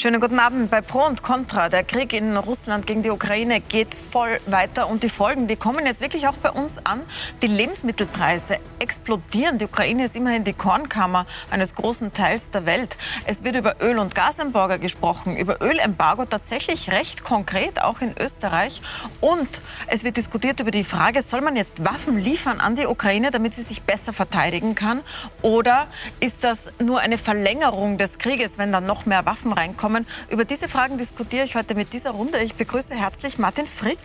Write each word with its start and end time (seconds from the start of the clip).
Schönen 0.00 0.18
guten 0.18 0.38
Abend 0.38 0.70
bei 0.70 0.80
Pro 0.80 1.04
und 1.04 1.22
Contra. 1.22 1.68
Der 1.68 1.84
Krieg 1.84 2.14
in 2.14 2.34
Russland 2.34 2.86
gegen 2.86 3.02
die 3.02 3.10
Ukraine 3.10 3.60
geht 3.60 3.94
voll 3.94 4.40
weiter 4.46 4.88
und 4.88 5.02
die 5.02 5.10
Folgen, 5.10 5.46
die 5.46 5.56
kommen 5.56 5.84
jetzt 5.84 6.00
wirklich 6.00 6.26
auch 6.26 6.36
bei 6.36 6.50
uns 6.50 6.72
an. 6.84 7.02
Die 7.42 7.48
Lebensmittelpreise 7.48 8.60
explodieren. 8.78 9.58
Die 9.58 9.66
Ukraine 9.66 10.06
ist 10.06 10.16
immerhin 10.16 10.42
die 10.42 10.54
Kornkammer 10.54 11.26
eines 11.50 11.74
großen 11.74 12.14
Teils 12.14 12.48
der 12.48 12.64
Welt. 12.64 12.96
Es 13.26 13.44
wird 13.44 13.56
über 13.56 13.76
Öl- 13.82 13.98
und 13.98 14.14
Gasembargo 14.14 14.78
gesprochen, 14.78 15.36
über 15.36 15.60
Ölembargo 15.60 16.24
tatsächlich 16.24 16.90
recht 16.90 17.22
konkret, 17.22 17.82
auch 17.82 18.00
in 18.00 18.14
Österreich. 18.18 18.80
Und 19.20 19.60
es 19.86 20.02
wird 20.02 20.16
diskutiert 20.16 20.60
über 20.60 20.70
die 20.70 20.84
Frage, 20.84 21.20
soll 21.20 21.42
man 21.42 21.56
jetzt 21.56 21.84
Waffen 21.84 22.18
liefern 22.18 22.58
an 22.58 22.74
die 22.74 22.86
Ukraine, 22.86 23.30
damit 23.30 23.54
sie 23.54 23.64
sich 23.64 23.82
besser 23.82 24.14
verteidigen 24.14 24.74
kann? 24.74 25.02
Oder 25.42 25.88
ist 26.20 26.42
das 26.42 26.70
nur 26.78 27.00
eine 27.00 27.18
Verlängerung 27.18 27.98
des 27.98 28.16
Krieges, 28.16 28.56
wenn 28.56 28.72
dann 28.72 28.86
noch 28.86 29.04
mehr 29.04 29.26
Waffen 29.26 29.52
reinkommen? 29.52 29.89
Kommen. 29.90 30.06
Über 30.30 30.44
diese 30.44 30.68
Fragen 30.68 30.98
diskutiere 30.98 31.44
ich 31.44 31.56
heute 31.56 31.74
mit 31.74 31.92
dieser 31.92 32.10
Runde. 32.10 32.38
Ich 32.38 32.54
begrüße 32.54 32.94
herzlich 32.94 33.38
Martin 33.38 33.66
Frick, 33.66 33.98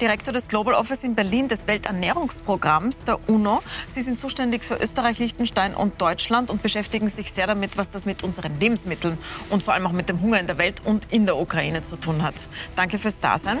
Direktor 0.00 0.32
des 0.32 0.46
Global 0.46 0.74
Office 0.74 1.02
in 1.02 1.16
Berlin 1.16 1.48
des 1.48 1.66
Welternährungsprogramms 1.66 3.04
der 3.04 3.18
UNO. 3.28 3.60
Sie 3.88 4.02
sind 4.02 4.18
zuständig 4.18 4.62
für 4.62 4.76
Österreich, 4.76 5.18
Liechtenstein 5.18 5.74
und 5.74 6.00
Deutschland 6.00 6.50
und 6.50 6.62
beschäftigen 6.62 7.08
sich 7.08 7.32
sehr 7.32 7.48
damit, 7.48 7.76
was 7.76 7.90
das 7.90 8.04
mit 8.04 8.22
unseren 8.22 8.60
Lebensmitteln 8.60 9.18
und 9.50 9.64
vor 9.64 9.74
allem 9.74 9.88
auch 9.88 9.92
mit 9.92 10.08
dem 10.08 10.20
Hunger 10.20 10.38
in 10.38 10.46
der 10.46 10.58
Welt 10.58 10.82
und 10.84 11.06
in 11.10 11.26
der 11.26 11.36
Ukraine 11.36 11.82
zu 11.82 11.96
tun 11.96 12.22
hat. 12.22 12.34
Danke 12.76 13.00
fürs 13.00 13.18
Dasein. 13.18 13.58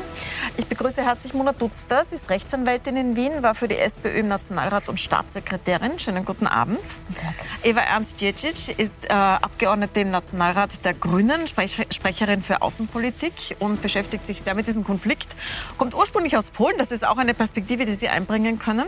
Ich 0.56 0.66
begrüße 0.66 1.04
herzlich 1.04 1.34
Mona 1.34 1.52
Dutzter. 1.52 2.04
Sie 2.08 2.14
ist 2.14 2.30
Rechtsanwältin 2.30 2.96
in 2.96 3.16
Wien, 3.16 3.42
war 3.42 3.56
für 3.56 3.66
die 3.66 3.78
SPÖ 3.78 4.20
im 4.20 4.28
Nationalrat 4.28 4.88
und 4.88 5.00
Staatssekretärin. 5.00 5.98
Schönen 5.98 6.24
guten 6.24 6.46
Abend. 6.46 6.78
Eva 7.64 7.80
Ernst 7.80 8.20
Djecic 8.20 8.78
ist 8.78 9.06
äh, 9.08 9.12
Abgeordnete 9.12 10.00
im 10.00 10.10
Nationalrat 10.10 10.84
der 10.84 10.94
Grünen, 10.94 11.48
Sprecherin 11.68 12.42
für 12.42 12.62
Außenpolitik 12.62 13.56
und 13.58 13.82
beschäftigt 13.82 14.26
sich 14.26 14.42
sehr 14.42 14.54
mit 14.54 14.66
diesem 14.66 14.84
Konflikt. 14.84 15.36
Kommt 15.78 15.94
ursprünglich 15.94 16.36
aus 16.36 16.50
Polen, 16.50 16.76
das 16.78 16.90
ist 16.90 17.06
auch 17.06 17.18
eine 17.18 17.34
Perspektive, 17.34 17.84
die 17.84 17.92
Sie 17.92 18.08
einbringen 18.08 18.58
können. 18.58 18.86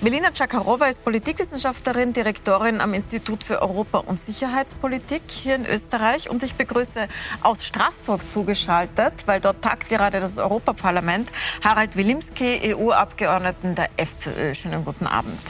Melina 0.00 0.30
Czakarowa 0.30 0.86
ist 0.86 1.04
Politikwissenschaftlerin, 1.04 2.12
Direktorin 2.12 2.80
am 2.80 2.94
Institut 2.94 3.44
für 3.44 3.62
Europa- 3.62 3.98
und 3.98 4.18
Sicherheitspolitik 4.18 5.22
hier 5.28 5.56
in 5.56 5.66
Österreich. 5.66 6.30
Und 6.30 6.42
ich 6.42 6.54
begrüße 6.54 7.08
aus 7.42 7.64
Straßburg 7.64 8.20
zugeschaltet, 8.32 9.14
weil 9.26 9.40
dort 9.40 9.62
tagt 9.62 9.88
gerade 9.88 10.20
das 10.20 10.38
Europaparlament, 10.38 11.30
Harald 11.62 11.96
Wilimski, 11.96 12.74
EU-Abgeordneten 12.74 13.74
der 13.74 13.88
FPÖ. 13.96 14.54
Schönen 14.54 14.84
guten 14.84 15.06
Abend. 15.06 15.40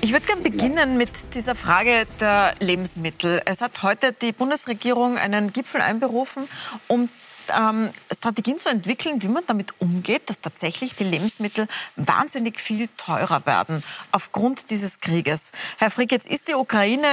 Ich 0.00 0.12
würde 0.12 0.26
gerne 0.26 0.42
beginnen 0.42 0.96
mit 0.96 1.34
dieser 1.34 1.54
Frage 1.54 2.06
der 2.20 2.54
Lebensmittel. 2.60 3.42
Es 3.44 3.60
hat 3.60 3.82
heute 3.82 4.12
die 4.12 4.32
Bundesregierung 4.32 5.18
einen 5.18 5.52
Gipfel 5.52 5.80
einberufen, 5.80 6.48
um 6.88 7.08
ähm, 7.56 7.90
Strategien 8.16 8.58
zu 8.58 8.68
entwickeln, 8.68 9.22
wie 9.22 9.28
man 9.28 9.44
damit 9.46 9.74
umgeht, 9.78 10.28
dass 10.28 10.40
tatsächlich 10.40 10.94
die 10.96 11.04
Lebensmittel 11.04 11.68
wahnsinnig 11.96 12.60
viel 12.60 12.88
teurer 12.96 13.46
werden 13.46 13.82
aufgrund 14.12 14.70
dieses 14.70 15.00
Krieges. 15.00 15.52
Herr 15.78 15.90
Frick, 15.90 16.12
jetzt 16.12 16.26
ist 16.26 16.48
die 16.48 16.54
Ukraine 16.54 17.06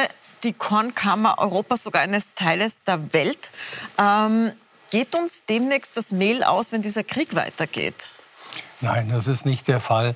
die 0.44 0.54
Kornkammer 0.54 1.40
Europas, 1.40 1.84
sogar 1.84 2.02
eines 2.02 2.36
Teiles 2.36 2.84
der 2.84 3.14
Welt. 3.14 3.50
Ähm, 3.98 4.52
geht 4.92 5.16
uns 5.16 5.44
demnächst 5.48 5.96
das 5.96 6.12
Mehl 6.12 6.44
aus, 6.44 6.72
wenn 6.72 6.82
dieser 6.82 7.04
Krieg 7.04 7.34
weitergeht? 7.36 8.12
Nein, 8.84 9.10
das 9.10 9.28
ist 9.28 9.46
nicht 9.46 9.70
der 9.70 9.80
Fall. 9.80 10.14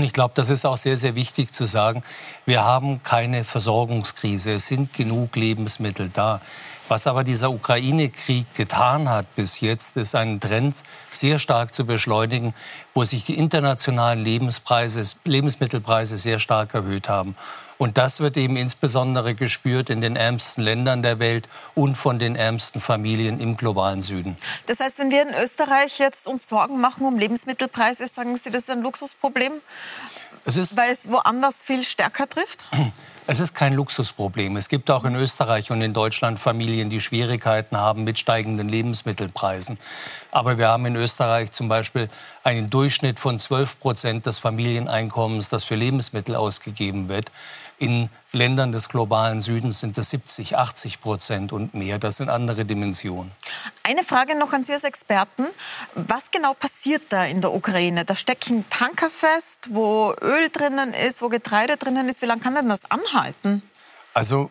Ich 0.00 0.14
glaube, 0.14 0.32
das 0.34 0.48
ist 0.48 0.64
auch 0.64 0.78
sehr, 0.78 0.96
sehr 0.96 1.14
wichtig 1.14 1.52
zu 1.52 1.66
sagen. 1.66 2.02
Wir 2.46 2.64
haben 2.64 3.02
keine 3.02 3.44
Versorgungskrise. 3.44 4.52
Es 4.52 4.66
sind 4.66 4.94
genug 4.94 5.36
Lebensmittel 5.36 6.10
da. 6.12 6.40
Was 6.88 7.06
aber 7.06 7.22
dieser 7.22 7.50
Ukraine-Krieg 7.50 8.46
getan 8.54 9.10
hat 9.10 9.26
bis 9.36 9.60
jetzt, 9.60 9.98
ist 9.98 10.14
einen 10.14 10.40
Trend 10.40 10.74
sehr 11.10 11.38
stark 11.38 11.74
zu 11.74 11.84
beschleunigen, 11.84 12.54
wo 12.94 13.04
sich 13.04 13.26
die 13.26 13.36
internationalen 13.36 14.24
Lebenspreise, 14.24 15.02
Lebensmittelpreise 15.24 16.16
sehr 16.16 16.38
stark 16.38 16.72
erhöht 16.72 17.10
haben. 17.10 17.36
Und 17.78 17.96
das 17.96 18.20
wird 18.20 18.36
eben 18.36 18.56
insbesondere 18.56 19.34
gespürt 19.34 19.88
in 19.88 20.00
den 20.00 20.16
ärmsten 20.16 20.62
Ländern 20.62 21.02
der 21.02 21.20
Welt 21.20 21.48
und 21.74 21.94
von 21.94 22.18
den 22.18 22.36
ärmsten 22.36 22.80
Familien 22.80 23.40
im 23.40 23.56
globalen 23.56 24.02
Süden. 24.02 24.36
Das 24.66 24.80
heißt, 24.80 24.98
wenn 24.98 25.10
wir 25.10 25.22
in 25.22 25.34
Österreich 25.42 25.98
jetzt 26.00 26.26
uns 26.26 26.48
Sorgen 26.48 26.80
machen 26.80 27.06
um 27.06 27.18
Lebensmittelpreise, 27.18 28.08
sagen 28.08 28.36
Sie, 28.36 28.50
das 28.50 28.64
ist 28.64 28.70
ein 28.70 28.82
Luxusproblem, 28.82 29.52
es 30.44 30.76
weil 30.76 30.90
es 30.90 31.08
woanders 31.10 31.62
viel 31.62 31.84
stärker 31.84 32.28
trifft? 32.28 32.68
Es 33.30 33.40
ist 33.40 33.54
kein 33.54 33.74
Luxusproblem. 33.74 34.56
Es 34.56 34.70
gibt 34.70 34.90
auch 34.90 35.04
in 35.04 35.14
Österreich 35.14 35.70
und 35.70 35.82
in 35.82 35.92
Deutschland 35.92 36.40
Familien, 36.40 36.88
die 36.88 37.02
Schwierigkeiten 37.02 37.76
haben 37.76 38.04
mit 38.04 38.18
steigenden 38.18 38.70
Lebensmittelpreisen. 38.70 39.78
Aber 40.30 40.56
wir 40.56 40.68
haben 40.68 40.86
in 40.86 40.96
Österreich 40.96 41.52
zum 41.52 41.68
Beispiel 41.68 42.08
einen 42.42 42.70
Durchschnitt 42.70 43.20
von 43.20 43.38
12 43.38 43.80
Prozent 43.80 44.24
des 44.24 44.38
Familieneinkommens, 44.38 45.50
das 45.50 45.62
für 45.62 45.74
Lebensmittel 45.74 46.36
ausgegeben 46.36 47.10
wird. 47.10 47.30
In 47.78 48.10
Ländern 48.32 48.72
des 48.72 48.88
globalen 48.88 49.40
Südens 49.40 49.78
sind 49.80 49.96
es 49.98 50.10
70, 50.10 50.56
80 50.56 51.00
Prozent 51.00 51.52
und 51.52 51.74
mehr. 51.74 51.98
Das 51.98 52.16
sind 52.16 52.28
andere 52.28 52.64
Dimensionen. 52.64 53.30
Eine 53.84 54.02
Frage 54.02 54.36
noch 54.36 54.52
an 54.52 54.64
Sie 54.64 54.72
als 54.72 54.84
Experten. 54.84 55.46
Was 55.94 56.30
genau 56.32 56.54
passiert 56.54 57.02
da 57.10 57.24
in 57.24 57.40
der 57.40 57.54
Ukraine? 57.54 58.04
Da 58.04 58.16
stecken 58.16 58.64
Tanker 58.68 59.10
fest, 59.10 59.68
wo 59.70 60.12
Öl 60.20 60.50
drinnen 60.50 60.92
ist, 60.92 61.22
wo 61.22 61.28
Getreide 61.28 61.76
drinnen 61.76 62.08
ist. 62.08 62.20
Wie 62.20 62.26
lange 62.26 62.42
kann 62.42 62.56
denn 62.56 62.68
das 62.68 62.90
anhalten? 62.90 63.62
Also 64.12 64.50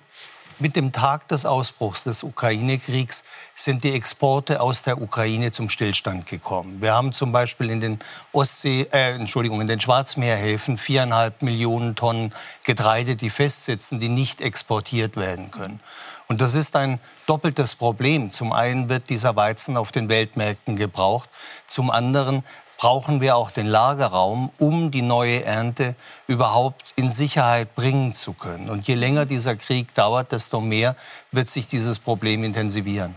mit 0.60 0.76
dem 0.76 0.92
Tag 0.92 1.28
des 1.28 1.46
Ausbruchs 1.46 2.04
des 2.04 2.24
Ukraine-Kriegs 2.24 3.24
sind 3.56 3.84
die 3.84 3.94
Exporte 3.94 4.62
aus 4.62 4.84
der 4.84 5.02
Ukraine 5.02 5.52
zum 5.52 5.70
Stillstand 5.70 6.26
gekommen. 6.26 6.82
Wir 6.82 6.94
haben 6.94 7.14
zum 7.14 7.32
Beispiel 7.32 7.70
in 7.70 7.80
den 7.80 8.00
Ostsee, 8.32 8.88
äh, 8.92 9.14
Entschuldigung, 9.14 9.62
in 9.62 9.68
den 9.68 9.80
Schwarzmeerhäfen 9.80 10.78
viereinhalb 10.78 11.42
Millionen 11.42 11.96
Tonnen 11.96 12.34
Getreide, 12.64 13.16
die 13.16 13.30
festsitzen, 13.30 14.00
die 14.00 14.10
nicht 14.10 14.42
exportiert 14.42 15.16
werden 15.16 15.52
können. 15.52 15.80
Und 16.28 16.42
das 16.42 16.56
ist 16.56 16.76
ein 16.76 17.00
doppeltes 17.26 17.76
Problem. 17.76 18.32
Zum 18.32 18.52
einen 18.52 18.90
wird 18.90 19.10
dieser 19.10 19.36
Weizen 19.36 19.78
auf 19.78 19.92
den 19.92 20.10
Weltmärkten 20.10 20.76
gebraucht. 20.76 21.30
Zum 21.68 21.90
anderen 21.90 22.44
brauchen 22.78 23.22
wir 23.22 23.36
auch 23.36 23.52
den 23.52 23.68
Lagerraum, 23.68 24.52
um 24.60 24.92
die 24.92 25.02
neue 25.02 25.44
Ernte 25.44 25.96
überhaupt 26.28 26.94
in 26.96 27.12
Sicherheit 27.12 27.76
bringen 27.76 28.14
zu 28.14 28.34
können. 28.34 28.70
Und 28.70 28.88
je 28.88 28.96
länger 28.96 29.26
dieser 29.26 29.56
Krieg 29.56 29.94
dauert, 29.96 30.32
desto 30.32 30.62
mehr 30.62 30.96
wird 31.32 31.50
sich 31.50 31.68
dieses 31.68 32.00
Problem 32.00 32.44
intensivieren. 32.44 33.16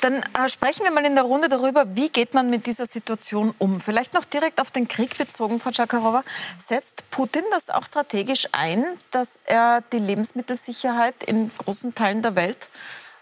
Dann 0.00 0.22
äh, 0.22 0.48
sprechen 0.48 0.84
wir 0.84 0.92
mal 0.92 1.04
in 1.04 1.16
der 1.16 1.24
Runde 1.24 1.48
darüber, 1.48 1.84
wie 1.96 2.08
geht 2.08 2.32
man 2.32 2.50
mit 2.50 2.66
dieser 2.66 2.86
Situation 2.86 3.52
um. 3.58 3.80
Vielleicht 3.80 4.14
noch 4.14 4.24
direkt 4.24 4.60
auf 4.60 4.70
den 4.70 4.86
Krieg 4.86 5.18
bezogen, 5.18 5.60
Frau 5.60 5.70
Czakarowa. 5.70 6.22
Setzt 6.56 7.10
Putin 7.10 7.42
das 7.50 7.68
auch 7.68 7.84
strategisch 7.84 8.46
ein, 8.52 8.84
dass 9.10 9.40
er 9.44 9.82
die 9.92 9.98
Lebensmittelsicherheit 9.98 11.24
in 11.24 11.50
großen 11.58 11.94
Teilen 11.94 12.22
der 12.22 12.36
Welt 12.36 12.68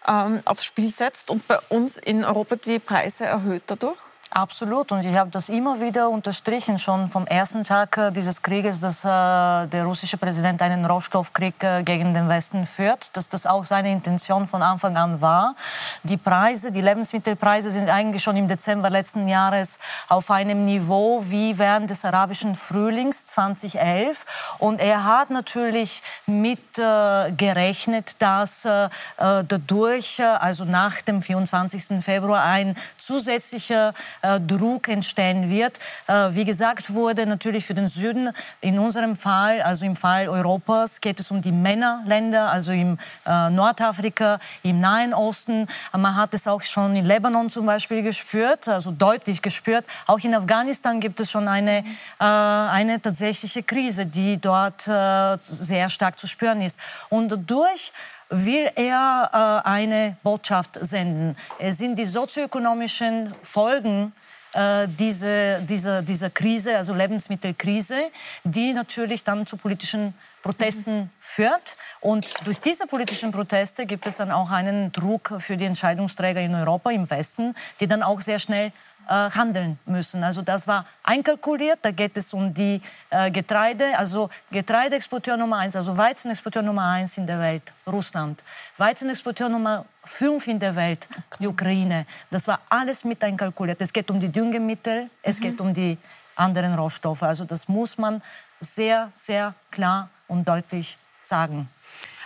ähm, 0.07 0.43
aufs 0.45 0.65
Spiel 0.65 0.91
setzt 0.91 1.31
und 1.31 1.49
bei 1.49 1.59
uns 1.71 1.97
in 1.97 2.25
Europa 2.25 2.57
die 2.57 2.79
Preise 2.79 3.25
erhöht 3.25 3.63
dadurch? 3.67 3.97
Absolut. 4.37 4.93
Und 4.93 5.03
ich 5.03 5.17
habe 5.17 5.31
das 5.31 5.49
immer 5.49 5.81
wieder 5.81 6.11
unterstrichen, 6.11 6.79
schon 6.79 7.09
vom 7.09 7.27
ersten 7.27 7.65
Tag 7.65 7.97
äh, 7.97 8.11
dieses 8.11 8.43
Krieges, 8.43 8.81
dass 8.81 9.03
äh, 9.03 9.67
der 9.67 9.85
russische 9.87 10.19
Präsident 10.19 10.61
einen 10.61 10.85
Rohstoffkrieg 10.85 11.55
äh, 11.63 11.83
gegen 11.83 12.13
den 12.13 12.29
Westen 12.29 12.67
führt, 12.67 13.17
dass 13.17 13.31
das 13.31 13.47
auch 13.47 13.65
seine 13.65 13.91
Intention 13.91 14.47
von 14.47 14.61
Anfang 14.61 14.99
an 14.99 15.23
war. 15.23 15.55
Die 16.03 16.19
Preise, 16.19 16.71
die 16.71 16.83
Lebensmittelpreise 16.83 17.71
sind 17.71 17.89
eigentlich 17.89 18.23
schon 18.23 18.37
im 18.37 18.47
Dezember 18.47 18.91
letzten 18.91 19.27
Jahres 19.27 19.79
auf 20.07 20.31
einem 20.31 20.67
Niveau 20.67 21.25
wie 21.25 21.59
während 21.59 21.89
des 21.89 22.05
arabischen 22.05 22.57
Frühlings 22.57 23.29
2011. 23.29 24.27
Und 24.59 24.81
er 24.81 25.05
hat 25.05 25.31
natürlich 25.31 26.03
mit 26.27 26.79
äh, 26.79 27.33
gerechnet, 27.33 28.17
dass 28.21 28.67
äh, 28.67 28.85
äh 29.17 29.45
dadurch, 29.49 30.23
also 30.23 30.67
nach 30.67 31.01
dem 31.01 31.23
24. 31.23 32.05
Februar, 32.05 32.43
ein 32.43 32.77
zusätzlicher 32.99 33.95
äh, 34.27 34.41
Druck 34.41 34.89
entstehen 34.89 35.51
wird. 35.51 35.79
Äh, 36.07 36.31
wie 36.33 36.45
gesagt 36.45 36.93
wurde, 36.93 37.27
natürlich 37.27 37.65
für 37.65 37.75
den 37.75 37.89
Süden, 37.89 38.31
in 38.61 38.79
unserem 38.79 39.17
Fall, 39.17 39.63
also 39.63 39.85
im 39.87 39.97
Fall 39.97 40.29
Europas, 40.29 41.01
geht 41.01 41.21
es 41.21 41.31
um 41.31 41.43
die 41.43 41.53
Männerländer, 41.53 42.51
also 42.51 42.73
im 42.73 42.99
äh, 43.25 43.51
Nordafrika, 43.51 44.39
im 44.63 44.81
Nahen 44.81 45.15
Osten. 45.15 45.69
Man 45.93 46.17
hat 46.17 46.35
es 46.35 46.47
auch 46.47 46.63
schon 46.63 46.97
in 46.97 47.07
Lebanon 47.07 47.51
zum 47.51 47.67
Beispiel 47.67 48.03
gespürt, 48.03 48.69
also 48.69 48.91
deutlich 48.91 49.43
gespürt. 49.43 49.85
Auch 50.07 50.19
in 50.21 50.35
Afghanistan 50.35 51.01
gibt 51.01 51.21
es 51.21 51.31
schon 51.31 51.49
eine, 51.49 51.85
eine 52.19 53.01
tatsächliche 53.01 53.63
Krise, 53.63 54.07
die 54.07 54.39
dort 54.39 54.83
sehr 54.83 55.91
stark 55.91 56.19
zu 56.19 56.27
spüren 56.27 56.63
ist. 56.63 56.79
Und 57.09 57.35
durch 57.49 57.93
will 58.29 58.71
er 58.75 59.63
äh, 59.65 59.69
eine 59.69 60.17
Botschaft 60.23 60.79
senden. 60.81 61.37
Es 61.59 61.79
sind 61.79 61.97
die 61.97 62.07
sozioökonomischen 62.07 63.35
Folgen 63.43 64.13
äh, 64.53 64.89
diese, 64.89 65.61
diese, 65.63 66.03
diese 66.03 66.31
Krise, 66.31 66.77
also 66.77 66.95
Lebensmittelkrise, 66.95 68.11
die 68.45 68.73
natürlich 68.73 69.23
dann 69.23 69.47
zu 69.47 69.57
politischen 69.57 70.15
Protesten 70.43 70.99
mhm. 70.99 71.11
führt. 71.21 71.77
Und 72.01 72.33
durch 72.47 72.59
diese 72.61 72.87
politischen 72.87 73.33
Proteste 73.33 73.85
gibt 73.85 74.07
es 74.07 74.17
dann 74.17 74.31
auch 74.31 74.51
einen 74.51 74.93
Druck 74.93 75.35
für 75.39 75.57
die 75.57 75.67
Entscheidungsträger 75.67 76.41
in 76.41 76.55
Europa, 76.55 76.91
im 76.91 77.11
Westen, 77.11 77.55
die 77.81 77.87
dann 77.87 78.03
auch 78.03 78.21
sehr 78.21 78.39
schnell 78.39 78.73
äh, 79.09 79.31
handeln 79.31 79.79
müssen. 79.87 80.25
Also 80.25 80.43
das 80.43 80.67
war 80.67 80.85
einkalkuliert. 81.03 81.79
Da 81.83 81.91
geht 81.91 82.17
es 82.17 82.33
um 82.35 82.53
die 82.53 82.81
äh, 83.11 83.31
Getreide, 83.31 83.97
also 83.99 84.31
Getreideexporteur 84.51 85.37
Nummer 85.37 85.59
eins, 85.59 85.77
also 85.77 85.97
Weizenexporteur 85.97 86.63
Nummer 86.63 86.87
eins 86.87 87.17
in 87.19 87.27
der 87.27 87.39
Welt, 87.39 87.73
Russland. 87.87 88.43
Weizenexporteur 88.77 89.49
Nummer 89.49 89.85
fünf 90.05 90.47
in 90.47 90.59
der 90.59 90.77
Welt, 90.77 91.09
die 91.39 91.47
Ukraine. 91.47 92.07
Das 92.31 92.47
war 92.47 92.61
alles 92.69 93.05
mit 93.05 93.23
einkalkuliert. 93.23 93.81
Es 93.81 93.93
geht 93.93 94.11
um 94.11 94.21
die 94.21 94.31
Düngemittel, 94.31 95.11
es 95.23 95.39
mhm. 95.39 95.43
geht 95.43 95.61
um 95.61 95.75
die 95.75 95.99
anderen 96.35 96.75
Rohstoffe. 96.75 97.23
Also 97.23 97.45
das 97.45 97.69
muss 97.69 97.99
man 97.99 98.23
sehr, 98.61 99.09
sehr 99.13 99.55
klar 99.71 100.09
und 100.29 100.47
deutlich 100.47 100.99
sagen. 101.21 101.69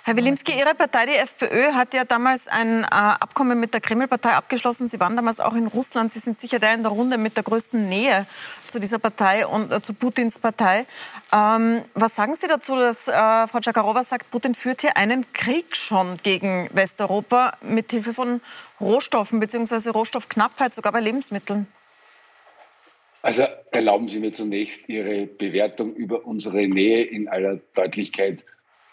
Herr 0.02 0.16
Wilimski, 0.16 0.52
Ihre 0.58 0.74
Partei, 0.74 1.04
die 1.04 1.16
FPÖ, 1.16 1.72
hat 1.74 1.92
ja 1.92 2.04
damals 2.04 2.48
ein 2.48 2.84
äh, 2.84 2.86
Abkommen 2.86 3.60
mit 3.60 3.74
der 3.74 3.82
Kreml-Partei 3.82 4.30
abgeschlossen. 4.30 4.88
Sie 4.88 4.98
waren 4.98 5.14
damals 5.14 5.40
auch 5.40 5.54
in 5.54 5.66
Russland. 5.66 6.10
Sie 6.10 6.20
sind 6.20 6.38
sicher 6.38 6.58
der 6.58 6.72
in 6.72 6.82
der 6.82 6.90
Runde 6.90 7.18
mit 7.18 7.36
der 7.36 7.44
größten 7.44 7.86
Nähe 7.86 8.26
zu 8.66 8.78
dieser 8.78 8.98
Partei 8.98 9.46
und 9.46 9.70
äh, 9.70 9.82
zu 9.82 9.92
Putins 9.92 10.38
Partei. 10.38 10.86
Ähm, 11.32 11.82
was 11.92 12.16
sagen 12.16 12.34
Sie 12.34 12.46
dazu, 12.46 12.76
dass 12.76 13.08
äh, 13.08 13.12
Frau 13.12 13.60
Tschakarova 13.60 14.02
sagt, 14.02 14.30
Putin 14.30 14.54
führt 14.54 14.80
hier 14.80 14.96
einen 14.96 15.30
Krieg 15.34 15.76
schon 15.76 16.16
gegen 16.22 16.70
Westeuropa 16.72 17.52
mit 17.60 17.90
Hilfe 17.90 18.14
von 18.14 18.40
Rohstoffen 18.80 19.38
bzw. 19.38 19.90
Rohstoffknappheit, 19.90 20.72
sogar 20.72 20.92
bei 20.92 21.00
Lebensmitteln? 21.00 21.66
Also 23.20 23.42
erlauben 23.70 24.08
Sie 24.08 24.18
mir 24.18 24.30
zunächst 24.30 24.88
Ihre 24.88 25.26
Bewertung 25.26 25.94
über 25.94 26.24
unsere 26.24 26.66
Nähe 26.66 27.02
in 27.02 27.28
aller 27.28 27.56
Deutlichkeit 27.74 28.46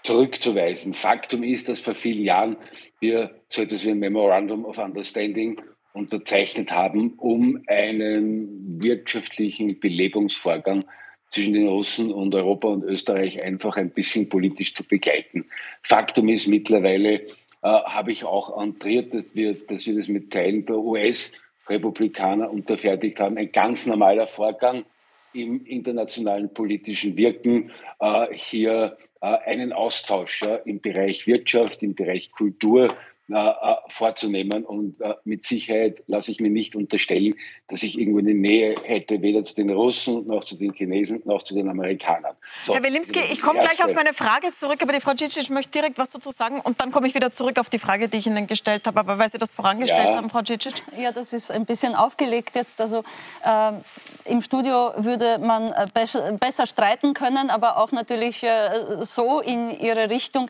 zurückzuweisen. 0.07 0.93
Faktum 0.93 1.43
ist, 1.43 1.67
dass 1.67 1.81
vor 1.81 1.93
vielen 1.93 2.23
Jahren 2.23 2.55
wir 3.01 3.41
so 3.49 3.61
etwas 3.61 3.83
wie 3.85 3.91
ein 3.91 3.99
Memorandum 3.99 4.63
of 4.63 4.77
Understanding 4.77 5.61
unterzeichnet 5.91 6.71
haben, 6.71 7.15
um 7.17 7.61
einen 7.67 8.81
wirtschaftlichen 8.81 9.81
Belebungsvorgang 9.81 10.85
zwischen 11.29 11.53
den 11.53 11.67
Russen 11.67 12.13
und 12.13 12.33
Europa 12.33 12.69
und 12.69 12.83
Österreich 12.83 13.43
einfach 13.43 13.75
ein 13.75 13.89
bisschen 13.89 14.29
politisch 14.29 14.73
zu 14.73 14.85
begleiten. 14.85 15.43
Faktum 15.83 16.29
ist 16.29 16.47
mittlerweile, 16.47 17.23
äh, 17.23 17.27
habe 17.63 18.13
ich 18.13 18.23
auch 18.23 18.61
entriert, 18.61 19.13
dass 19.13 19.35
wir, 19.35 19.55
dass 19.55 19.85
wir 19.87 19.95
das 19.95 20.07
mit 20.07 20.31
Teilen 20.31 20.65
der 20.65 20.77
US-Republikaner 20.77 22.49
unterfertigt 22.49 23.19
haben. 23.19 23.37
Ein 23.37 23.51
ganz 23.51 23.85
normaler 23.85 24.25
Vorgang 24.25 24.85
im 25.33 25.65
internationalen 25.65 26.53
politischen 26.53 27.17
Wirken, 27.17 27.71
äh, 27.99 28.27
hier 28.33 28.97
äh, 29.21 29.25
einen 29.25 29.73
Austausch 29.73 30.41
ja, 30.41 30.55
im 30.55 30.81
Bereich 30.81 31.27
Wirtschaft, 31.27 31.83
im 31.83 31.95
Bereich 31.95 32.31
Kultur 32.31 32.89
vorzunehmen. 33.89 34.63
Und 34.63 35.01
äh, 35.01 35.15
mit 35.25 35.45
Sicherheit 35.45 36.01
lasse 36.07 36.31
ich 36.31 36.39
mir 36.39 36.49
nicht 36.49 36.75
unterstellen, 36.75 37.35
dass 37.67 37.83
ich 37.83 37.99
irgendwo 37.99 38.19
eine 38.19 38.33
Nähe 38.33 38.75
hätte, 38.83 39.21
weder 39.21 39.43
zu 39.43 39.53
den 39.53 39.69
Russen 39.69 40.25
noch 40.27 40.45
zu 40.45 40.55
den 40.55 40.73
Chinesen 40.73 41.21
noch 41.25 41.43
zu 41.43 41.53
den 41.53 41.67
Amerikanern. 41.67 42.35
So, 42.63 42.73
Herr 42.73 42.83
Wilimski, 42.83 43.19
ich 43.31 43.41
komme 43.41 43.59
gleich 43.59 43.83
auf 43.83 43.93
meine 43.93 44.13
Frage 44.13 44.51
zurück, 44.51 44.77
aber 44.81 44.93
die 44.93 45.01
Frau 45.01 45.11
Cicic 45.17 45.49
möchte 45.49 45.71
direkt 45.71 45.97
was 45.97 46.09
dazu 46.09 46.31
sagen 46.31 46.61
und 46.61 46.79
dann 46.79 46.91
komme 46.91 47.07
ich 47.07 47.15
wieder 47.15 47.31
zurück 47.31 47.59
auf 47.59 47.69
die 47.69 47.79
Frage, 47.79 48.07
die 48.07 48.17
ich 48.17 48.27
Ihnen 48.27 48.47
gestellt 48.47 48.87
habe. 48.87 48.99
Aber 48.99 49.19
weil 49.19 49.29
Sie 49.29 49.37
das 49.37 49.53
vorangestellt 49.53 50.07
ja. 50.07 50.15
haben, 50.15 50.29
Frau 50.29 50.43
Cicic. 50.45 50.81
Ja, 50.97 51.11
das 51.11 51.33
ist 51.33 51.51
ein 51.51 51.65
bisschen 51.65 51.95
aufgelegt 51.95 52.55
jetzt. 52.55 52.79
Also 52.79 53.03
äh, 53.43 53.73
im 54.25 54.41
Studio 54.41 54.93
würde 54.97 55.37
man 55.39 55.67
äh, 55.69 55.85
besser 56.39 56.65
streiten 56.65 57.13
können, 57.13 57.49
aber 57.49 57.77
auch 57.77 57.91
natürlich 57.91 58.43
äh, 58.43 59.03
so 59.03 59.41
in 59.41 59.71
Ihre 59.71 60.09
Richtung 60.09 60.49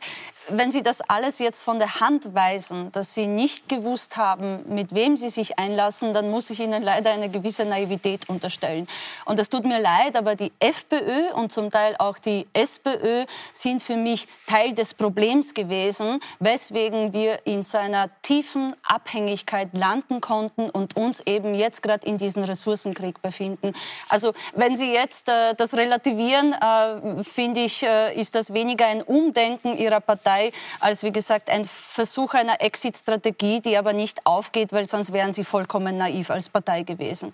wenn 0.49 0.71
Sie 0.71 0.83
das 0.83 1.01
alles 1.01 1.39
jetzt 1.39 1.63
von 1.63 1.79
der 1.79 1.99
Hand 1.99 2.33
weisen, 2.33 2.91
dass 2.91 3.13
Sie 3.13 3.27
nicht 3.27 3.67
gewusst 3.67 4.17
haben, 4.17 4.63
mit 4.67 4.93
wem 4.93 5.17
Sie 5.17 5.29
sich 5.29 5.59
einlassen, 5.59 6.13
dann 6.13 6.29
muss 6.29 6.49
ich 6.49 6.59
Ihnen 6.59 6.83
leider 6.83 7.11
eine 7.11 7.29
gewisse 7.29 7.65
Naivität 7.65 8.29
unterstellen. 8.29 8.87
Und 9.25 9.39
das 9.39 9.49
tut 9.49 9.65
mir 9.65 9.79
leid, 9.79 10.15
aber 10.15 10.35
die 10.35 10.51
FPÖ 10.59 11.33
und 11.33 11.51
zum 11.51 11.69
Teil 11.69 11.95
auch 11.97 12.17
die 12.17 12.47
SPÖ 12.53 13.25
sind 13.51 13.83
für 13.83 13.97
mich 13.97 14.27
Teil 14.47 14.73
des 14.73 14.93
Problems 14.93 15.53
gewesen, 15.53 16.19
weswegen 16.39 17.13
wir 17.13 17.45
in 17.45 17.63
so 17.63 17.77
einer 17.77 18.09
tiefen 18.21 18.75
Abhängigkeit 18.83 19.69
landen 19.73 20.21
konnten 20.21 20.69
und 20.69 20.95
uns 20.95 21.21
eben 21.25 21.55
jetzt 21.55 21.81
gerade 21.83 22.05
in 22.05 22.17
diesem 22.17 22.43
Ressourcenkrieg 22.43 23.21
befinden. 23.21 23.73
Also 24.09 24.33
wenn 24.53 24.77
Sie 24.77 24.93
jetzt 24.93 25.27
äh, 25.27 25.55
das 25.55 25.73
relativieren, 25.73 26.53
äh, 26.53 27.23
finde 27.23 27.61
ich, 27.61 27.83
äh, 27.83 28.19
ist 28.19 28.35
das 28.35 28.53
weniger 28.53 28.87
ein 28.87 29.01
Umdenken 29.01 29.77
Ihrer 29.77 29.99
Partei 29.99 30.36
sei 30.37 30.51
als, 30.79 31.03
wie 31.03 31.11
gesagt, 31.11 31.49
ein 31.49 31.65
Versuch 31.65 32.33
einer 32.33 32.61
Exit-Strategie, 32.61 33.61
die 33.61 33.77
aber 33.77 33.93
nicht 33.93 34.25
aufgeht, 34.25 34.71
weil 34.71 34.87
sonst 34.87 35.13
wären 35.13 35.33
sie 35.33 35.43
vollkommen 35.43 35.97
naiv 35.97 36.29
als 36.29 36.49
Partei 36.49 36.83
gewesen. 36.83 37.33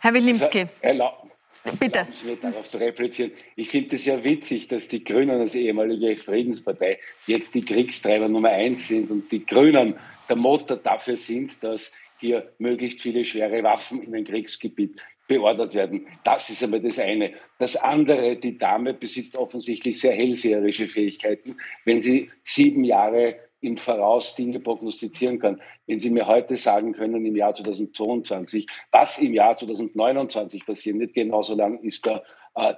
Herr 0.00 0.14
Wilimski. 0.14 0.66
Bitte. 1.78 2.08
Mir 2.24 2.36
darauf 2.36 2.68
zu 2.68 2.78
replizieren. 2.78 3.30
Ich 3.54 3.68
finde 3.68 3.94
es 3.94 4.04
ja 4.04 4.24
witzig, 4.24 4.66
dass 4.66 4.88
die 4.88 5.04
Grünen 5.04 5.40
als 5.40 5.54
ehemalige 5.54 6.16
Friedenspartei 6.16 6.98
jetzt 7.28 7.54
die 7.54 7.64
Kriegstreiber 7.64 8.28
Nummer 8.28 8.48
eins 8.48 8.88
sind 8.88 9.12
und 9.12 9.30
die 9.30 9.46
Grünen 9.46 9.94
der 10.28 10.36
Motor 10.36 10.78
dafür 10.78 11.16
sind, 11.16 11.62
dass 11.62 11.92
hier 12.18 12.50
möglichst 12.58 13.00
viele 13.00 13.24
schwere 13.24 13.62
Waffen 13.62 14.02
in 14.02 14.12
ein 14.12 14.24
Kriegsgebiet 14.24 15.02
beordert 15.28 15.74
werden. 15.74 16.06
Das 16.24 16.50
ist 16.50 16.62
einmal 16.62 16.80
das 16.80 16.98
eine. 16.98 17.32
Das 17.58 17.76
andere, 17.76 18.36
die 18.36 18.58
Dame 18.58 18.94
besitzt 18.94 19.36
offensichtlich 19.36 20.00
sehr 20.00 20.14
hellseherische 20.14 20.88
Fähigkeiten. 20.88 21.56
Wenn 21.84 22.00
sie 22.00 22.30
sieben 22.42 22.84
Jahre 22.84 23.36
im 23.62 23.76
Voraus 23.76 24.34
Dinge 24.34 24.60
prognostizieren 24.60 25.38
kann. 25.38 25.62
Wenn 25.86 26.00
Sie 26.00 26.10
mir 26.10 26.26
heute 26.26 26.56
sagen 26.56 26.92
können, 26.92 27.24
im 27.24 27.36
Jahr 27.36 27.54
2022, 27.54 28.66
was 28.90 29.18
im 29.18 29.34
Jahr 29.34 29.56
2029 29.56 30.66
passiert, 30.66 30.96
nicht 30.96 31.14
genauso 31.14 31.54
lang 31.54 31.78
ist 31.78 32.04
der 32.04 32.24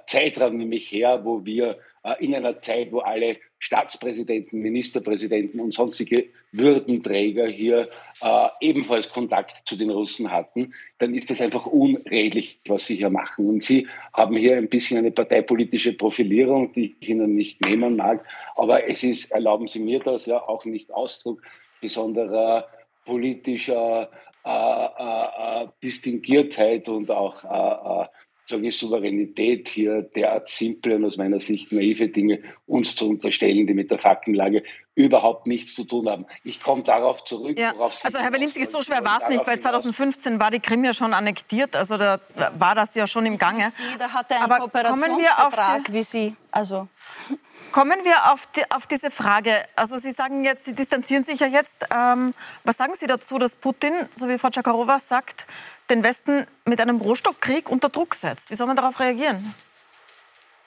Zeitraum 0.05 0.57
nämlich 0.57 0.91
her, 0.91 1.21
wo 1.23 1.45
wir 1.45 1.77
äh, 2.05 2.23
in 2.23 2.35
einer 2.35 2.61
Zeit, 2.61 2.91
wo 2.91 2.99
alle 2.99 3.37
Staatspräsidenten, 3.57 4.59
Ministerpräsidenten 4.59 5.59
und 5.59 5.71
sonstige 5.71 6.27
Würdenträger 6.51 7.47
hier 7.47 7.89
äh, 8.21 8.47
ebenfalls 8.61 9.09
Kontakt 9.09 9.67
zu 9.67 9.75
den 9.75 9.89
Russen 9.89 10.31
hatten, 10.31 10.73
dann 10.99 11.15
ist 11.15 11.31
das 11.31 11.41
einfach 11.41 11.65
unredlich, 11.65 12.59
was 12.67 12.85
sie 12.85 12.95
hier 12.95 13.09
machen. 13.09 13.49
Und 13.49 13.63
sie 13.63 13.87
haben 14.13 14.37
hier 14.37 14.55
ein 14.55 14.69
bisschen 14.69 14.99
eine 14.99 15.11
parteipolitische 15.11 15.93
Profilierung, 15.93 16.71
die 16.73 16.95
ich 16.99 17.09
Ihnen 17.09 17.33
nicht 17.33 17.61
nehmen 17.61 17.95
mag. 17.95 18.23
Aber 18.55 18.87
es 18.87 19.03
ist, 19.03 19.31
erlauben 19.31 19.65
Sie 19.65 19.79
mir 19.79 19.99
das, 19.99 20.27
ja 20.27 20.37
auch 20.47 20.63
nicht 20.65 20.93
Ausdruck 20.93 21.41
besonderer 21.81 22.67
politischer 23.03 24.09
äh, 24.45 24.49
äh, 24.49 25.63
äh 25.63 25.67
Distinguiertheit 25.81 26.87
und 26.87 27.09
auch 27.09 27.43
äh, 27.43 28.03
äh 28.03 28.07
sage 28.45 28.67
ich, 28.67 28.77
Souveränität 28.77 29.67
hier 29.67 30.03
derart 30.03 30.47
simple 30.47 30.95
und 30.95 31.05
aus 31.05 31.17
meiner 31.17 31.39
Sicht 31.39 31.71
naive 31.71 32.09
Dinge 32.09 32.41
uns 32.67 32.95
zu 32.95 33.09
unterstellen, 33.09 33.65
die 33.67 33.73
mit 33.73 33.91
der 33.91 33.97
Faktenlage 33.97 34.63
überhaupt 34.93 35.47
nichts 35.47 35.75
zu 35.75 35.83
tun 35.83 36.07
haben. 36.07 36.25
Ich 36.43 36.61
komme 36.61 36.83
darauf 36.83 37.25
zurück. 37.25 37.57
Ja. 37.57 37.73
Also 37.79 38.19
Herr 38.19 38.31
Berlinski, 38.31 38.65
so 38.65 38.81
schwer 38.81 39.03
war 39.03 39.19
es 39.21 39.29
nicht, 39.29 39.45
weil 39.45 39.59
2015 39.59 40.39
war 40.39 40.51
die 40.51 40.59
Krim 40.59 40.83
ja 40.83 40.93
schon 40.93 41.13
annektiert, 41.13 41.75
also 41.75 41.97
da 41.97 42.19
war 42.57 42.75
das 42.75 42.95
ja 42.95 43.07
schon 43.07 43.25
im 43.25 43.37
Gange. 43.37 43.73
Jeder 43.91 44.13
hatte 44.13 44.35
einen 44.35 44.43
Aber 44.43 44.59
Kooperationsvertrag 44.59 45.91
wie 45.91 46.03
Sie. 46.03 46.35
Also 46.51 46.87
Kommen 47.75 48.05
wir 48.05 48.31
auf, 48.31 48.47
die, 48.55 48.61
auf, 48.71 48.87
diese 48.87 49.11
Frage. 49.11 49.51
Also 49.75 49.97
Sie 49.97 50.13
sagen 50.13 50.45
jetzt, 50.45 50.63
Sie 50.63 50.73
distanzieren 50.73 51.25
sich 51.25 51.41
ja 51.41 51.47
jetzt. 51.47 51.85
Ähm, 51.93 52.33
was 52.63 52.77
sagen 52.77 52.93
Sie 52.95 53.05
dazu, 53.05 53.37
dass 53.37 53.57
Putin, 53.57 53.91
so 54.11 54.29
wie 54.29 54.37
Frau 54.37 54.49
Tschakarova 54.49 54.97
sagt, 54.97 55.45
den 55.89 56.01
Westen 56.01 56.45
mit 56.63 56.79
einem 56.79 57.01
Rohstoffkrieg 57.01 57.69
unter 57.69 57.89
Druck 57.89 58.15
setzt? 58.15 58.49
Wie 58.49 58.55
soll 58.55 58.67
man 58.67 58.77
darauf 58.77 58.97
reagieren? 59.01 59.53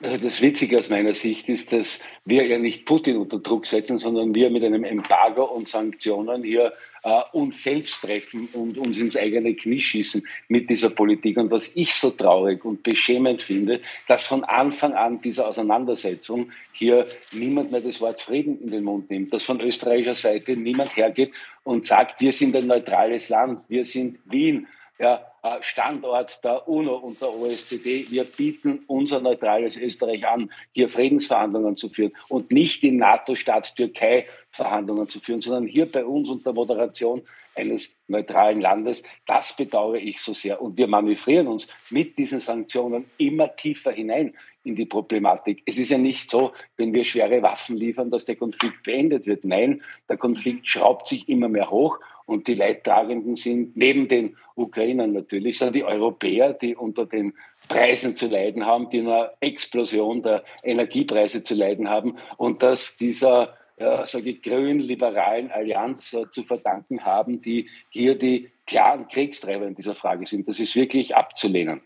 Also 0.00 0.16
das 0.16 0.40
Witzige 0.40 0.78
aus 0.78 0.90
meiner 0.90 1.12
Sicht 1.12 1.48
ist, 1.48 1.72
dass 1.72 1.98
wir 2.24 2.46
ja 2.46 2.60
nicht 2.60 2.86
Putin 2.86 3.16
unter 3.16 3.40
Druck 3.40 3.66
setzen, 3.66 3.98
sondern 3.98 4.32
wir 4.32 4.48
mit 4.48 4.62
einem 4.62 4.84
Embargo 4.84 5.42
und 5.42 5.66
Sanktionen 5.66 6.44
hier 6.44 6.72
äh, 7.02 7.20
uns 7.32 7.64
selbst 7.64 8.02
treffen 8.02 8.48
und 8.52 8.78
uns 8.78 8.98
ins 8.98 9.16
eigene 9.16 9.56
Knie 9.56 9.80
schießen 9.80 10.24
mit 10.46 10.70
dieser 10.70 10.90
Politik. 10.90 11.36
Und 11.36 11.50
was 11.50 11.72
ich 11.74 11.94
so 11.94 12.10
traurig 12.10 12.64
und 12.64 12.84
beschämend 12.84 13.42
finde, 13.42 13.80
dass 14.06 14.24
von 14.24 14.44
Anfang 14.44 14.92
an 14.92 15.20
dieser 15.20 15.48
Auseinandersetzung 15.48 16.52
hier 16.70 17.08
niemand 17.32 17.72
mehr 17.72 17.80
das 17.80 18.00
Wort 18.00 18.20
Frieden 18.20 18.62
in 18.62 18.70
den 18.70 18.84
Mund 18.84 19.10
nimmt, 19.10 19.32
dass 19.32 19.42
von 19.42 19.60
österreichischer 19.60 20.14
Seite 20.14 20.56
niemand 20.56 20.96
hergeht 20.96 21.32
und 21.64 21.86
sagt, 21.86 22.20
wir 22.20 22.30
sind 22.30 22.54
ein 22.54 22.68
neutrales 22.68 23.30
Land, 23.30 23.62
wir 23.66 23.84
sind 23.84 24.20
Wien, 24.26 24.68
ja, 25.00 25.24
Standort 25.60 26.44
der 26.44 26.68
UNO 26.68 26.96
und 26.96 27.20
der 27.20 27.34
OECD. 27.34 28.06
Wir 28.10 28.24
bieten 28.24 28.84
unser 28.86 29.20
neutrales 29.20 29.76
Österreich 29.76 30.26
an, 30.26 30.50
hier 30.72 30.88
Friedensverhandlungen 30.88 31.76
zu 31.76 31.88
führen 31.88 32.12
und 32.28 32.52
nicht 32.52 32.84
im 32.84 32.96
NATO-Staat 32.96 33.76
Türkei 33.76 34.26
Verhandlungen 34.50 35.08
zu 35.08 35.20
führen, 35.20 35.40
sondern 35.40 35.66
hier 35.66 35.90
bei 35.90 36.04
uns 36.04 36.28
unter 36.28 36.52
Moderation 36.52 37.22
eines 37.54 37.90
neutralen 38.06 38.60
Landes. 38.60 39.02
Das 39.26 39.56
bedauere 39.56 39.96
ich 39.96 40.20
so 40.20 40.32
sehr. 40.32 40.62
Und 40.62 40.78
wir 40.78 40.86
manövrieren 40.86 41.48
uns 41.48 41.68
mit 41.90 42.18
diesen 42.18 42.40
Sanktionen 42.40 43.06
immer 43.18 43.54
tiefer 43.56 43.92
hinein 43.92 44.34
in 44.64 44.76
die 44.76 44.86
Problematik. 44.86 45.62
Es 45.66 45.78
ist 45.78 45.90
ja 45.90 45.98
nicht 45.98 46.30
so, 46.30 46.52
wenn 46.76 46.94
wir 46.94 47.04
schwere 47.04 47.42
Waffen 47.42 47.76
liefern, 47.76 48.10
dass 48.10 48.24
der 48.24 48.36
Konflikt 48.36 48.82
beendet 48.82 49.26
wird. 49.26 49.44
Nein, 49.44 49.82
der 50.08 50.16
Konflikt 50.16 50.68
schraubt 50.68 51.08
sich 51.08 51.28
immer 51.28 51.48
mehr 51.48 51.70
hoch 51.70 51.98
und 52.28 52.46
die 52.46 52.54
Leidtragenden 52.54 53.36
sind 53.36 53.74
neben 53.74 54.06
den 54.06 54.36
Ukrainern 54.54 55.14
natürlich, 55.14 55.56
sondern 55.56 55.72
die 55.72 55.84
Europäer, 55.84 56.52
die 56.52 56.76
unter 56.76 57.06
den 57.06 57.32
Preisen 57.68 58.16
zu 58.16 58.26
leiden 58.26 58.66
haben, 58.66 58.90
die 58.90 59.00
einer 59.00 59.32
Explosion 59.40 60.20
der 60.20 60.44
Energiepreise 60.62 61.42
zu 61.42 61.54
leiden 61.54 61.88
haben 61.88 62.16
und 62.36 62.62
dass 62.62 62.98
dieser 62.98 63.56
ja, 63.78 64.04
sage 64.06 64.30
ich, 64.30 64.42
grün-liberalen 64.42 65.50
Allianz 65.50 66.12
äh, 66.12 66.28
zu 66.30 66.42
verdanken 66.42 67.04
haben, 67.04 67.40
die 67.40 67.70
hier 67.88 68.18
die 68.18 68.50
klaren 68.66 69.08
Kriegstreiber 69.08 69.66
in 69.66 69.74
dieser 69.74 69.94
Frage 69.94 70.26
sind. 70.26 70.48
Das 70.48 70.60
ist 70.60 70.76
wirklich 70.76 71.16
abzulehnen. 71.16 71.80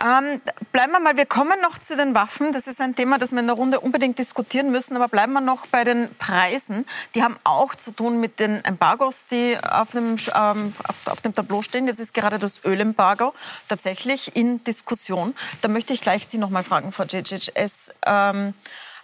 Ähm, 0.00 0.40
bleiben 0.70 0.92
wir 0.92 1.00
mal, 1.00 1.16
wir 1.16 1.26
kommen 1.26 1.60
noch 1.60 1.76
zu 1.78 1.96
den 1.96 2.14
Waffen. 2.14 2.52
Das 2.52 2.68
ist 2.68 2.80
ein 2.80 2.94
Thema, 2.94 3.18
das 3.18 3.32
wir 3.32 3.40
in 3.40 3.48
der 3.48 3.56
Runde 3.56 3.80
unbedingt 3.80 4.18
diskutieren 4.18 4.70
müssen. 4.70 4.94
Aber 4.94 5.08
bleiben 5.08 5.32
wir 5.32 5.40
noch 5.40 5.66
bei 5.66 5.82
den 5.82 6.14
Preisen. 6.18 6.86
Die 7.16 7.22
haben 7.24 7.36
auch 7.42 7.74
zu 7.74 7.90
tun 7.90 8.20
mit 8.20 8.38
den 8.38 8.64
Embargos, 8.64 9.26
die 9.26 9.56
auf 9.58 9.90
dem, 9.90 10.16
ähm, 10.34 10.72
auf 11.06 11.20
dem 11.20 11.34
Tableau 11.34 11.62
stehen. 11.62 11.88
Jetzt 11.88 11.98
ist 11.98 12.14
gerade 12.14 12.38
das 12.38 12.64
Ölembargo 12.64 13.34
tatsächlich 13.68 14.36
in 14.36 14.62
Diskussion. 14.62 15.34
Da 15.62 15.68
möchte 15.68 15.92
ich 15.92 16.00
gleich 16.00 16.28
Sie 16.28 16.38
noch 16.38 16.50
mal 16.50 16.62
fragen, 16.62 16.92
Frau 16.92 17.04
Djicic. 17.04 17.50
Es 17.54 17.72
ähm, 18.06 18.54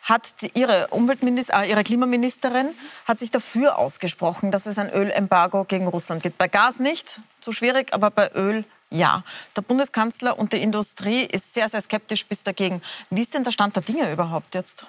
hat 0.04 0.42
die, 0.42 0.52
ihre, 0.54 0.88
Umweltminister, 0.88 1.64
äh, 1.64 1.70
ihre 1.70 1.82
Klimaministerin 1.82 2.68
hat 3.06 3.18
sich 3.18 3.32
dafür 3.32 3.78
ausgesprochen, 3.78 4.52
dass 4.52 4.66
es 4.66 4.78
ein 4.78 4.90
Ölembargo 4.90 5.64
gegen 5.64 5.88
Russland 5.88 6.22
gibt. 6.22 6.38
Bei 6.38 6.46
Gas 6.46 6.78
nicht, 6.78 7.20
zu 7.40 7.50
schwierig, 7.50 7.92
aber 7.92 8.10
bei 8.10 8.30
Öl 8.32 8.64
ja. 8.94 9.22
Der 9.56 9.62
Bundeskanzler 9.62 10.38
und 10.38 10.52
die 10.52 10.62
Industrie 10.62 11.24
ist 11.24 11.52
sehr, 11.54 11.68
sehr 11.68 11.80
skeptisch 11.80 12.26
bis 12.26 12.42
dagegen. 12.42 12.80
Wie 13.10 13.22
ist 13.22 13.34
denn 13.34 13.44
der 13.44 13.50
Stand 13.50 13.76
der 13.76 13.82
Dinge 13.82 14.10
überhaupt 14.12 14.54
jetzt? 14.54 14.86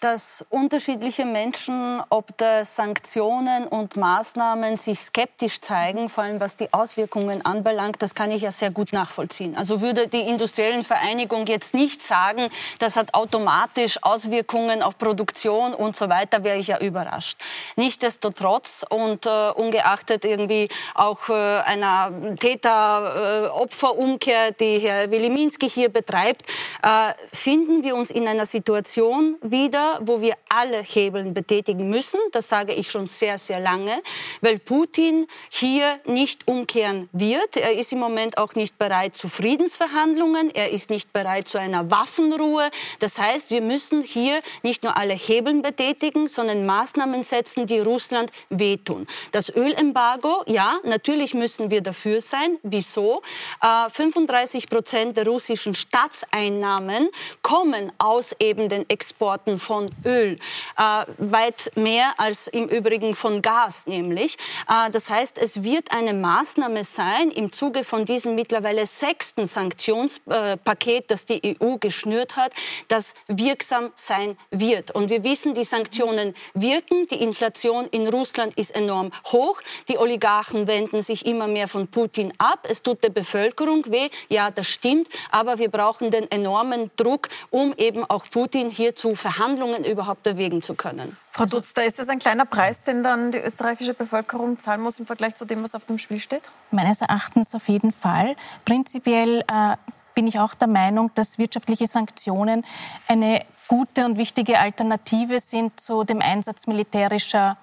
Dass 0.00 0.44
unterschiedliche 0.50 1.24
Menschen 1.24 2.02
ob 2.10 2.36
der 2.38 2.64
Sanktionen 2.64 3.66
und 3.66 3.96
Maßnahmen 3.96 4.76
sich 4.76 5.00
skeptisch 5.00 5.60
zeigen, 5.60 6.08
vor 6.08 6.24
allem 6.24 6.40
was 6.40 6.56
die 6.56 6.72
Auswirkungen 6.72 7.44
anbelangt, 7.44 8.00
das 8.00 8.14
kann 8.14 8.30
ich 8.30 8.42
ja 8.42 8.52
sehr 8.52 8.70
gut 8.70 8.92
nachvollziehen. 8.92 9.56
Also 9.56 9.80
würde 9.80 10.08
die 10.08 10.20
industriellen 10.20 10.84
Vereinigung 10.84 11.46
jetzt 11.46 11.74
nicht 11.74 12.02
sagen, 12.02 12.48
das 12.78 12.96
hat 12.96 13.14
automatisch 13.14 13.98
Auswirkungen 14.02 14.82
auf 14.82 14.98
Produktion 14.98 15.74
und 15.74 15.96
so 15.96 16.08
weiter, 16.08 16.44
wäre 16.44 16.58
ich 16.58 16.68
ja 16.68 16.80
überrascht. 16.80 17.38
Nichtsdestotrotz 17.76 18.84
und 18.88 19.26
äh, 19.26 19.50
ungeachtet 19.50 20.24
irgendwie 20.24 20.68
auch 20.94 21.28
äh, 21.28 21.32
einer 21.32 22.12
Täter-Opfer-Umkehr, 22.38 24.48
äh, 24.48 24.52
die 24.58 24.78
Herr 24.78 25.10
Wiliminski 25.10 25.68
hier 25.68 25.88
betreibt, 25.88 26.42
äh, 26.82 27.12
finden 27.32 27.82
wir 27.82 27.96
uns 27.96 28.10
in 28.10 28.28
einer 28.28 28.46
Situation 28.46 29.36
wieder, 29.42 29.87
wo 30.00 30.20
wir 30.20 30.34
alle 30.48 30.82
Hebeln 30.82 31.34
betätigen 31.34 31.88
müssen. 31.88 32.18
Das 32.32 32.48
sage 32.48 32.72
ich 32.74 32.90
schon 32.90 33.06
sehr, 33.06 33.38
sehr 33.38 33.60
lange, 33.60 34.02
weil 34.40 34.58
Putin 34.58 35.26
hier 35.50 36.00
nicht 36.04 36.48
umkehren 36.48 37.08
wird. 37.12 37.56
Er 37.56 37.72
ist 37.72 37.92
im 37.92 37.98
Moment 37.98 38.38
auch 38.38 38.54
nicht 38.54 38.78
bereit 38.78 39.16
zu 39.16 39.28
Friedensverhandlungen. 39.28 40.50
Er 40.54 40.70
ist 40.70 40.90
nicht 40.90 41.12
bereit 41.12 41.48
zu 41.48 41.58
einer 41.58 41.90
Waffenruhe. 41.90 42.70
Das 42.98 43.18
heißt, 43.18 43.50
wir 43.50 43.60
müssen 43.60 44.02
hier 44.02 44.40
nicht 44.62 44.82
nur 44.82 44.96
alle 44.96 45.14
Hebeln 45.14 45.62
betätigen, 45.62 46.28
sondern 46.28 46.66
Maßnahmen 46.66 47.22
setzen, 47.22 47.66
die 47.66 47.80
Russland 47.80 48.30
wehtun. 48.48 49.06
Das 49.32 49.48
Ölembargo, 49.54 50.42
ja, 50.46 50.78
natürlich 50.84 51.34
müssen 51.34 51.70
wir 51.70 51.80
dafür 51.80 52.20
sein. 52.20 52.58
Wieso? 52.62 53.22
Äh, 53.62 53.88
35 53.90 54.68
Prozent 54.68 55.16
der 55.16 55.26
russischen 55.26 55.74
Staatseinnahmen 55.74 57.08
kommen 57.42 57.92
aus 57.98 58.34
eben 58.38 58.68
den 58.68 58.88
Exporten 58.88 59.58
von 59.58 59.77
von 59.78 59.90
Öl, 60.04 60.38
äh, 60.76 61.04
weit 61.18 61.70
mehr 61.76 62.14
als 62.18 62.48
im 62.48 62.68
Übrigen 62.68 63.14
von 63.14 63.42
Gas 63.42 63.86
nämlich. 63.86 64.36
Äh, 64.68 64.90
das 64.90 65.08
heißt, 65.08 65.38
es 65.38 65.62
wird 65.62 65.92
eine 65.92 66.14
Maßnahme 66.14 66.82
sein 66.82 67.30
im 67.30 67.52
Zuge 67.52 67.84
von 67.84 68.04
diesem 68.04 68.34
mittlerweile 68.34 68.86
sechsten 68.86 69.46
Sanktionspaket, 69.46 71.10
das 71.10 71.26
die 71.26 71.56
EU 71.60 71.76
geschnürt 71.76 72.36
hat, 72.36 72.52
das 72.88 73.14
wirksam 73.28 73.92
sein 73.94 74.36
wird. 74.50 74.90
Und 74.90 75.10
wir 75.10 75.22
wissen, 75.22 75.54
die 75.54 75.64
Sanktionen 75.64 76.34
wirken, 76.54 77.06
die 77.08 77.22
Inflation 77.22 77.86
in 77.86 78.08
Russland 78.08 78.58
ist 78.58 78.74
enorm 78.74 79.12
hoch, 79.26 79.60
die 79.88 79.98
Oligarchen 79.98 80.66
wenden 80.66 81.02
sich 81.02 81.24
immer 81.24 81.46
mehr 81.46 81.68
von 81.68 81.86
Putin 81.86 82.32
ab, 82.38 82.66
es 82.68 82.82
tut 82.82 83.04
der 83.04 83.10
Bevölkerung 83.10 83.84
weh, 83.92 84.08
ja, 84.28 84.50
das 84.50 84.66
stimmt, 84.66 85.08
aber 85.30 85.58
wir 85.58 85.70
brauchen 85.70 86.10
den 86.10 86.28
enormen 86.30 86.90
Druck, 86.96 87.28
um 87.50 87.72
eben 87.76 88.04
auch 88.04 88.24
Putin 88.28 88.70
hier 88.70 88.96
zu 88.96 89.14
Verhandlungen 89.14 89.67
Verhandlungen 89.68 89.84
überhaupt 89.84 90.26
erwägen 90.26 90.62
zu 90.62 90.74
können. 90.74 91.16
Frau 91.30 91.46
Dutz, 91.46 91.74
da 91.74 91.82
ist 91.82 91.98
das 91.98 92.08
ein 92.08 92.18
kleiner 92.18 92.44
Preis, 92.44 92.82
den 92.82 93.02
dann 93.02 93.32
die 93.32 93.38
österreichische 93.38 93.94
Bevölkerung 93.94 94.58
zahlen 94.58 94.80
muss 94.80 94.98
im 94.98 95.06
Vergleich 95.06 95.34
zu 95.34 95.44
dem, 95.44 95.62
was 95.62 95.74
auf 95.74 95.84
dem 95.84 95.98
Spiel 95.98 96.20
steht? 96.20 96.50
Meines 96.70 97.00
Erachtens 97.00 97.54
auf 97.54 97.68
jeden 97.68 97.92
Fall. 97.92 98.36
Prinzipiell 98.64 99.40
äh, 99.40 99.76
bin 100.14 100.26
ich 100.26 100.38
auch 100.38 100.54
der 100.54 100.68
Meinung, 100.68 101.10
dass 101.14 101.38
wirtschaftliche 101.38 101.86
Sanktionen 101.86 102.64
eine 103.06 103.44
gute 103.68 104.06
und 104.06 104.16
wichtige 104.16 104.58
Alternative 104.58 105.40
sind 105.40 105.78
zu 105.78 106.04
dem 106.04 106.22
Einsatz 106.22 106.66
militärischer 106.66 107.58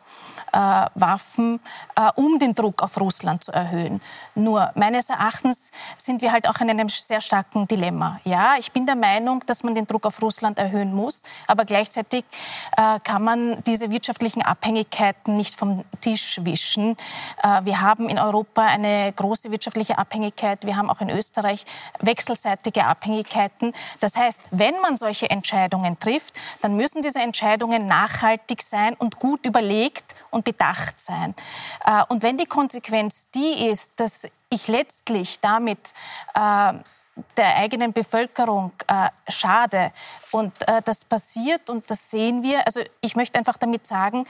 Waffen, 0.55 1.59
äh, 1.95 2.09
um 2.15 2.39
den 2.39 2.55
Druck 2.55 2.81
auf 2.81 2.99
Russland 2.99 3.43
zu 3.43 3.51
erhöhen. 3.51 4.01
Nur 4.35 4.71
meines 4.75 5.09
Erachtens 5.09 5.71
sind 5.97 6.21
wir 6.21 6.31
halt 6.31 6.47
auch 6.47 6.61
in 6.61 6.69
einem 6.69 6.87
sehr 6.87 7.19
starken 7.19 7.67
Dilemma. 7.67 8.21
Ja, 8.23 8.55
ich 8.57 8.71
bin 8.71 8.85
der 8.85 8.95
Meinung, 8.95 9.43
dass 9.47 9.63
man 9.63 9.75
den 9.75 9.85
Druck 9.85 10.05
auf 10.05 10.21
Russland 10.21 10.57
erhöhen 10.57 10.93
muss, 10.93 11.23
aber 11.47 11.65
gleichzeitig 11.65 12.23
äh, 12.77 12.99
kann 13.01 13.23
man 13.23 13.61
diese 13.63 13.91
wirtschaftlichen 13.91 14.41
Abhängigkeiten 14.41 15.35
nicht 15.35 15.55
vom 15.55 15.83
Tisch 15.99 16.39
wischen. 16.43 16.95
Äh, 17.43 17.65
wir 17.65 17.81
haben 17.81 18.07
in 18.07 18.17
Europa 18.17 18.65
eine 18.65 19.11
große 19.13 19.51
wirtschaftliche 19.51 19.97
Abhängigkeit. 19.97 20.65
Wir 20.65 20.77
haben 20.77 20.89
auch 20.89 21.01
in 21.01 21.09
Österreich 21.09 21.65
wechselseitige 21.99 22.85
Abhängigkeiten. 22.85 23.73
Das 23.99 24.15
heißt, 24.15 24.41
wenn 24.51 24.79
man 24.81 24.95
solche 24.95 25.29
Entscheidungen 25.29 25.99
trifft, 25.99 26.33
dann 26.61 26.77
müssen 26.77 27.01
diese 27.01 27.19
Entscheidungen 27.19 27.87
nachhaltig 27.87 28.61
sein 28.61 28.93
und 28.93 29.19
gut 29.19 29.45
überlegt 29.45 30.04
und 30.29 30.45
bedacht 30.45 30.99
sein. 30.99 31.35
Äh, 31.85 32.03
und 32.09 32.23
wenn 32.23 32.37
die 32.37 32.45
Konsequenz 32.45 33.27
die 33.33 33.67
ist, 33.67 33.99
dass 33.99 34.27
ich 34.49 34.67
letztlich 34.67 35.39
damit 35.39 35.79
äh, 36.33 36.73
der 37.37 37.57
eigenen 37.57 37.93
Bevölkerung 37.93 38.71
äh, 38.87 39.09
schade 39.31 39.91
und 40.31 40.53
äh, 40.67 40.81
das 40.83 41.05
passiert 41.05 41.69
und 41.69 41.89
das 41.89 42.09
sehen 42.09 42.43
wir. 42.43 42.65
Also 42.65 42.81
ich 43.01 43.15
möchte 43.15 43.39
einfach 43.39 43.57
damit 43.57 43.87
sagen, 43.87 44.25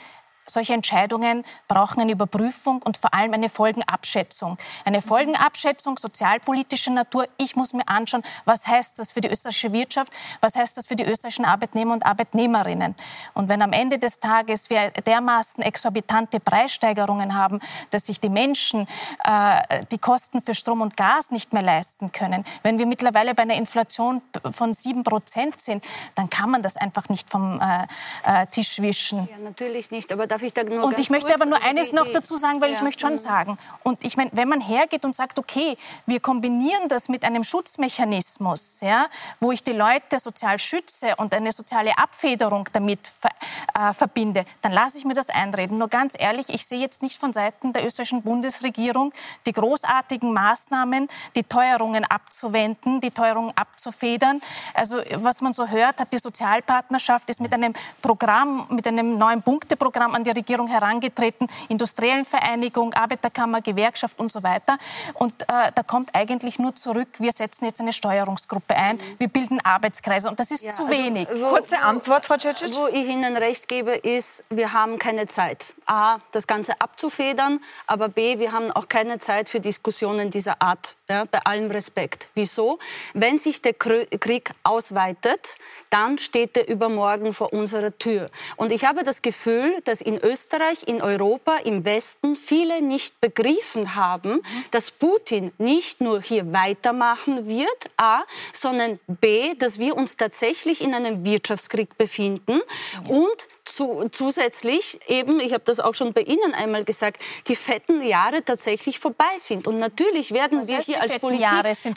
solche 0.49 0.73
Entscheidungen 0.73 1.43
brauchen 1.67 2.01
eine 2.01 2.11
Überprüfung 2.11 2.81
und 2.81 2.97
vor 2.97 3.13
allem 3.13 3.33
eine 3.33 3.49
Folgenabschätzung. 3.49 4.57
Eine 4.83 5.01
Folgenabschätzung 5.01 5.97
sozialpolitischer 5.97 6.91
Natur. 6.91 7.27
Ich 7.37 7.55
muss 7.55 7.73
mir 7.73 7.87
anschauen, 7.87 8.23
was 8.45 8.67
heißt 8.67 8.99
das 8.99 9.11
für 9.11 9.21
die 9.21 9.29
österreichische 9.29 9.73
Wirtschaft, 9.73 10.13
was 10.41 10.55
heißt 10.55 10.77
das 10.77 10.87
für 10.87 10.95
die 10.95 11.03
österreichischen 11.03 11.45
Arbeitnehmer 11.45 11.93
und 11.93 12.05
Arbeitnehmerinnen. 12.05 12.95
Und 13.33 13.49
wenn 13.49 13.61
am 13.61 13.73
Ende 13.73 13.99
des 13.99 14.19
Tages 14.19 14.69
wir 14.69 14.91
dermaßen 14.91 15.63
exorbitante 15.63 16.39
Preissteigerungen 16.39 17.35
haben, 17.35 17.59
dass 17.89 18.05
sich 18.05 18.19
die 18.19 18.29
Menschen 18.29 18.87
äh, 19.23 19.85
die 19.91 19.97
Kosten 19.97 20.41
für 20.41 20.55
Strom 20.55 20.81
und 20.81 20.97
Gas 20.97 21.31
nicht 21.31 21.53
mehr 21.53 21.63
leisten 21.63 22.11
können, 22.11 22.45
wenn 22.63 22.77
wir 22.77 22.85
mittlerweile 22.85 23.33
bei 23.33 23.43
einer 23.43 23.55
Inflation 23.55 24.21
von 24.51 24.73
sieben 24.73 25.03
Prozent 25.03 25.59
sind, 25.59 25.83
dann 26.15 26.29
kann 26.29 26.49
man 26.49 26.61
das 26.61 26.77
einfach 26.77 27.09
nicht 27.09 27.29
vom 27.29 27.59
äh, 27.61 27.87
äh 28.25 28.47
Tisch 28.47 28.81
wischen. 28.81 29.27
Ja, 29.31 29.37
natürlich 29.37 29.91
nicht. 29.91 30.11
Aber 30.11 30.27
Darf 30.35 30.43
ich 30.43 30.53
da 30.53 30.65
nur 30.65 30.83
Und 30.83 30.99
ich 30.99 31.09
möchte 31.09 31.33
aber 31.33 31.45
nur 31.45 31.63
eines 31.63 31.93
noch 31.93 32.09
dazu 32.11 32.35
sagen, 32.35 32.59
weil 32.59 32.71
ja. 32.71 32.75
ich 32.75 32.81
möchte 32.81 33.07
schon 33.07 33.13
mhm. 33.13 33.19
sagen. 33.19 33.57
Und 33.83 34.03
ich 34.03 34.17
meine, 34.17 34.31
wenn 34.33 34.49
man 34.49 34.59
hergeht 34.59 35.05
und 35.05 35.15
sagt, 35.15 35.39
okay, 35.39 35.77
wir 36.05 36.19
kombinieren 36.19 36.89
das 36.89 37.07
mit 37.07 37.23
einem 37.23 37.45
Schutzmechanismus, 37.45 38.81
ja, 38.81 39.05
wo 39.39 39.53
ich 39.53 39.63
die 39.63 39.71
Leute 39.71 40.19
sozial 40.19 40.59
schütze 40.59 41.15
und 41.15 41.33
eine 41.33 41.53
soziale 41.53 41.97
Abfederung 41.97 42.67
damit 42.73 42.99
ver 43.17 43.29
äh, 43.73 43.93
verbinde, 43.93 44.43
dann 44.61 44.73
lasse 44.73 44.97
ich 44.97 45.05
mir 45.05 45.13
das 45.13 45.29
einreden. 45.29 45.77
Nur 45.77 45.87
ganz 45.87 46.15
ehrlich, 46.17 46.49
ich 46.49 46.65
sehe 46.65 46.79
jetzt 46.79 47.01
nicht 47.01 47.17
von 47.17 47.31
Seiten 47.31 47.71
der 47.71 47.85
österreichischen 47.85 48.21
Bundesregierung 48.21 49.13
die 49.45 49.53
großartigen 49.53 50.33
Maßnahmen, 50.33 51.07
die 51.37 51.43
Teuerungen 51.43 52.03
abzuwenden, 52.03 52.99
die 52.99 53.11
Teuerungen 53.11 53.53
abzufedern. 53.55 54.41
Also 54.73 54.97
was 55.13 55.39
man 55.39 55.53
so 55.53 55.69
hört, 55.69 56.01
hat 56.01 56.11
die 56.11 56.19
Sozialpartnerschaft 56.19 57.29
ist 57.29 57.39
mit 57.39 57.53
einem 57.53 57.73
Programm, 58.01 58.67
mit 58.69 58.85
einem 58.85 59.17
neuen 59.17 59.41
Punkteprogramm 59.41 60.13
an 60.13 60.24
die 60.25 60.31
Regierung 60.31 60.67
herangetreten, 60.67 61.47
industriellen 61.69 62.25
Vereinigung, 62.25 62.93
Arbeiterkammer, 62.93 63.61
Gewerkschaft 63.61 64.19
und 64.19 64.31
so 64.31 64.43
weiter. 64.43 64.77
Und 65.13 65.33
äh, 65.43 65.71
da 65.73 65.83
kommt 65.83 66.09
eigentlich 66.13 66.59
nur 66.59 66.75
zurück, 66.75 67.07
wir 67.19 67.31
setzen 67.31 67.65
jetzt 67.65 67.79
eine 67.79 67.93
Steuerungsgruppe 67.93 68.75
ein, 68.75 68.99
wir 69.17 69.27
bilden 69.27 69.59
Arbeitskreise 69.63 70.29
und 70.29 70.39
das 70.39 70.51
ist 70.51 70.63
ja, 70.63 70.71
zu 70.71 70.85
also 70.85 70.93
wenig. 70.93 71.27
Wo, 71.33 71.49
Kurze 71.49 71.79
Antwort, 71.79 72.25
Frau 72.25 72.37
Cecic. 72.37 72.75
Wo 72.75 72.87
ich 72.87 73.07
Ihnen 73.07 73.37
recht 73.37 73.67
gebe, 73.67 73.91
ist, 73.91 74.43
wir 74.49 74.73
haben 74.73 74.99
keine 74.99 75.27
Zeit. 75.27 75.73
A, 75.85 76.17
das 76.31 76.47
Ganze 76.47 76.81
abzufedern, 76.81 77.59
aber 77.87 78.09
B, 78.09 78.39
wir 78.39 78.51
haben 78.51 78.71
auch 78.71 78.89
keine 78.89 79.19
Zeit 79.19 79.49
für 79.49 79.59
Diskussionen 79.59 80.31
dieser 80.31 80.61
Art, 80.61 80.95
ja, 81.09 81.25
bei 81.25 81.39
allem 81.39 81.69
Respekt. 81.69 82.29
Wieso? 82.33 82.79
Wenn 83.13 83.37
sich 83.37 83.61
der 83.61 83.73
Krieg 83.73 84.51
ausweitet, 84.63 85.57
dann 85.89 86.17
steht 86.17 86.57
er 86.57 86.67
übermorgen 86.67 87.33
vor 87.33 87.53
unserer 87.53 87.95
Tür. 87.97 88.29
Und 88.55 88.71
ich 88.71 88.85
habe 88.85 89.03
das 89.03 89.21
Gefühl, 89.21 89.81
dass 89.83 90.01
in 90.01 90.17
Österreich, 90.17 90.87
in 90.87 91.01
Europa, 91.01 91.57
im 91.57 91.85
Westen 91.85 92.35
viele 92.35 92.81
nicht 92.81 93.21
begriffen 93.21 93.95
haben, 93.95 94.41
dass 94.71 94.91
Putin 94.91 95.51
nicht 95.57 96.01
nur 96.01 96.21
hier 96.21 96.51
weitermachen 96.51 97.47
wird, 97.47 97.91
A, 97.97 98.23
sondern 98.51 98.99
B, 99.07 99.53
dass 99.55 99.77
wir 99.77 99.95
uns 99.95 100.17
tatsächlich 100.17 100.81
in 100.81 100.93
einem 100.95 101.23
Wirtschaftskrieg 101.23 101.97
befinden 101.97 102.61
und 103.07 103.47
zu, 103.65 104.07
zusätzlich 104.11 104.99
eben, 105.07 105.39
ich 105.39 105.51
habe 105.51 105.63
das 105.65 105.79
auch 105.79 105.95
schon 105.95 106.13
bei 106.13 106.21
Ihnen 106.21 106.53
einmal 106.53 106.83
gesagt, 106.83 107.21
die 107.47 107.55
fetten 107.55 108.01
Jahre 108.01 108.43
tatsächlich 108.43 108.99
vorbei 108.99 109.25
sind. 109.39 109.67
Und 109.67 109.79
natürlich 109.79 110.31
werden 110.31 110.61
Was 110.61 110.67
wir 110.69 110.79
hier 110.79 111.01
als 111.01 111.19
Politik 111.19 111.45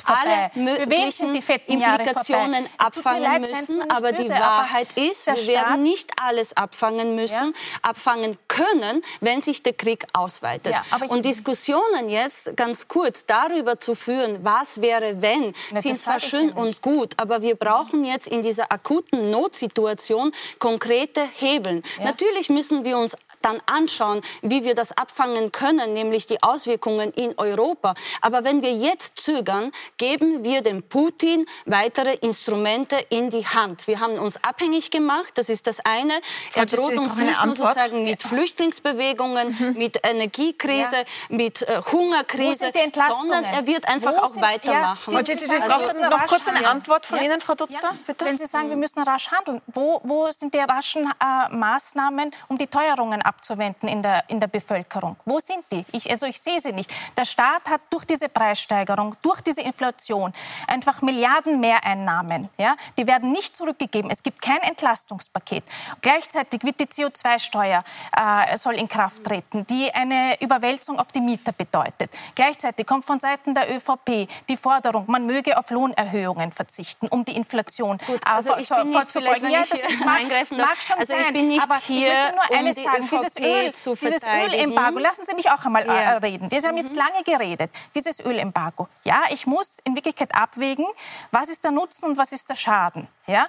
alle 0.07 0.51
möglichen 0.55 1.35
Implikationen 1.35 2.67
abfangen 2.79 3.23
leid, 3.23 3.41
müssen. 3.43 3.91
Aber 3.91 4.13
böse, 4.13 4.25
die 4.25 4.31
Wahrheit 4.31 4.89
aber 4.97 5.07
ist, 5.07 5.27
wir 5.27 5.37
Staat 5.37 5.47
werden 5.49 5.83
nicht 5.83 6.11
alles 6.21 6.57
abfangen 6.57 7.15
müssen, 7.15 7.35
ja. 7.35 7.79
abfangen 7.83 8.39
können, 8.49 9.03
wenn 9.21 9.43
sich 9.43 9.63
der 9.63 9.75
Krieg 9.75 10.07
ausweitet. 10.13 10.73
Ja, 10.73 11.07
und 11.09 11.25
Diskussionen 11.25 12.09
jetzt 12.09 12.57
ganz 12.57 12.89
kurz 12.89 13.27
darüber 13.27 13.79
zu 13.79 13.95
führen, 13.95 14.43
was 14.43 14.81
wäre, 14.81 15.21
wenn, 15.21 15.55
Na, 15.71 15.81
sind 15.81 15.97
zwar 15.97 16.21
schön 16.21 16.51
und 16.51 16.83
gut, 16.83 17.15
aber 17.19 17.43
wir 17.43 17.57
brauchen 17.57 18.05
jetzt 18.05 18.27
in 18.27 18.43
dieser 18.43 18.73
akuten 18.73 19.31
Notsituation 19.31 20.33
konkrete 20.59 21.23
Hebel 21.27 21.58
hebeln. 21.59 21.83
Ja. 21.99 22.07
Natürlich 22.07 22.49
müssen 22.49 22.85
wir 22.85 22.99
uns 22.99 23.17
dann 23.43 23.61
anschauen, 23.67 24.23
wie 24.43 24.65
wir 24.65 24.75
das 24.75 24.97
abfangen 24.97 25.53
können, 25.53 25.93
nämlich 25.93 26.27
die 26.27 26.43
Auswirkungen 26.43 27.13
in 27.13 27.39
Europa. 27.39 27.95
Aber 28.21 28.45
wenn 28.45 28.63
wir 28.63 28.73
jetzt 28.73 29.21
zögern, 29.21 29.73
geben 29.97 30.45
wir 30.45 30.63
dem 30.63 30.83
Putin 30.83 31.47
weitere 31.67 32.15
Instrumente 32.15 32.97
in 33.11 33.31
die 33.31 33.47
Hand. 33.47 33.87
Wir 33.87 34.01
haben 34.01 34.15
uns 34.19 34.43
abhängig 34.43 34.91
gemacht, 34.91 35.33
das 35.37 35.49
ist 35.49 35.67
das 35.67 35.81
eine. 35.81 36.21
Er 36.55 36.67
droht 36.67 36.97
uns 36.97 37.15
nicht 37.17 37.45
nur 37.45 37.55
sozusagen 37.55 38.05
mit 38.05 38.23
Flüchtlingsbewegungen, 38.23 39.57
mhm. 39.59 39.79
mit 39.79 40.01
Energiekrise, 40.03 40.97
ja. 40.97 41.05
mit 41.29 41.63
äh, 41.63 41.81
Hungerkrise, 41.93 42.73
sondern 43.11 43.45
er 43.45 43.67
wird 43.67 43.87
einfach 43.89 44.13
Wo 44.13 44.19
auch 44.19 44.27
sind, 44.29 44.43
weitermachen. 44.43 45.13
Ja, 45.13 45.25
Sie, 45.25 45.35
Sie, 45.35 45.47
Sie 45.47 45.57
also, 45.57 46.01
noch 46.01 46.27
kurz 46.27 46.49
eine 46.49 46.69
Antwort 46.69 47.07
von 47.07 47.19
ja. 47.19 47.25
Ihnen, 47.25 47.41
Frau 47.41 47.55
Dutzter, 47.55 47.95
bitte. 48.07 48.25
Wenn 48.25 48.39
Sie 48.39 48.47
sagen, 48.47 48.69
wir 48.69 48.77
müssen 48.77 49.03
rasch 49.03 49.31
handeln, 49.31 49.61
wo, 49.67 50.01
wo 50.05 50.31
sind 50.31 50.55
die 50.55 50.59
raschen 50.59 51.05
äh, 51.05 51.55
Maßnahmen, 51.55 52.33
um 52.49 52.59
die 52.59 52.67
Teuerungen 52.67 53.23
abzuwenden 53.29 53.89
in 53.89 54.03
der, 54.03 54.25
in 54.29 54.41
der 54.41 54.49
Bevölkerung. 54.49 55.17
Wo 55.25 55.39
sind 55.39 55.65
die? 55.71 55.85
Ich, 55.93 56.11
also 56.11 56.27
ich 56.27 56.41
sehe 56.41 56.61
sie 56.61 56.73
nicht. 56.73 56.91
Der 57.17 57.25
Staat 57.25 57.69
hat 57.69 57.83
durch 57.91 58.05
diese 58.05 58.29
Preissteigerung, 58.29 59.15
durch 59.23 59.41
diese 59.43 59.61
Inflation 59.61 60.33
einfach 60.67 61.03
Milliarden 61.03 61.61
Mehreinnahmen. 61.61 62.49
Ja? 62.57 62.77
Die 62.97 63.07
werden 63.07 63.33
nicht 63.33 63.57
zurückgegeben. 63.57 64.11
Es 64.11 64.23
gibt 64.23 64.41
kein 64.43 64.63
Entlastungspaket. 64.63 65.65
Gleichzeitig 66.01 66.65
wird 66.65 66.81
die 66.81 66.87
CO2-Steuer 66.87 67.85
äh, 68.17 68.57
soll 68.57 68.75
in 68.75 68.89
Kraft 68.89 69.23
treten, 69.25 69.67
die 69.67 69.93
eine 69.93 70.41
Überwälzung 70.41 70.99
auf 70.99 71.13
die 71.13 71.21
Mieter 71.21 71.53
bedeutet. 71.53 72.11
Gleichzeitig 72.35 72.87
kommt 72.87 73.05
von 73.05 73.21
Seiten 73.21 73.55
der 73.55 73.75
ÖVP 73.75 74.29
die 74.49 74.57
Forderung, 74.57 75.05
man 75.09 75.27
möge 75.27 75.59
auf 75.59 75.71
Lohnerhöhungen 75.71 76.53
verzichten, 76.53 77.09
um 77.09 77.25
die 77.25 77.37
Inflation 77.37 77.99
Gut, 78.07 78.21
also 78.25 78.57
ich 78.57 78.69
bin 78.69 78.89
nicht 78.89 79.11
vorzubeugen. 79.11 79.51
Ja, 79.51 79.61
das 79.61 79.81
mag, 80.05 80.29
mag 80.59 80.83
schon 80.83 80.99
also 80.99 81.15
ich 81.15 81.33
bin 81.33 81.49
nicht 81.49 81.63
aber 81.63 81.79
hier, 81.81 82.09
ich 82.09 82.15
möchte 82.15 82.35
nur 82.35 82.59
eines 82.59 82.77
um 82.77 82.85
sagen 82.85 83.09
dieses 83.21 83.37
Öl, 83.37 83.97
dieses 84.01 84.23
Ölembargo, 84.23 84.99
lassen 84.99 85.25
Sie 85.27 85.35
mich 85.35 85.51
auch 85.51 85.65
einmal 85.65 85.83
äh, 85.83 85.87
ja. 85.87 86.17
reden. 86.19 86.49
Sie 86.51 86.57
haben 86.57 86.75
mhm. 86.75 86.83
jetzt 86.83 86.97
lange 86.97 87.23
geredet. 87.25 87.71
Dieses 87.95 88.21
Ölembargo. 88.21 88.89
Ja, 89.05 89.23
ich 89.31 89.47
muss 89.47 89.79
in 89.85 89.95
Wirklichkeit 89.95 90.35
abwägen, 90.35 90.87
was 91.31 91.49
ist 91.49 91.65
der 91.65 91.71
Nutzen 91.71 92.05
und 92.05 92.17
was 92.17 92.33
ist 92.33 92.49
der 92.49 92.57
Schaden. 92.57 93.09
Ja? 93.27 93.47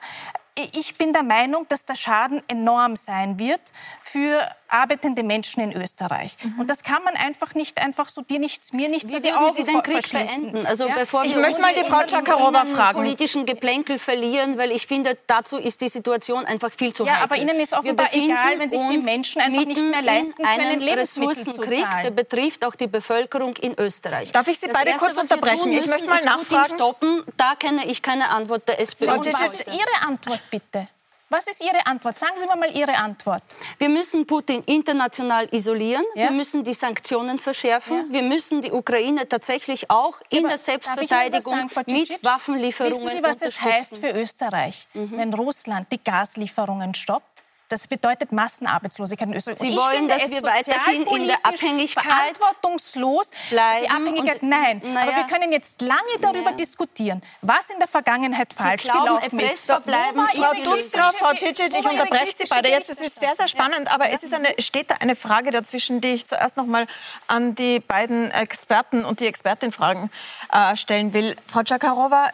ich 0.73 0.97
bin 0.97 1.13
der 1.13 1.23
Meinung, 1.23 1.67
dass 1.69 1.85
der 1.85 1.95
Schaden 1.95 2.43
enorm 2.47 2.95
sein 2.95 3.39
wird 3.39 3.61
für 4.01 4.45
arbeitende 4.69 5.23
Menschen 5.23 5.61
in 5.61 5.73
Österreich. 5.73 6.35
Mhm. 6.43 6.59
Und 6.59 6.69
das 6.69 6.83
kann 6.83 7.03
man 7.03 7.15
einfach 7.15 7.55
nicht 7.55 7.81
einfach 7.81 8.09
so 8.09 8.21
dir 8.21 8.39
nichts, 8.39 8.73
mir 8.73 8.89
nichts 8.89 9.11
Wie 9.11 9.19
die 9.19 9.33
Augen 9.33 9.53
Sie 9.53 9.63
den 9.63 9.81
Krieg 9.83 10.11
beenden? 10.11 10.65
Also 10.65 10.87
ja? 10.87 10.95
bevor 10.95 11.23
ich 11.23 11.33
wir 11.33 11.41
möchte 11.41 11.61
mal 11.61 11.73
die 11.73 11.83
Frau 11.83 12.03
Czakarowa 12.05 12.65
fragen. 12.65 12.97
politischen 12.97 13.45
Geplänkel 13.45 13.99
verlieren, 13.99 14.57
weil 14.57 14.71
ich 14.71 14.87
finde, 14.87 15.17
dazu 15.27 15.57
ist 15.57 15.81
die 15.81 15.89
Situation 15.89 16.45
einfach 16.45 16.71
viel 16.71 16.93
zu 16.93 17.05
ja, 17.05 17.13
heikel. 17.13 17.23
aber 17.23 17.37
Ihnen 17.37 17.59
ist 17.59 17.73
offenbar 17.73 18.09
egal, 18.13 18.59
wenn 18.59 18.69
sich 18.69 18.81
die 18.87 18.97
Menschen 18.99 19.41
einfach 19.41 19.65
nicht 19.65 19.85
mehr 19.85 20.01
leisten 20.01 20.43
können, 20.43 20.81
Ressourcenkrieg, 20.83 21.87
der 22.03 22.11
betrifft 22.11 22.65
auch 22.65 22.75
die 22.75 22.87
Bevölkerung 22.87 23.55
in 23.57 23.77
Österreich. 23.77 24.31
Darf 24.31 24.47
ich 24.47 24.59
Sie 24.59 24.67
das 24.67 24.75
beide 24.75 24.91
Erste, 24.91 25.05
kurz 25.05 25.17
unterbrechen? 25.17 25.71
ich 25.71 25.87
möchte 25.87 26.07
mal 26.07 26.23
nachfragen. 26.23 26.75
Stoppen, 26.75 27.23
da 27.37 27.55
kenne 27.55 27.85
ich 27.85 28.01
keine 28.01 28.29
Antwort 28.29 28.67
der 28.67 28.79
SPÖ. 28.79 29.05
Frau 29.05 29.19
was 29.19 29.59
ist 29.59 29.67
Ihre 29.67 30.07
Antwort 30.07 30.41
bitte? 30.49 30.87
Was 31.31 31.45
ist 31.45 31.61
Ihre 31.61 31.85
Antwort? 31.85 32.17
Sagen 32.17 32.33
Sie 32.37 32.47
mir 32.47 32.55
mal 32.55 32.75
Ihre 32.75 32.95
Antwort. 32.95 33.43
Wir 33.77 33.87
müssen 33.87 34.25
Putin 34.25 34.63
international 34.63 35.47
isolieren. 35.51 36.03
Ja? 36.15 36.23
Wir 36.23 36.31
müssen 36.31 36.63
die 36.63 36.73
Sanktionen 36.73 37.37
verschärfen. 37.37 37.97
Ja? 38.07 38.13
Wir 38.13 38.23
müssen 38.23 38.63
die 38.63 38.71
Ukraine 38.71 39.29
tatsächlich 39.29 39.91
auch 39.91 40.17
in 40.29 40.47
der 40.47 40.57
Selbstverteidigung 40.57 41.69
sagen, 41.69 41.85
mit 41.91 42.23
Waffenlieferungen 42.23 43.05
Wissen 43.05 43.17
Sie, 43.17 43.23
was 43.23 43.41
es 43.43 43.61
heißt 43.61 43.97
für 43.97 44.11
Österreich, 44.19 44.87
mhm. 44.95 45.17
wenn 45.17 45.33
Russland 45.35 45.91
die 45.91 46.03
Gaslieferungen 46.03 46.95
stoppt? 46.95 47.28
Das 47.69 47.85
bedeutet 47.85 48.31
Massenarbeitslosigkeit 48.31 49.27
in 49.27 49.35
Österreich. 49.35 49.59
Sie 49.59 49.75
wollen, 49.75 50.07
dass 50.07 50.27
wir 50.29 50.41
weiterhin 50.41 51.05
in 51.05 51.27
der 51.27 51.45
Abhängigkeit 51.45 52.03
verantwortungslos 52.03 53.29
bleiben. 53.51 53.85
Die 53.85 53.89
Abhängigkeit, 53.91 54.43
nein. 54.43 54.81
Naja. 54.83 55.01
Aber 55.01 55.17
wir 55.17 55.23
können 55.25 55.51
jetzt 55.51 55.79
lange 55.81 56.01
darüber 56.19 56.45
naja. 56.45 56.57
diskutieren, 56.57 57.21
was 57.41 57.69
in 57.69 57.77
der 57.77 57.87
Vergangenheit 57.87 58.53
falsch 58.53 58.85
glauben, 58.85 59.05
gelaufen 59.05 59.39
ist. 59.39 59.67
Bleiben, 59.85 60.27
Frau 60.35 60.53
Dutzra, 60.63 61.11
Frau 61.11 61.35
Cicic, 61.35 61.69
ich 61.69 61.85
unterbreche 61.85 62.33
Sie 62.35 62.45
beide 62.49 62.69
jetzt. 62.69 62.89
Es 62.89 62.99
ist 62.99 63.19
sehr, 63.19 63.35
sehr 63.35 63.47
spannend, 63.47 63.93
aber 63.93 64.09
es 64.09 64.23
ist 64.23 64.33
eine, 64.33 64.49
steht 64.57 64.89
da 64.89 64.95
eine 64.95 65.15
Frage 65.15 65.51
dazwischen, 65.51 66.01
die 66.01 66.15
ich 66.15 66.25
zuerst 66.25 66.57
noch 66.57 66.65
mal 66.65 66.87
an 67.27 67.53
die 67.53 67.79
beiden 67.79 68.31
Experten 68.31 69.05
und 69.05 69.19
die 69.19 69.27
Expertin 69.27 69.71
Fragen 69.71 70.09
äh, 70.51 70.75
stellen 70.75 71.13
will. 71.13 71.35
Frau 71.45 71.61
Czakarowa, 71.61 72.31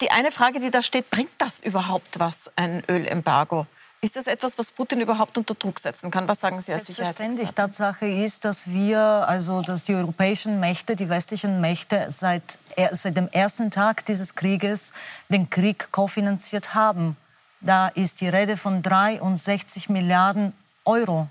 die 0.00 0.12
eine 0.12 0.30
Frage, 0.30 0.60
die 0.60 0.70
da 0.70 0.82
steht, 0.82 1.10
bringt 1.10 1.32
das 1.38 1.58
überhaupt 1.58 2.20
was, 2.20 2.52
ein 2.54 2.84
Ölembargo? 2.88 3.66
Ist 4.06 4.14
das 4.14 4.28
etwas, 4.28 4.56
was 4.56 4.70
Putin 4.70 5.00
überhaupt 5.00 5.36
unter 5.36 5.56
Druck 5.56 5.80
setzen 5.80 6.12
kann? 6.12 6.28
Was 6.28 6.38
sagen 6.38 6.60
Sie 6.60 6.72
als 6.72 6.86
Selbstverständlich. 6.86 7.50
Tatsache 7.50 8.06
ist, 8.06 8.44
dass 8.44 8.70
wir, 8.70 9.00
also 9.00 9.62
dass 9.62 9.86
die 9.86 9.96
europäischen 9.96 10.60
Mächte, 10.60 10.94
die 10.94 11.08
westlichen 11.08 11.60
Mächte 11.60 12.06
seit, 12.08 12.60
seit 12.92 13.16
dem 13.16 13.26
ersten 13.26 13.72
Tag 13.72 14.06
dieses 14.06 14.36
Krieges 14.36 14.92
den 15.28 15.50
Krieg 15.50 15.90
kofinanziert 15.90 16.72
haben. 16.72 17.16
Da 17.60 17.88
ist 17.88 18.20
die 18.20 18.28
Rede 18.28 18.56
von 18.56 18.80
63 18.80 19.88
Milliarden 19.88 20.52
Euro, 20.84 21.26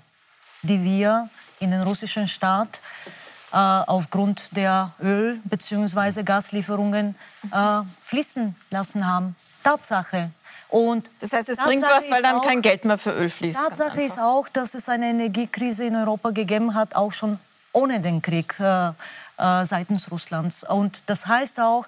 die 0.60 0.84
wir 0.84 1.30
in 1.60 1.70
den 1.70 1.80
russischen 1.80 2.28
Staat 2.28 2.82
äh, 3.56 3.58
aufgrund 3.58 4.54
der 4.54 4.92
Öl- 5.00 5.40
bzw. 5.44 6.22
Gaslieferungen 6.24 7.14
äh, 7.50 7.80
fließen 8.02 8.54
lassen 8.68 9.08
haben. 9.08 9.34
Tatsache. 9.64 10.30
Und 10.68 11.08
das 11.20 11.32
heißt, 11.32 11.48
es 11.48 11.56
Tatsache 11.56 11.68
bringt 11.68 11.82
was, 11.84 12.10
weil 12.10 12.22
dann 12.22 12.36
auch, 12.36 12.46
kein 12.46 12.60
Geld 12.60 12.84
mehr 12.84 12.98
für 12.98 13.12
Öl 13.12 13.30
fließt. 13.30 13.58
Tatsache 13.58 14.02
ist 14.02 14.18
auch, 14.18 14.48
dass 14.48 14.74
es 14.74 14.90
eine 14.90 15.08
Energiekrise 15.08 15.86
in 15.86 15.96
Europa 15.96 16.30
gegeben 16.30 16.74
hat, 16.74 16.94
auch 16.94 17.12
schon 17.12 17.38
ohne 17.72 18.00
den 18.00 18.20
Krieg 18.20 18.54
äh, 18.60 18.88
äh, 18.88 19.64
seitens 19.64 20.10
Russlands. 20.10 20.62
Und 20.62 21.08
das 21.08 21.26
heißt 21.26 21.58
auch, 21.60 21.86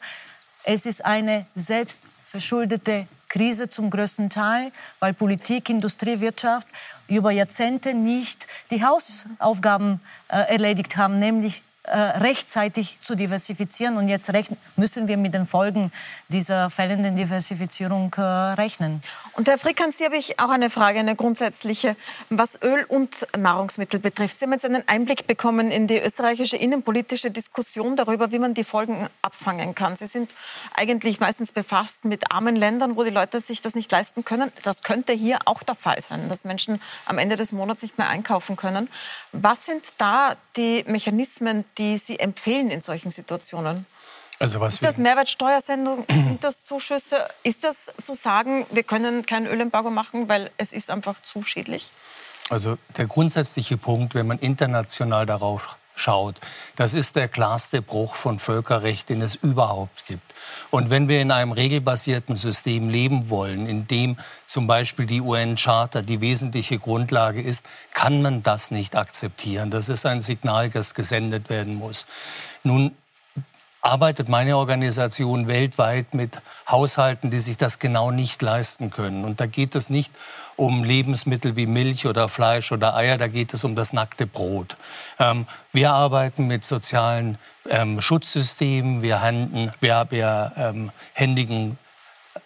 es 0.64 0.86
ist 0.86 1.04
eine 1.04 1.44
selbstverschuldete 1.54 3.08
Krise 3.28 3.68
zum 3.68 3.90
größten 3.90 4.30
Teil, 4.30 4.72
weil 5.00 5.14
Politik, 5.14 5.68
Industrie, 5.68 6.20
Wirtschaft 6.20 6.66
über 7.08 7.30
Jahrzehnte 7.30 7.94
nicht 7.94 8.46
die 8.70 8.84
Hausaufgaben 8.84 10.00
äh, 10.28 10.38
erledigt 10.52 10.96
haben, 10.96 11.18
nämlich 11.18 11.62
rechtzeitig 11.94 12.98
zu 13.00 13.14
diversifizieren. 13.14 13.96
Und 13.96 14.08
jetzt 14.08 14.30
müssen 14.76 15.08
wir 15.08 15.16
mit 15.16 15.34
den 15.34 15.46
Folgen 15.46 15.92
dieser 16.28 16.70
fehlenden 16.70 17.16
Diversifizierung 17.16 18.12
äh, 18.16 18.20
rechnen. 18.20 19.02
Und 19.32 19.48
Herr 19.48 19.58
Frick, 19.58 19.80
an 19.80 19.92
Sie 19.92 20.04
habe 20.04 20.16
ich 20.16 20.40
auch 20.40 20.50
eine 20.50 20.70
Frage, 20.70 20.98
eine 20.98 21.16
grundsätzliche, 21.16 21.96
was 22.28 22.60
Öl 22.62 22.84
und 22.88 23.26
Nahrungsmittel 23.36 24.00
betrifft. 24.00 24.38
Sie 24.38 24.44
haben 24.44 24.52
jetzt 24.52 24.64
einen 24.64 24.82
Einblick 24.86 25.26
bekommen 25.26 25.70
in 25.70 25.86
die 25.86 25.98
österreichische 25.98 26.56
innenpolitische 26.56 27.30
Diskussion 27.30 27.96
darüber, 27.96 28.32
wie 28.32 28.38
man 28.38 28.54
die 28.54 28.64
Folgen 28.64 29.08
abfangen 29.22 29.74
kann. 29.74 29.96
Sie 29.96 30.06
sind 30.06 30.30
eigentlich 30.74 31.20
meistens 31.20 31.52
befasst 31.52 32.04
mit 32.04 32.32
armen 32.32 32.56
Ländern, 32.56 32.96
wo 32.96 33.04
die 33.04 33.10
Leute 33.10 33.40
sich 33.40 33.62
das 33.62 33.74
nicht 33.74 33.90
leisten 33.90 34.24
können. 34.24 34.50
Das 34.62 34.82
könnte 34.82 35.12
hier 35.12 35.38
auch 35.44 35.62
der 35.62 35.74
Fall 35.74 36.00
sein, 36.00 36.28
dass 36.28 36.44
Menschen 36.44 36.80
am 37.06 37.18
Ende 37.18 37.36
des 37.36 37.52
Monats 37.52 37.82
nicht 37.82 37.98
mehr 37.98 38.08
einkaufen 38.08 38.56
können. 38.56 38.88
Was 39.32 39.66
sind 39.66 39.84
da 39.98 40.36
die 40.56 40.84
Mechanismen, 40.86 41.64
die 41.78 41.98
Sie 41.98 42.18
empfehlen 42.18 42.70
in 42.70 42.80
solchen 42.80 43.10
Situationen? 43.10 43.86
Also 44.40 44.60
was 44.60 44.74
ist 44.74 44.84
das 44.84 44.98
Mehrwertsteuersendung? 44.98 46.04
Sind 46.10 46.44
das 46.44 46.64
Zuschüsse? 46.64 47.28
Ist 47.42 47.64
das 47.64 47.92
zu 48.02 48.14
sagen, 48.14 48.66
wir 48.70 48.82
können 48.82 49.26
kein 49.26 49.46
Ölembargo 49.46 49.90
machen, 49.90 50.28
weil 50.28 50.50
es 50.58 50.72
ist 50.72 50.90
einfach 50.90 51.20
zu 51.20 51.42
schädlich? 51.42 51.90
Also 52.50 52.78
der 52.96 53.06
grundsätzliche 53.06 53.76
Punkt, 53.76 54.14
wenn 54.14 54.26
man 54.26 54.38
international 54.38 55.26
darauf 55.26 55.76
schaut, 55.98 56.36
das 56.76 56.94
ist 56.94 57.16
der 57.16 57.28
klarste 57.28 57.82
Bruch 57.82 58.14
von 58.14 58.38
Völkerrecht, 58.38 59.08
den 59.08 59.22
es 59.22 59.34
überhaupt 59.34 60.06
gibt. 60.06 60.34
Und 60.70 60.90
wenn 60.90 61.08
wir 61.08 61.20
in 61.20 61.30
einem 61.30 61.52
regelbasierten 61.52 62.36
System 62.36 62.88
leben 62.88 63.30
wollen, 63.30 63.66
in 63.66 63.86
dem 63.86 64.16
zum 64.46 64.66
Beispiel 64.66 65.06
die 65.06 65.20
UN-Charta 65.20 66.02
die 66.02 66.20
wesentliche 66.20 66.78
Grundlage 66.78 67.40
ist, 67.40 67.66
kann 67.92 68.22
man 68.22 68.42
das 68.42 68.70
nicht 68.70 68.96
akzeptieren. 68.96 69.70
Das 69.70 69.88
ist 69.88 70.06
ein 70.06 70.20
Signal, 70.20 70.70
das 70.70 70.94
gesendet 70.94 71.50
werden 71.50 71.74
muss. 71.74 72.06
Nun 72.62 72.96
arbeitet 73.80 74.28
meine 74.28 74.56
Organisation 74.56 75.46
weltweit 75.48 76.14
mit 76.14 76.40
Haushalten, 76.68 77.30
die 77.30 77.38
sich 77.38 77.56
das 77.56 77.78
genau 77.78 78.10
nicht 78.10 78.42
leisten 78.42 78.90
können. 78.90 79.24
Und 79.24 79.40
da 79.40 79.46
geht 79.46 79.74
es 79.74 79.88
nicht 79.90 80.12
um 80.56 80.82
Lebensmittel 80.82 81.54
wie 81.56 81.66
Milch 81.66 82.06
oder 82.06 82.28
Fleisch 82.28 82.72
oder 82.72 82.96
Eier, 82.96 83.16
da 83.16 83.28
geht 83.28 83.54
es 83.54 83.62
um 83.64 83.76
das 83.76 83.92
nackte 83.92 84.26
Brot. 84.26 84.76
Ähm, 85.18 85.46
wir 85.72 85.92
arbeiten 85.92 86.46
mit 86.48 86.64
sozialen 86.64 87.38
ähm, 87.68 88.00
Schutzsystemen, 88.00 89.02
wir, 89.02 89.20
handen, 89.20 89.72
wir, 89.80 90.06
wir 90.10 90.52
ähm, 90.56 90.90
händigen 91.12 91.78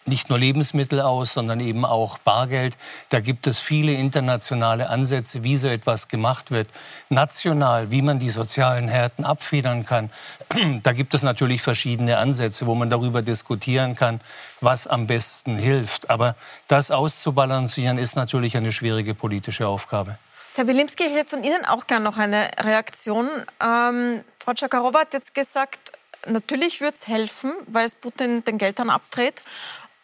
nicht 0.05 0.29
nur 0.29 0.38
Lebensmittel 0.38 1.01
aus, 1.01 1.33
sondern 1.33 1.61
eben 1.61 1.85
auch 1.85 2.19
Bargeld. 2.19 2.77
Da 3.11 3.21
gibt 3.21 3.47
es 3.47 3.59
viele 3.59 3.93
internationale 3.93 4.88
Ansätze, 4.88 5.43
wie 5.43 5.57
so 5.57 5.69
etwas 5.69 6.09
gemacht 6.09 6.51
wird. 6.51 6.69
National, 7.09 7.91
wie 7.91 8.03
man 8.03 8.19
die 8.19 8.31
sozialen 8.31 8.88
Härten 8.88 9.25
abfedern 9.25 9.85
kann. 9.85 10.11
Da 10.83 10.93
gibt 10.93 11.15
es 11.15 11.23
natürlich 11.23 11.62
verschiedene 11.62 12.19
Ansätze, 12.19 12.67
wo 12.67 12.75
man 12.75 12.91
darüber 12.91 13.23
diskutieren 13.23 13.95
kann, 13.95 14.21
was 14.61 14.87
am 14.87 15.07
besten 15.07 15.57
hilft. 15.57 16.11
Aber 16.11 16.35
das 16.69 16.91
auszubalancieren 16.91 17.99
ist 17.99 18.17
natürlich 18.17 18.57
eine 18.57 18.73
schwierige 18.73 19.15
politische 19.15 19.67
Aufgabe. 19.69 20.19
Herr 20.55 20.67
Wilimski, 20.67 21.05
ich 21.05 21.15
hätte 21.15 21.31
von 21.31 21.45
Ihnen 21.45 21.65
auch 21.65 21.87
gerne 21.87 22.05
noch 22.05 22.19
eine 22.19 22.51
Reaktion. 22.61 23.29
Ähm, 23.62 24.23
Frau 24.38 24.53
Czakarowa 24.53 25.01
hat 25.01 25.15
jetzt 25.15 25.35
gesagt, 25.35 25.93
natürlich 26.27 26.81
würde 26.81 26.95
es 26.95 27.09
helfen, 27.09 27.55
weil 27.67 27.87
es 27.87 27.95
Putin 27.95 28.45
den 28.45 28.59
Geldhahn 28.59 28.91
abdreht. 28.91 29.41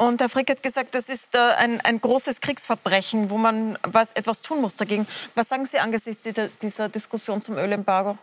Und 0.00 0.20
Herr 0.20 0.28
Frick 0.28 0.48
hat 0.48 0.62
gesagt, 0.62 0.94
das 0.94 1.08
ist 1.08 1.34
äh, 1.34 1.38
ein, 1.58 1.80
ein 1.80 2.00
großes 2.00 2.40
Kriegsverbrechen, 2.40 3.30
wo 3.30 3.36
man 3.36 3.76
was, 3.82 4.12
etwas 4.12 4.42
tun 4.42 4.60
muss 4.60 4.76
dagegen. 4.76 5.08
Was 5.34 5.48
sagen 5.48 5.66
Sie 5.66 5.78
angesichts 5.78 6.22
dieser, 6.62 6.88
Diskussion 6.88 7.42
zum 7.42 7.56
Ölembargo? 7.56 8.16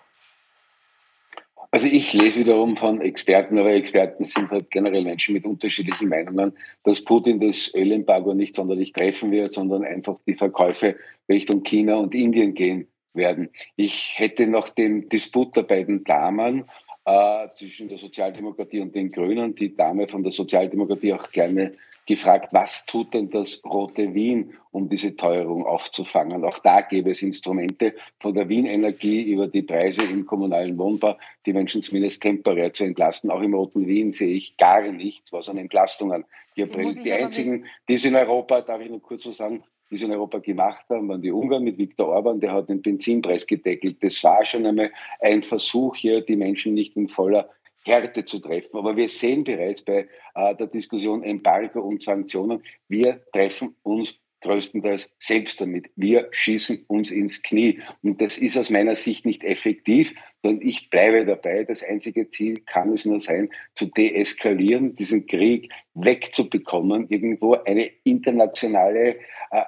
Also 1.71 1.87
ich 1.87 2.13
lese 2.13 2.39
wiederum 2.39 2.77
von 2.77 3.01
Experten, 3.01 3.57
aber 3.59 3.73
Experten 3.73 4.23
sind 4.23 4.51
halt 4.51 4.71
generell 4.71 5.03
Menschen 5.03 5.33
mit 5.33 5.43
unterschiedlichen 5.43 6.07
Meinungen, 6.07 6.53
dass 6.83 7.03
Putin 7.03 7.41
das 7.41 7.73
Ölembargo 7.73 8.33
nicht 8.33 8.55
sonderlich 8.55 8.93
treffen 8.93 9.31
wird, 9.31 9.51
sondern 9.51 9.83
einfach 9.83 10.17
die 10.25 10.35
Verkäufe 10.35 10.95
Richtung 11.27 11.63
China 11.63 11.95
und 11.95 12.15
Indien 12.15 12.53
gehen 12.53 12.87
werden. 13.13 13.49
Ich 13.75 14.13
hätte 14.17 14.47
nach 14.47 14.69
dem 14.69 15.09
Disput 15.09 15.57
der 15.57 15.63
beiden 15.63 16.05
Damen 16.05 16.63
äh, 17.05 17.49
zwischen 17.49 17.87
der 17.87 17.97
Sozialdemokratie 17.97 18.81
und 18.81 18.95
den 18.95 19.11
Grünen. 19.11 19.55
Die 19.55 19.75
Dame 19.75 20.07
von 20.07 20.23
der 20.23 20.31
Sozialdemokratie 20.31 21.13
auch 21.13 21.31
gerne 21.31 21.73
gefragt, 22.07 22.49
was 22.51 22.85
tut 22.85 23.13
denn 23.13 23.29
das 23.29 23.61
Rote 23.63 24.13
Wien, 24.13 24.53
um 24.71 24.89
diese 24.89 25.15
Teuerung 25.15 25.65
aufzufangen? 25.65 26.43
Auch 26.43 26.59
da 26.59 26.81
gäbe 26.81 27.11
es 27.11 27.21
Instrumente 27.21 27.95
von 28.19 28.33
der 28.33 28.47
Wien 28.49 28.65
Energie 28.65 29.23
über 29.23 29.47
die 29.47 29.63
Preise 29.63 30.03
im 30.03 30.25
kommunalen 30.25 30.77
Wohnbau, 30.77 31.17
die 31.45 31.53
Menschen 31.53 31.81
zumindest 31.81 32.21
temporär 32.21 32.73
zu 32.73 32.83
entlasten. 32.83 33.31
Auch 33.31 33.41
im 33.41 33.53
Roten 33.53 33.87
Wien 33.87 34.11
sehe 34.11 34.33
ich 34.33 34.57
gar 34.57 34.81
nichts, 34.91 35.31
was 35.31 35.49
an 35.49 35.57
Entlastungen 35.57 36.25
hier 36.53 36.67
bringt. 36.67 37.03
Die 37.03 37.13
einzigen, 37.13 37.65
die 37.87 37.95
es 37.95 38.05
in 38.05 38.15
Europa, 38.15 38.61
darf 38.61 38.81
ich 38.81 38.89
noch 38.89 39.01
kurz 39.01 39.23
so 39.23 39.31
sagen, 39.31 39.63
die 39.89 39.95
es 39.95 40.01
in 40.01 40.11
Europa 40.11 40.39
gemacht 40.39 40.85
haben, 40.89 41.09
waren 41.09 41.21
die 41.21 41.31
Ungarn 41.31 41.63
mit 41.63 41.77
Viktor 41.77 42.07
Orban, 42.09 42.39
der 42.39 42.51
hat 42.51 42.69
den 42.69 42.81
Benzinpreis 42.81 43.45
gedeckelt. 43.45 43.97
Das 44.01 44.23
war 44.23 44.45
schon 44.45 44.65
einmal 44.65 44.91
ein 45.19 45.41
Versuch, 45.43 45.95
hier 45.95 46.21
die 46.21 46.35
Menschen 46.35 46.73
nicht 46.73 46.95
in 46.95 47.07
voller 47.07 47.49
Härte 47.85 48.25
zu 48.25 48.39
treffen. 48.39 48.77
Aber 48.77 48.95
wir 48.95 49.07
sehen 49.07 49.43
bereits 49.43 49.81
bei 49.81 50.07
äh, 50.33 50.55
der 50.55 50.67
Diskussion 50.67 51.23
Embargo 51.23 51.81
und 51.81 52.01
Sanktionen, 52.01 52.63
wir 52.87 53.21
treffen 53.31 53.75
uns 53.83 54.15
größtenteils 54.45 55.09
selbst 55.17 55.59
damit. 55.59 55.89
Wir 55.95 56.27
schießen 56.31 56.85
uns 56.87 57.09
ins 57.11 57.41
Knie. 57.41 57.81
Und 58.03 58.21
das 58.21 58.37
ist 58.37 58.57
aus 58.57 58.69
meiner 58.69 58.95
Sicht 58.95 59.25
nicht 59.25 59.43
effektiv, 59.43 60.13
sondern 60.43 60.65
ich 60.65 60.89
bleibe 60.89 61.25
dabei. 61.25 61.63
Das 61.63 61.83
einzige 61.83 62.29
Ziel 62.29 62.61
kann 62.61 62.93
es 62.93 63.05
nur 63.05 63.19
sein, 63.19 63.49
zu 63.73 63.87
deeskalieren, 63.87 64.95
diesen 64.95 65.25
Krieg 65.25 65.73
wegzubekommen, 65.95 67.07
irgendwo 67.09 67.53
eine 67.53 67.89
internationale 68.03 69.15
äh, 69.15 69.17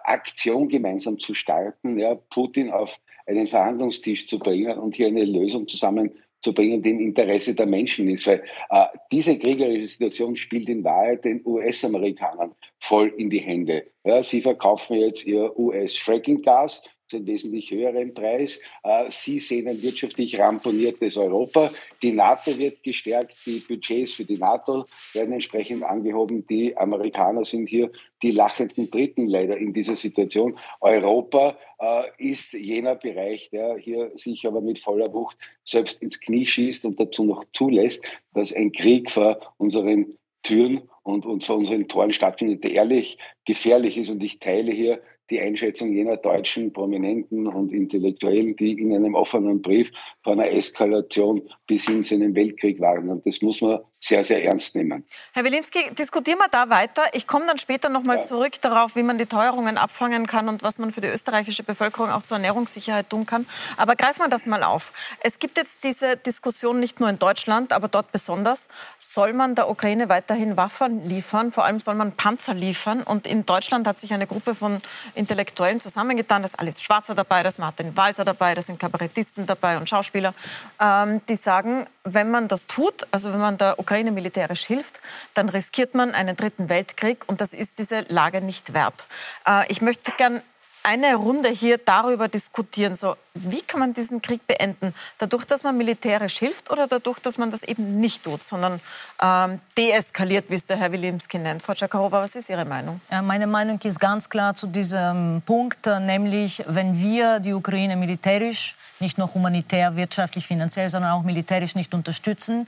Aktion 0.04 0.70
gemeinsam 0.70 1.18
zu 1.18 1.34
starten, 1.34 1.98
ja, 1.98 2.16
Putin 2.16 2.70
auf 2.70 3.00
einen 3.26 3.48
Verhandlungstisch 3.48 4.28
zu 4.28 4.40
bringen 4.40 4.78
und 4.78 4.96
hier 4.96 5.08
eine 5.08 5.26
Lösung 5.26 5.68
zusammen 5.68 6.12
zu 6.40 6.54
bringen, 6.54 6.82
die 6.84 6.92
im 6.92 7.00
Interesse 7.00 7.56
der 7.56 7.66
Menschen 7.66 8.10
ist. 8.10 8.28
Weil 8.28 8.44
äh, 8.70 8.86
diese 9.12 9.38
kriegerische 9.38 9.88
Situation 9.88 10.36
spielt 10.36 10.70
in 10.70 10.84
Wahrheit 10.84 11.26
den 11.26 11.42
US-Amerikanern 11.46 12.54
voll 12.80 13.14
in 13.18 13.30
die 13.30 13.40
Hände. 13.40 13.88
Ja, 14.04 14.22
sie 14.24 14.42
verkaufen 14.42 14.98
jetzt 14.98 15.26
ihr 15.26 15.58
US-Fracking-Gas 15.58 16.84
zu 17.08 17.18
einem 17.18 17.28
wesentlich 17.28 17.72
höheren 17.72 18.14
Preis. 18.14 18.60
Äh, 18.84 19.10
sie 19.10 19.40
sehen 19.40 19.68
ein 19.68 19.82
wirtschaftlich 19.82 20.40
ramponiertes 20.40 21.18
Europa. 21.18 21.72
Die 22.02 22.12
NATO 22.12 22.58
wird 22.58 22.84
gestärkt, 22.84 23.36
die 23.46 23.60
Budgets 23.60 24.14
für 24.14 24.26
die 24.26 24.38
NATO 24.38 24.86
werden 25.14 25.34
entsprechend 25.34 25.84
angehoben. 25.84 26.46
Die 26.48 26.76
Amerikaner 26.76 27.46
sind 27.46 27.68
hier 27.68 27.92
die 28.22 28.32
lachenden 28.32 28.90
Dritten 28.90 29.28
leider 29.28 29.58
in 29.58 29.74
dieser 29.74 29.96
Situation. 29.96 30.58
Europa 30.82 31.58
äh, 31.80 32.04
ist 32.18 32.54
jener 32.54 32.96
Bereich, 32.96 33.50
der 33.52 33.78
hier 33.78 34.12
sich 34.16 34.46
aber 34.46 34.62
mit 34.62 34.80
voller 34.80 35.14
Wucht 35.14 35.38
selbst 35.64 36.02
ins 36.02 36.20
Knie 36.20 36.46
schießt 36.46 36.86
und 36.86 37.00
dazu 37.00 37.24
noch 37.24 37.46
zulässt, 37.54 38.06
dass 38.34 38.54
ein 38.54 38.72
Krieg 38.72 39.12
vor 39.12 39.40
unseren 39.58 40.18
Türen 40.44 40.90
und, 41.04 41.26
und 41.26 41.44
vor 41.44 41.58
unseren 41.58 41.88
Toren 41.88 42.12
stattfindet, 42.12 42.64
der 42.64 42.72
ehrlich 42.72 43.18
gefährlich 43.46 43.98
ist. 43.98 44.10
Und 44.10 44.24
ich 44.24 44.40
teile 44.40 44.72
hier 44.72 45.02
die 45.30 45.40
Einschätzung 45.40 45.92
jener 45.92 46.18
deutschen 46.18 46.72
Prominenten 46.72 47.48
und 47.48 47.72
Intellektuellen, 47.72 48.56
die 48.56 48.74
in 48.74 48.94
einem 48.94 49.16
offenen 49.16 49.62
Brief 49.62 49.92
vor 50.24 50.34
einer 50.34 50.52
Eskalation 50.52 51.42
bis 51.68 51.86
hin 51.86 52.04
zu 52.04 52.16
einem 52.16 52.36
Weltkrieg 52.36 52.80
waren. 52.80 53.10
Und 53.10 53.26
das 53.26 53.42
muss 53.42 53.62
man 53.62 53.80
sehr, 54.08 54.24
sehr 54.24 54.44
ernst 54.44 54.76
nehmen. 54.76 55.06
Herr 55.34 55.44
Wilinski, 55.44 55.94
diskutieren 55.94 56.40
wir 56.40 56.48
da 56.50 56.70
weiter. 56.70 57.04
Ich 57.14 57.28
komme 57.28 57.46
dann 57.46 57.58
später 57.58 57.90
noch 57.90 58.04
mal 58.04 58.18
ja. 58.18 58.22
zurück 58.22 58.60
darauf, 58.62 58.96
wie 58.96 59.04
man 59.04 59.18
die 59.18 59.26
Teuerungen 59.26 59.78
abfangen 59.78 60.28
kann 60.28 60.48
und 60.50 60.64
was 60.64 60.78
man 60.78 60.92
für 60.92 61.02
die 61.02 61.08
österreichische 61.08 61.64
Bevölkerung 61.64 62.10
auch 62.10 62.24
zur 62.24 62.38
Ernährungssicherheit 62.38 63.10
tun 63.10 63.26
kann. 63.26 63.46
Aber 63.76 63.96
greifen 63.96 64.20
wir 64.20 64.30
das 64.30 64.46
mal 64.46 64.64
auf. 64.64 64.92
Es 65.22 65.40
gibt 65.40 65.58
jetzt 65.58 65.84
diese 65.84 66.18
Diskussion 66.18 66.80
nicht 66.80 67.00
nur 67.00 67.10
in 67.10 67.20
Deutschland, 67.20 67.74
aber 67.74 67.88
dort 67.88 68.12
besonders. 68.12 68.68
Soll 69.00 69.34
man 69.34 69.56
der 69.56 69.70
Ukraine 69.70 70.10
weiterhin 70.10 70.58
Waffen 70.58 71.08
liefern? 71.08 71.52
Vor 71.52 71.66
allem 71.66 71.80
soll 71.80 71.96
man 71.96 72.14
Panzer 72.14 72.54
liefern. 72.54 73.04
Und 73.04 73.28
in 73.28 73.46
Deutschland 73.46 73.88
hat 73.88 74.00
sich 74.00 74.14
eine 74.14 74.28
Gruppe 74.28 74.56
von 74.56 74.82
Intellektuellen 75.16 75.80
zusammengetan. 75.80 76.42
Da 76.44 76.48
ist 76.48 76.60
Alice 76.60 76.82
Schwarzer 76.82 77.16
dabei, 77.16 77.44
da 77.44 77.50
ist 77.50 77.60
Martin 77.60 77.96
Walser 77.98 78.24
dabei, 78.24 78.56
da 78.56 78.62
sind 78.62 78.80
Kabarettisten 78.80 79.46
dabei 79.46 79.78
und 79.78 79.90
Schauspieler, 79.90 80.34
ähm, 80.80 81.22
die 81.28 81.36
sagen, 81.36 81.86
wenn 82.04 82.32
man 82.32 82.48
das 82.48 82.68
tut, 82.68 83.06
also 83.12 83.32
wenn 83.34 83.40
man 83.40 83.58
der 83.58 83.80
Ukraine 83.80 83.97
militärisch 84.06 84.66
hilft, 84.66 85.00
dann 85.34 85.50
riskiert 85.50 85.94
man 85.94 86.12
einen 86.12 86.36
dritten 86.36 86.70
Weltkrieg 86.70 87.24
und 87.28 87.42
das 87.42 87.54
ist 87.54 87.80
diese 87.80 88.02
Lage 88.10 88.42
nicht 88.42 88.74
wert. 88.74 89.06
Äh, 89.48 89.72
ich 89.72 89.82
möchte 89.82 90.12
gern 90.18 90.42
eine 90.88 91.16
Runde 91.16 91.50
hier 91.50 91.78
darüber 91.78 92.30
diskutieren. 92.30 92.96
So, 92.96 93.18
wie 93.34 93.62
kann 93.62 93.82
man 93.82 93.94
diesen 93.94 94.22
Krieg 94.22 94.48
beenden? 94.48 94.94
Dadurch, 95.18 95.44
dass 95.44 95.64
man 95.64 95.76
militärisch 95.76 96.40
hilft 96.40 96.72
oder 96.72 96.88
dadurch, 96.88 97.20
dass 97.20 97.38
man 97.38 97.52
das 97.52 97.64
eben 97.64 98.00
nicht 98.00 98.24
tut, 98.24 98.42
sondern 98.42 98.80
ähm, 99.22 99.60
deeskaliert, 99.78 100.46
wie 100.48 100.56
es 100.56 100.66
der 100.66 100.78
Herr 100.78 100.94
Wilimski 100.94 101.40
nennt? 101.40 101.62
Frau 101.62 101.74
Czakharova, 101.74 102.22
was 102.22 102.36
ist 102.38 102.50
Ihre 102.50 102.64
Meinung? 102.64 103.02
Ja, 103.12 103.22
meine 103.22 103.48
Meinung 103.48 103.80
ist 103.84 104.00
ganz 104.00 104.30
klar 104.30 104.56
zu 104.56 104.66
diesem 104.66 105.42
Punkt, 105.46 105.86
äh, 105.88 106.00
nämlich 106.00 106.64
wenn 106.68 106.98
wir 106.98 107.42
die 107.42 107.54
Ukraine 107.54 107.98
militärisch, 107.98 108.78
nicht 109.02 109.18
nur 109.18 109.34
humanitär, 109.34 109.98
wirtschaftlich, 109.98 110.48
finanziell, 110.48 110.90
sondern 110.90 111.12
auch 111.12 111.24
militärisch 111.24 111.76
nicht 111.76 111.94
unterstützen, 111.94 112.66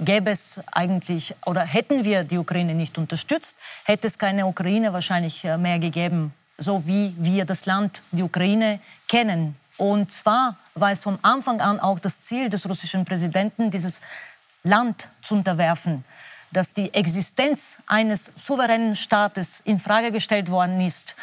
gäbe 0.00 0.30
es 0.30 0.60
eigentlich 0.72 1.34
oder 1.46 1.62
hätten 1.62 2.04
wir 2.04 2.24
die 2.24 2.38
Ukraine 2.38 2.74
nicht 2.74 2.98
unterstützt, 2.98 3.56
hätte 3.84 4.06
es 4.06 4.18
keine 4.18 4.46
Ukraine 4.46 4.92
wahrscheinlich 4.92 5.44
äh, 5.44 5.56
mehr 5.58 5.78
gegeben, 5.78 6.32
so 6.56 6.86
wie 6.86 7.14
wir 7.18 7.44
das 7.44 7.66
Land, 7.66 8.02
die 8.12 8.22
Ukraine, 8.22 8.80
kennen. 9.08 9.56
Und 9.76 10.12
zwar 10.12 10.56
war 10.74 10.90
es 10.90 11.02
von 11.02 11.18
Anfang 11.22 11.60
an 11.60 11.80
auch 11.80 11.98
das 11.98 12.20
Ziel 12.20 12.48
des 12.48 12.68
russischen 12.68 13.04
Präsidenten, 13.04 13.70
dieses 13.70 14.00
Land 14.64 15.10
zu 15.22 15.36
unterwerfen, 15.36 16.04
dass 16.50 16.72
die 16.72 16.92
Existenz 16.94 17.80
eines 17.86 18.32
souveränen 18.34 18.96
Staates 18.96 19.60
in 19.64 19.78
Frage 19.78 20.10
gestellt 20.10 20.50
worden 20.50 20.80
ist 20.80 21.14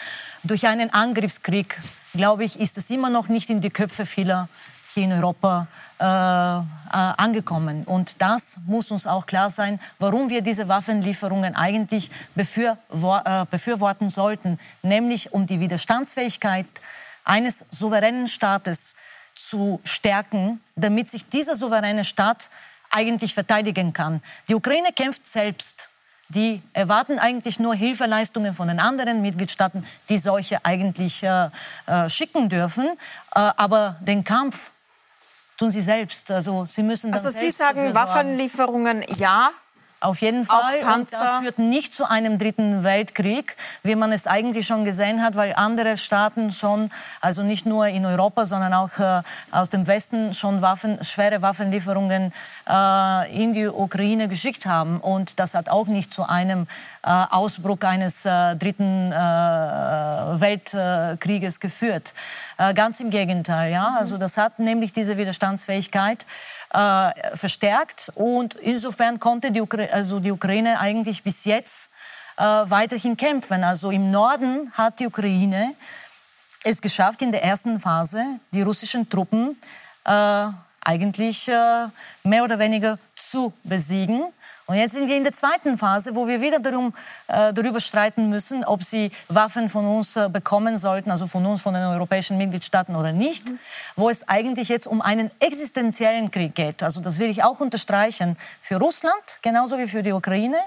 durch 0.44 0.68
einen 0.68 0.94
Angriffskrieg, 0.94 1.82
glaube 2.14 2.46
ich, 2.46 2.60
ist 2.60 2.78
es 2.78 2.90
immer 2.90 3.10
noch 3.10 3.28
nicht 3.28 3.50
in 3.50 3.60
die 3.60 3.72
Köpfe 3.72 4.06
vieler 4.06 4.48
hier 4.96 5.04
in 5.04 5.14
Europa 5.14 5.68
äh, 6.00 6.04
äh, 6.04 6.64
angekommen. 6.92 7.84
Und 7.84 8.22
das 8.22 8.60
muss 8.66 8.92
uns 8.92 9.06
auch 9.06 9.28
klar 9.28 9.50
sein, 9.50 9.80
warum 10.00 10.30
wir 10.30 10.42
diese 10.42 10.68
Waffenlieferungen 10.68 11.56
eigentlich 11.56 12.10
äh, 12.36 13.46
befürworten 13.52 14.10
sollten, 14.10 14.60
nämlich 14.82 15.32
um 15.32 15.46
die 15.46 15.60
Widerstandsfähigkeit 15.60 16.66
eines 17.24 17.66
souveränen 17.70 18.28
Staates 18.28 18.96
zu 19.36 19.80
stärken, 19.84 20.62
damit 20.76 21.10
sich 21.10 21.28
dieser 21.28 21.56
souveräne 21.56 22.04
Staat 22.04 22.50
eigentlich 22.90 23.34
verteidigen 23.34 23.94
kann. 23.94 24.22
Die 24.48 24.56
Ukraine 24.56 24.92
kämpft 24.94 25.28
selbst. 25.28 25.90
Die 26.30 26.64
erwarten 26.74 27.20
eigentlich 27.20 27.60
nur 27.60 27.76
Hilfeleistungen 27.76 28.56
von 28.56 28.68
den 28.68 28.80
anderen 28.80 29.22
Mitgliedstaaten, 29.22 29.86
die 30.10 30.18
solche 30.18 30.66
eigentlich 30.66 31.22
äh, 31.22 31.50
äh, 31.86 32.10
schicken 32.10 32.50
dürfen. 32.50 32.88
Äh, 33.36 33.52
aber 33.58 33.98
den 34.00 34.24
Kampf 34.24 34.72
tun 35.58 35.70
sie 35.72 35.82
selbst. 35.82 36.32
Also 36.32 36.66
sie 36.66 36.84
müssen 36.84 37.12
dann 37.12 37.26
Also 37.26 37.38
Sie 37.38 37.52
sagen 37.52 37.94
Waffenlieferungen 37.96 39.04
ja, 39.18 39.52
auf 40.00 40.22
jeden 40.22 40.46
Fall. 40.46 40.82
Und 40.96 41.12
das 41.12 41.38
führt 41.38 41.60
nicht 41.60 41.94
zu 41.94 42.10
einem 42.10 42.38
dritten 42.38 42.84
Weltkrieg, 42.84 43.56
wie 43.84 43.96
man 43.96 44.12
es 44.12 44.28
eigentlich 44.28 44.68
schon 44.68 44.86
gesehen 44.86 45.24
hat, 45.24 45.36
weil 45.36 45.54
andere 45.56 45.98
Staaten 45.98 46.52
schon, 46.52 46.92
also 47.22 47.44
nicht 47.44 47.66
nur 47.66 47.88
in 47.88 48.06
Europa, 48.06 48.46
sondern 48.46 48.74
auch 48.74 49.00
äh, 49.00 49.22
aus 49.52 49.70
dem 49.70 49.88
Westen 49.88 50.34
schon 50.34 50.62
Waffen, 50.62 51.04
schwere 51.04 51.42
Waffenlieferungen 51.42 52.34
äh, 52.70 53.44
in 53.44 53.54
die 53.54 53.68
Ukraine 53.68 54.28
geschickt 54.28 54.66
haben. 54.66 55.00
Und 55.00 55.40
das 55.40 55.56
hat 55.56 55.70
auch 55.70 55.88
nicht 55.88 56.14
zu 56.14 56.28
einem 56.28 56.68
äh, 57.04 57.10
Ausbruch 57.30 57.82
eines 57.82 58.26
äh, 58.26 58.56
dritten 58.56 59.12
äh, 59.12 59.16
Weltkrieges 59.16 61.60
geführt. 61.60 62.14
Äh, 62.58 62.74
ganz 62.74 63.00
im 63.00 63.10
Gegenteil, 63.10 63.72
ja. 63.72 63.96
Also 63.98 64.18
das 64.18 64.38
hat 64.38 64.60
nämlich 64.60 64.92
diese 64.92 65.18
Widerstandsfähigkeit 65.18 66.26
äh, 66.76 67.38
verstärkt. 67.38 68.12
Und 68.16 68.56
insofern 68.56 69.20
konnte 69.20 69.52
die, 69.52 69.62
Ukra 69.62 69.86
also 69.86 70.20
die 70.20 70.32
Ukraine 70.32 70.80
eigentlich 70.80 71.24
bis 71.24 71.46
jetzt 71.46 71.92
äh, 72.38 72.44
weiterhin 72.44 73.16
kämpfen. 73.16 73.64
Also 73.64 73.92
im 73.92 74.12
Norden 74.12 74.72
hat 74.74 75.00
die 75.00 75.08
Ukraine 75.08 75.74
es 76.64 76.82
geschafft, 76.82 77.22
in 77.22 77.32
der 77.32 77.44
ersten 77.44 77.80
Phase 77.80 78.24
die 78.52 78.64
russischen 78.64 79.08
Truppen 79.08 79.58
äh, 80.04 80.48
eigentlich 80.82 81.48
äh, 81.48 81.88
mehr 82.24 82.44
oder 82.44 82.60
weniger 82.60 82.98
zu 83.16 83.54
besiegen. 83.64 84.26
Und 84.68 84.78
jetzt 84.78 84.94
sind 84.94 85.08
wir 85.08 85.16
in 85.16 85.24
der 85.24 85.34
zweiten 85.34 85.78
Phase, 85.78 86.16
wo 86.16 86.28
wir 86.28 86.42
wieder 86.42 86.60
darum, 86.60 86.94
äh, 87.28 87.54
darüber 87.54 87.80
streiten 87.80 88.30
müssen, 88.30 88.66
ob 88.66 88.84
sie 88.84 89.12
Waffen 89.28 89.70
von 89.70 89.86
uns 89.86 90.16
äh, 90.16 90.28
bekommen 90.28 90.78
sollten, 90.78 91.12
also 91.12 91.28
von 91.28 91.46
uns, 91.46 91.62
von 91.62 91.76
den 91.76 91.84
europäischen 91.84 92.38
Mitgliedstaaten 92.38 92.96
oder 92.96 93.12
nicht, 93.12 93.50
mhm. 93.50 93.60
wo 93.96 94.10
es 94.10 94.28
eigentlich 94.28 94.70
jetzt 94.70 94.88
um 94.88 95.02
einen 95.02 95.30
existenziellen 95.40 96.32
Krieg 96.32 96.56
geht. 96.56 96.82
Also 96.82 97.00
das 97.00 97.20
will 97.20 97.30
ich 97.30 97.44
auch 97.44 97.60
unterstreichen. 97.60 98.38
Für 98.62 98.78
Russland, 98.78 99.40
genauso 99.44 99.78
wie 99.78 99.88
für 99.88 100.02
die 100.02 100.14
Ukraine, 100.14 100.58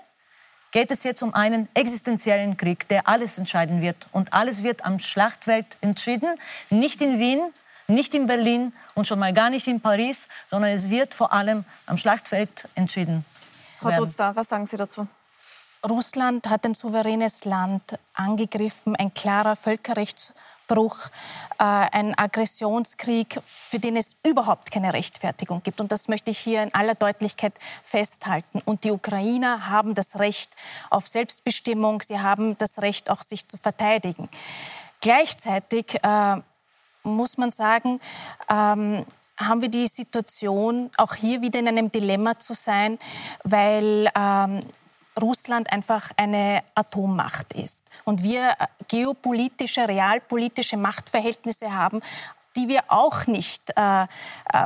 geht 0.70 0.92
es 0.92 1.02
jetzt 1.02 1.22
um 1.22 1.34
einen 1.34 1.68
existenziellen 1.74 2.56
Krieg, 2.56 2.86
der 2.88 3.08
alles 3.08 3.38
entscheiden 3.38 3.82
wird. 3.82 4.08
Und 4.12 4.32
alles 4.32 4.62
wird 4.62 4.84
am 4.84 5.00
Schlachtfeld 5.00 5.76
entschieden, 5.80 6.36
nicht 6.70 7.02
in 7.02 7.18
Wien, 7.18 7.40
nicht 7.88 8.14
in 8.14 8.26
Berlin 8.26 8.72
und 8.94 9.06
schon 9.06 9.18
mal 9.18 9.32
gar 9.32 9.50
nicht 9.50 9.66
in 9.66 9.80
Paris, 9.80 10.28
sondern 10.50 10.70
es 10.72 10.90
wird 10.90 11.14
vor 11.14 11.32
allem 11.32 11.64
am 11.86 11.96
Schlachtfeld 11.96 12.68
entschieden. 12.74 13.24
Frau 13.80 13.90
Dutzda, 13.92 14.34
was 14.34 14.48
sagen 14.48 14.66
Sie 14.66 14.76
dazu? 14.76 15.06
Russland 15.88 16.48
hat 16.50 16.64
ein 16.64 16.74
souveränes 16.74 17.44
Land 17.44 17.98
angegriffen, 18.14 18.96
ein 18.96 19.14
klarer 19.14 19.54
Völkerrechtsbruch, 19.54 21.06
äh, 21.58 21.64
ein 21.64 22.18
Aggressionskrieg, 22.18 23.38
für 23.46 23.78
den 23.78 23.96
es 23.96 24.16
überhaupt 24.26 24.72
keine 24.72 24.92
Rechtfertigung 24.92 25.62
gibt. 25.62 25.80
Und 25.80 25.92
das 25.92 26.08
möchte 26.08 26.32
ich 26.32 26.38
hier 26.38 26.64
in 26.64 26.74
aller 26.74 26.96
Deutlichkeit 26.96 27.52
festhalten. 27.84 28.60
Und 28.64 28.82
die 28.82 28.90
Ukrainer 28.90 29.68
haben 29.68 29.94
das 29.94 30.18
Recht 30.18 30.50
auf 30.90 31.06
Selbstbestimmung, 31.06 32.02
sie 32.02 32.18
haben 32.18 32.58
das 32.58 32.82
Recht, 32.82 33.08
auch 33.08 33.22
sich 33.22 33.46
zu 33.46 33.56
verteidigen. 33.56 34.28
Gleichzeitig 35.00 36.02
äh, 36.02 36.42
muss 37.04 37.38
man 37.38 37.52
sagen, 37.52 38.00
ähm, 38.50 39.06
haben 39.38 39.62
wir 39.62 39.68
die 39.68 39.86
Situation, 39.86 40.90
auch 40.96 41.14
hier 41.14 41.40
wieder 41.42 41.60
in 41.60 41.68
einem 41.68 41.90
Dilemma 41.90 42.38
zu 42.38 42.54
sein, 42.54 42.98
weil 43.44 44.10
ähm, 44.14 44.64
Russland 45.20 45.72
einfach 45.72 46.10
eine 46.16 46.62
Atommacht 46.74 47.52
ist 47.52 47.86
und 48.04 48.22
wir 48.22 48.50
äh, 48.50 48.66
geopolitische, 48.88 49.88
realpolitische 49.88 50.76
Machtverhältnisse 50.76 51.72
haben, 51.72 52.00
die 52.56 52.68
wir 52.68 52.84
auch 52.88 53.26
nicht, 53.26 53.70
äh, 53.76 54.02
äh, 54.02 54.06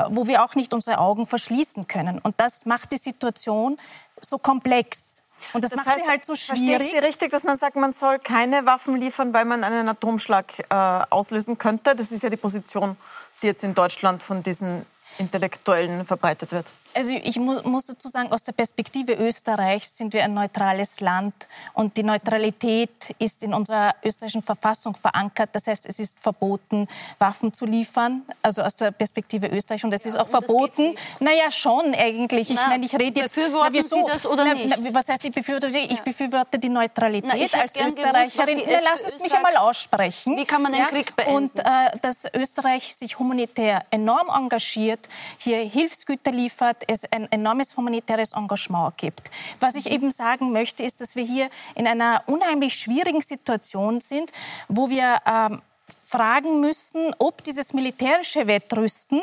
wo 0.09 0.27
wir 0.27 0.45
auch 0.45 0.55
nicht 0.55 0.73
unsere 0.73 0.99
Augen 0.99 1.27
verschließen 1.27 1.87
können. 1.89 2.19
Und 2.19 2.41
das 2.41 2.65
macht 2.65 2.93
die 2.93 2.97
Situation 2.97 3.79
so 4.21 4.39
komplex. 4.39 5.23
Und 5.53 5.65
das, 5.65 5.73
das 5.73 5.79
macht 5.79 5.89
heißt, 5.89 6.05
sie 6.05 6.09
halt 6.09 6.25
so 6.25 6.35
schwierig. 6.35 6.69
Verstehe 6.69 6.87
ich 6.87 6.93
Sie 6.93 7.07
richtig, 7.07 7.31
dass 7.31 7.43
man 7.43 7.57
sagt, 7.57 7.77
man 7.77 7.93
soll 7.93 8.19
keine 8.19 8.65
Waffen 8.65 8.97
liefern, 8.97 9.35
weil 9.35 9.45
man 9.45 9.65
einen 9.65 9.89
Atomschlag 9.89 10.53
äh, 10.71 10.75
auslösen 11.11 11.59
könnte? 11.59 11.95
Das 11.97 12.13
ist 12.13 12.23
ja 12.23 12.31
die 12.31 12.37
Position 12.37 12.97
die 13.42 13.48
jetzt 13.48 13.64
in 13.64 13.74
Deutschland 13.74 14.22
von 14.22 14.42
diesen 14.42 14.87
Intellektuellen 15.18 16.07
verbreitet 16.07 16.52
wird? 16.52 16.66
Also 16.94 17.12
ich 17.12 17.37
mu 17.37 17.61
muss 17.64 17.87
dazu 17.87 18.09
sagen, 18.09 18.33
aus 18.33 18.42
der 18.42 18.52
Perspektive 18.52 19.14
Österreichs 19.14 19.96
sind 19.96 20.12
wir 20.12 20.24
ein 20.24 20.35
neutrales 20.35 21.00
Land 21.00 21.48
und 21.74 21.96
die 21.96 22.02
Neutralität 22.02 22.90
ist 23.18 23.42
in 23.42 23.55
unserer 23.55 23.94
österreichischen 24.05 24.42
Verfassung 24.42 24.94
verankert. 24.94 25.50
Das 25.52 25.66
heißt, 25.66 25.87
es 25.87 25.98
ist 25.98 26.20
verboten, 26.20 26.87
Waffen 27.18 27.52
zu 27.52 27.64
liefern, 27.64 28.22
also 28.42 28.62
aus 28.62 28.76
der 28.76 28.90
Perspektive 28.90 29.48
Österreich. 29.48 29.85
Und 29.85 29.92
es 29.94 30.05
ja, 30.05 30.11
ist 30.11 30.16
auch 30.16 30.28
verboten. 30.28 30.94
Naja, 31.20 31.50
schon 31.50 31.94
eigentlich. 31.94 32.50
Ich 32.50 32.66
meine, 32.66 32.85
ich 32.85 32.94
rede 32.94 33.20
jetzt. 33.20 33.35
Befürworten 33.35 33.72
na, 33.74 33.83
Sie 33.83 34.02
das 34.07 34.26
oder 34.26 34.55
nicht? 34.55 34.76
Na, 34.78 34.94
was 34.94 35.09
heißt, 35.09 35.24
ich 35.24 35.33
befürworte? 35.33 35.68
Ich 35.68 36.00
befürworte 36.00 36.59
die 36.59 36.68
Neutralität 36.68 37.50
na, 37.52 37.61
als 37.61 37.76
Österreicherin. 37.76 38.59
Gewusst, 38.59 38.81
na, 38.85 38.90
lass 38.90 39.00
es 39.00 39.20
mich 39.20 39.33
einmal 39.33 39.57
aussprechen. 39.57 40.37
Wie 40.37 40.44
kann 40.44 40.62
man 40.62 40.72
den 40.72 40.83
ja? 40.83 40.88
Krieg 40.88 41.16
beenden? 41.16 41.35
Und 41.35 41.59
äh, 41.59 41.64
dass 42.02 42.26
Österreich 42.35 42.94
sich 42.94 43.18
humanitär 43.18 43.85
enorm 43.90 44.28
engagiert, 44.28 45.09
hier 45.38 45.59
Hilfsgüter 45.59 46.31
liefert, 46.31 46.82
es 46.88 47.05
ein 47.11 47.31
enormes 47.31 47.77
humanitäres 47.77 48.33
Engagement 48.33 48.97
gibt. 48.97 49.31
Was 49.61 49.75
ich 49.75 49.90
eben 49.90 50.11
sagen 50.11 50.53
möchte, 50.53 50.83
ist, 50.83 51.01
dass 51.01 51.16
wir 51.16 51.25
hier 51.25 51.49
in 51.75 51.87
einer 51.87 52.23
unheimlich 52.27 52.75
schwierigen 52.75 53.21
Situation 53.21 54.01
sind, 54.01 54.31
wo 54.68 54.90
wir 54.90 55.18
ähm, 55.27 55.62
fragen 55.87 56.61
müssen, 56.61 57.14
ob 57.18 57.42
dieses 57.45 57.73
militärische 57.73 58.47
Wettrüsten 58.47 59.23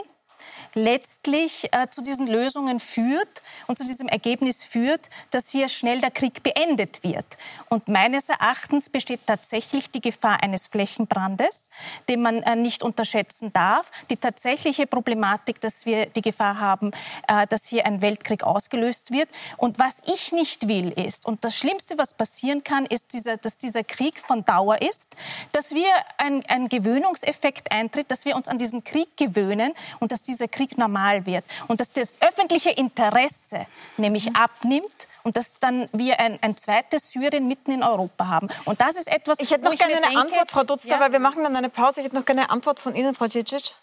letztlich 0.73 1.69
äh, 1.71 1.89
zu 1.89 2.01
diesen 2.01 2.27
Lösungen 2.27 2.79
führt 2.79 3.41
und 3.67 3.77
zu 3.77 3.83
diesem 3.83 4.07
Ergebnis 4.07 4.63
führt, 4.63 5.09
dass 5.31 5.49
hier 5.49 5.69
schnell 5.69 6.01
der 6.01 6.11
Krieg 6.11 6.43
beendet 6.43 7.03
wird. 7.03 7.37
Und 7.69 7.87
meines 7.87 8.29
Erachtens 8.29 8.89
besteht 8.89 9.21
tatsächlich 9.25 9.89
die 9.89 10.01
Gefahr 10.01 10.43
eines 10.43 10.67
Flächenbrandes, 10.67 11.69
den 12.07 12.21
man 12.21 12.43
äh, 12.43 12.55
nicht 12.55 12.83
unterschätzen 12.83 13.51
darf. 13.53 13.91
Die 14.09 14.17
tatsächliche 14.17 14.87
Problematik, 14.87 15.61
dass 15.61 15.85
wir 15.85 16.07
die 16.07 16.21
Gefahr 16.21 16.59
haben, 16.59 16.91
äh, 17.27 17.47
dass 17.47 17.65
hier 17.65 17.85
ein 17.85 18.01
Weltkrieg 18.01 18.43
ausgelöst 18.43 19.11
wird. 19.11 19.29
Und 19.57 19.79
was 19.79 20.01
ich 20.13 20.31
nicht 20.31 20.67
will, 20.67 20.91
ist, 20.91 21.25
und 21.25 21.43
das 21.43 21.55
Schlimmste, 21.57 21.97
was 21.97 22.13
passieren 22.13 22.63
kann, 22.63 22.85
ist, 22.85 23.13
dieser, 23.13 23.37
dass 23.37 23.57
dieser 23.57 23.83
Krieg 23.83 24.19
von 24.19 24.45
Dauer 24.45 24.81
ist, 24.81 25.15
dass 25.51 25.71
wir 25.71 25.87
ein, 26.17 26.43
ein 26.47 26.69
Gewöhnungseffekt 26.69 27.71
eintritt, 27.71 28.11
dass 28.11 28.25
wir 28.25 28.35
uns 28.35 28.47
an 28.47 28.57
diesen 28.57 28.83
Krieg 28.83 29.15
gewöhnen 29.17 29.73
und 29.99 30.11
dass 30.11 30.21
dieser 30.21 30.47
Krieg 30.47 30.58
Krieg 30.59 30.77
normal 30.77 31.25
wird 31.25 31.45
und 31.67 31.79
dass 31.79 31.89
das 31.91 32.21
öffentliche 32.21 32.69
Interesse 32.71 33.65
nämlich 33.95 34.29
mhm. 34.29 34.35
abnimmt 34.35 35.07
und 35.23 35.37
dass 35.37 35.57
dann 35.59 35.87
wir 35.93 36.19
ein, 36.19 36.37
ein 36.41 36.57
zweites 36.57 37.11
Syrien 37.11 37.47
mitten 37.47 37.71
in 37.71 37.81
Europa 37.81 38.27
haben. 38.27 38.49
Und 38.65 38.81
das 38.81 38.97
ist 38.97 39.07
etwas, 39.07 39.39
Ich 39.39 39.51
hätte 39.51 39.63
noch 39.63 39.75
gerne 39.75 39.95
eine 39.95 40.05
denke, 40.07 40.19
Antwort, 40.19 40.51
Frau 40.51 40.63
Dutzler, 40.63 40.91
ja? 40.91 40.99
weil 40.99 41.13
wir 41.13 41.19
machen 41.19 41.43
dann 41.43 41.55
eine 41.55 41.69
Pause. 41.69 42.01
Ich 42.01 42.05
hätte 42.05 42.15
noch 42.15 42.25
gerne 42.25 42.41
eine 42.41 42.49
Antwort 42.49 42.79
von 42.79 42.93
Ihnen, 42.93 43.15
Frau 43.15 43.29
Cicic. 43.29 43.73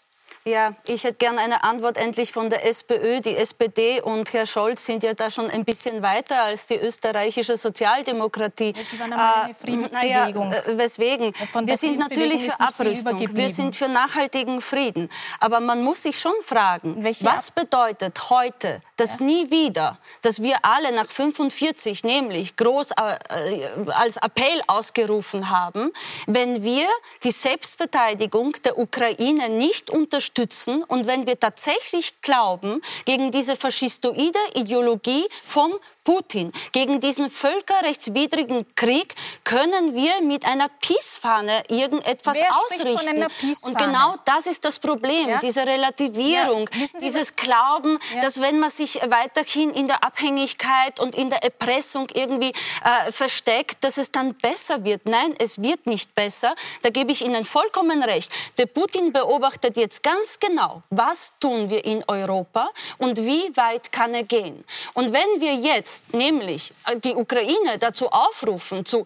Ja, 0.47 0.75
ich 0.87 1.03
hätte 1.03 1.17
gerne 1.17 1.41
eine 1.41 1.65
Antwort 1.65 1.97
endlich 1.97 2.31
von 2.31 2.49
der 2.49 2.65
SPÖ. 2.65 3.19
Die 3.19 3.35
SPD 3.35 3.99
und 3.99 4.31
Herr 4.31 4.45
Scholz 4.45 4.85
sind 4.85 5.03
ja 5.03 5.13
da 5.13 5.29
schon 5.29 5.49
ein 5.49 5.65
bisschen 5.65 6.01
weiter 6.01 6.41
als 6.41 6.67
die 6.67 6.75
österreichische 6.75 7.57
Sozialdemokratie. 7.57 8.71
Das 8.71 8.93
ist 8.93 9.01
eine, 9.01 9.21
eine 9.21 9.53
Friedensbewegung. 9.53 10.49
Naja, 10.49 10.63
äh, 10.63 10.77
weswegen? 10.77 11.33
wir 11.65 11.75
sind 11.75 11.99
natürlich 11.99 12.49
für 12.49 12.59
Abrüstung. 12.61 13.35
Wir 13.35 13.49
sind 13.49 13.75
für 13.75 13.89
nachhaltigen 13.89 14.61
Frieden. 14.61 15.09
Aber 15.41 15.59
man 15.59 15.83
muss 15.83 16.03
sich 16.03 16.17
schon 16.17 16.35
fragen, 16.45 17.03
Welche 17.03 17.25
was 17.25 17.51
bedeutet 17.51 18.29
heute, 18.29 18.81
dass 18.95 19.19
ja. 19.19 19.25
nie 19.25 19.51
wieder, 19.51 19.97
dass 20.21 20.41
wir 20.41 20.63
alle 20.63 20.93
nach 20.93 21.09
45 21.09 22.05
nämlich 22.05 22.55
groß 22.55 22.91
äh, 22.91 23.67
als 23.87 24.15
Appell 24.15 24.61
ausgerufen 24.67 25.49
haben, 25.49 25.91
wenn 26.25 26.63
wir 26.63 26.87
die 27.25 27.31
Selbstverteidigung 27.31 28.53
der 28.63 28.77
Ukraine 28.77 29.49
nicht 29.49 29.89
unterstützen, 29.89 30.36
unterstützen. 30.37 30.83
Und 30.83 31.07
wenn 31.07 31.25
wir 31.25 31.39
tatsächlich 31.39 32.21
glauben, 32.21 32.81
gegen 33.05 33.31
diese 33.31 33.55
faschistoide 33.55 34.39
Ideologie 34.53 35.27
von 35.41 35.71
Putin. 36.07 36.53
Gegen 36.71 37.01
diesen 37.01 37.29
völkerrechtswidrigen 37.29 38.65
Krieg 38.75 39.13
können 39.43 39.93
wir 39.93 40.21
mit 40.21 40.45
einer 40.45 40.69
Peace-Fahne 40.69 41.63
irgendetwas 41.67 42.37
Wer 42.37 42.49
ausrichten. 42.55 42.97
Von 42.97 43.07
einer 43.09 43.27
Und 43.63 43.77
genau 43.77 44.15
das 44.23 44.45
ist 44.45 44.63
das 44.63 44.79
Problem, 44.79 45.27
ja? 45.27 45.39
diese 45.39 45.67
Relativierung, 45.67 46.69
ja. 46.71 46.99
dieses 47.01 47.35
Glauben, 47.35 47.99
ja. 48.15 48.21
dass 48.21 48.39
wenn 48.39 48.57
man 48.57 48.69
sich 48.69 49.01
weiterhin 49.09 49.71
in 49.71 49.87
der 49.87 50.01
Abhängigkeit 50.01 51.01
und 51.01 51.13
in 51.13 51.29
der 51.29 51.43
Erpressung 51.43 52.07
irgendwie 52.13 52.53
äh, 52.85 53.11
versteckt, 53.11 53.83
dass 53.83 53.97
es 53.97 54.09
dann 54.09 54.33
besser 54.35 54.85
wird. 54.85 55.05
Nein, 55.07 55.35
es 55.39 55.61
wird 55.61 55.87
nicht 55.87 56.15
besser. 56.15 56.55
Da 56.83 56.89
gebe 56.89 57.11
ich 57.11 57.25
Ihnen 57.25 57.43
vollkommen 57.43 58.01
recht. 58.01 58.31
Der 58.57 58.67
Putin 58.67 59.11
beobachtet 59.11 59.75
jetzt 59.75 60.03
ganz 60.03 60.39
genau, 60.39 60.83
was 60.89 61.33
tun 61.41 61.69
wir 61.69 61.83
in 61.83 62.01
Europa 62.07 62.69
und 62.97 63.17
wie 63.17 63.51
weit 63.57 63.91
kann 63.91 64.13
er 64.13 64.23
gehen. 64.23 64.63
Und 64.93 65.11
wenn 65.11 65.41
wir 65.41 65.55
jetzt 65.55 65.96
jetzt 65.97 66.13
nämlich 66.13 66.73
äh, 66.85 66.99
die 66.99 67.15
Ukraine 67.15 67.77
dazu 67.79 68.09
aufrufen, 68.09 68.85
zu 68.85 69.05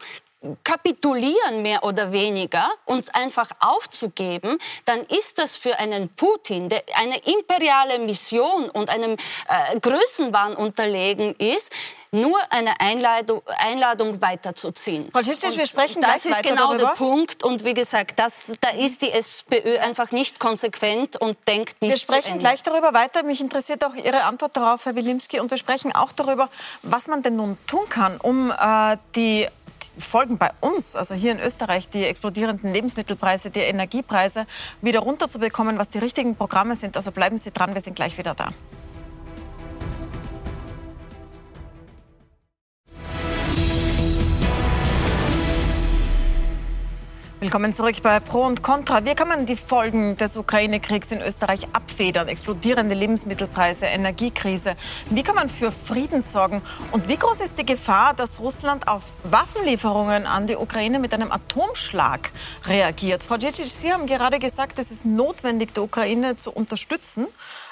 kapitulieren 0.64 1.62
mehr 1.62 1.84
oder 1.84 2.12
weniger, 2.12 2.70
uns 2.86 3.10
einfach 3.10 3.50
aufzugeben, 3.60 4.58
dann 4.86 5.02
ist 5.02 5.38
das 5.38 5.56
für 5.56 5.78
einen 5.78 6.10
Putin, 6.10 6.70
der 6.70 6.84
eine 6.96 7.18
imperiale 7.20 8.00
Mission 8.00 8.70
und 8.70 8.90
einem 8.90 9.18
äh, 9.48 9.80
Größenwahn 9.80 10.56
unterlegen 10.56 11.36
ist, 11.36 11.72
nur 12.14 12.40
eine 12.50 12.80
Einladung, 12.82 13.42
Einladung 13.46 14.22
weiterzuziehen. 14.22 15.10
Frau 15.12 15.22
wir 15.22 15.66
sprechen 15.66 16.02
Das 16.02 16.26
ist 16.26 16.44
genau 16.44 16.68
darüber. 16.68 16.90
der 16.90 16.96
Punkt. 16.96 17.44
Und 17.44 17.64
wie 17.64 17.74
gesagt, 17.74 18.20
das, 18.20 18.52
da 18.60 18.72
ist 18.72 19.02
die 19.02 19.12
SPÖ 19.12 19.78
einfach 19.80 20.12
nicht 20.12 20.38
konsequent 20.38 21.16
und 21.16 21.38
denkt 21.48 21.82
nicht 21.82 21.92
Wir 21.92 21.98
sprechen 21.98 22.40
gleich 22.40 22.64
darüber 22.64 22.94
weiter. 22.94 23.24
Mich 23.24 23.40
interessiert 23.40 23.86
auch 23.86 23.96
Ihre 23.96 24.24
Antwort 24.24 24.58
darauf, 24.58 24.86
Herr 24.86 24.96
Wilimski. 24.96 25.40
Und 25.40 25.52
wir 25.52 25.58
sprechen 25.58 25.96
auch 25.96 26.12
darüber, 26.12 26.50
was 26.82 27.08
man 27.08 27.24
denn 27.24 27.38
nun 27.38 27.58
tun 27.66 27.88
kann, 27.88 28.18
um 28.18 28.52
äh, 28.52 28.98
die 29.16 29.48
Folgen 29.98 30.38
bei 30.38 30.50
uns, 30.62 30.96
also 30.96 31.16
hier 31.16 31.32
in 31.32 31.40
Österreich, 31.40 31.90
die 31.90 32.06
explodierenden 32.06 32.74
Lebensmittelpreise, 32.74 33.50
die 33.50 33.60
Energiepreise 33.60 34.46
wieder 34.82 35.00
runterzubekommen, 35.00 35.78
was 35.78 35.90
die 35.90 36.00
richtigen 36.00 36.36
Programme 36.36 36.76
sind. 36.76 36.96
Also 36.98 37.12
bleiben 37.12 37.38
Sie 37.38 37.52
dran, 37.52 37.74
wir 37.74 37.82
sind 37.82 37.96
gleich 37.96 38.18
wieder 38.18 38.34
da. 38.34 38.52
Willkommen 47.42 47.74
zurück 47.74 47.96
bei 48.04 48.20
Pro 48.20 48.44
und 48.44 48.62
Contra. 48.62 49.04
Wie 49.04 49.16
kann 49.16 49.28
man 49.28 49.48
die 49.48 49.56
Folgen 49.56 50.16
des 50.16 50.38
Ukraine-Kriegs 50.38 51.12
in 51.12 51.22
Österreich 51.22 51.62
abfedern? 51.74 52.28
Explodierende 52.28 52.94
Lebensmittelpreise, 52.94 53.88
Energiekrise. 53.88 54.76
Wie 55.10 55.24
kann 55.24 55.34
man 55.34 55.50
für 55.50 55.72
Frieden 55.72 56.22
sorgen? 56.22 56.62
Und 56.92 57.08
wie 57.08 57.18
groß 57.18 57.42
ist 57.42 57.60
die 57.60 57.66
Gefahr, 57.66 58.14
dass 58.14 58.40
Russland 58.40 58.88
auf 58.88 59.06
Waffenlieferungen 59.24 60.28
an 60.28 60.46
die 60.46 60.56
Ukraine 60.56 61.00
mit 61.00 61.16
einem 61.16 61.32
Atomschlag 61.32 62.32
reagiert? 62.68 63.24
Frau 63.24 63.38
Djicic, 63.38 63.70
Sie 63.70 63.92
haben 63.92 64.06
gerade 64.06 64.38
gesagt, 64.38 64.78
es 64.78 64.92
ist 64.92 65.04
notwendig, 65.04 65.74
die 65.74 65.80
Ukraine 65.80 66.38
zu 66.38 66.52
unterstützen 66.52 67.26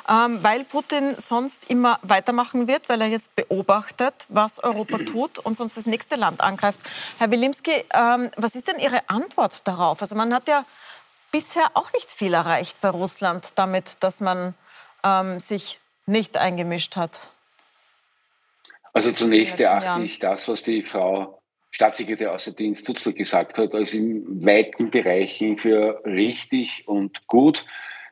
ähm, 0.09 0.39
weil 0.41 0.63
Putin 0.63 1.15
sonst 1.15 1.69
immer 1.69 1.99
weitermachen 2.01 2.67
wird, 2.67 2.89
weil 2.89 3.01
er 3.01 3.07
jetzt 3.07 3.35
beobachtet, 3.35 4.13
was 4.29 4.63
Europa 4.63 4.97
tut 5.11 5.39
und 5.39 5.55
sonst 5.55 5.77
das 5.77 5.85
nächste 5.85 6.15
Land 6.15 6.41
angreift. 6.41 6.79
Herr 7.19 7.29
Wilimski, 7.31 7.71
ähm, 7.93 8.31
was 8.35 8.55
ist 8.55 8.67
denn 8.67 8.79
Ihre 8.79 9.07
Antwort 9.09 9.67
darauf? 9.67 10.01
Also 10.01 10.15
man 10.15 10.33
hat 10.33 10.47
ja 10.47 10.65
bisher 11.31 11.65
auch 11.75 11.93
nicht 11.93 12.11
viel 12.11 12.33
erreicht 12.33 12.81
bei 12.81 12.89
Russland 12.89 13.49
damit, 13.55 13.97
dass 13.99 14.19
man 14.19 14.55
ähm, 15.03 15.39
sich 15.39 15.79
nicht 16.05 16.37
eingemischt 16.37 16.95
hat. 16.95 17.29
Also 18.93 19.11
zunächst 19.11 19.59
erachte 19.59 20.03
ich 20.03 20.17
das, 20.17 20.47
was 20.47 20.63
die 20.63 20.81
Frau 20.81 21.39
Staatssekretär 21.69 22.33
Außendienst 22.33 22.83
Zutzel 22.83 23.13
gesagt 23.13 23.59
hat, 23.59 23.75
als 23.75 23.93
in 23.93 24.43
weiten 24.43 24.89
Bereichen 24.89 25.57
für 25.57 26.01
richtig 26.03 26.87
und 26.87 27.27
gut 27.27 27.65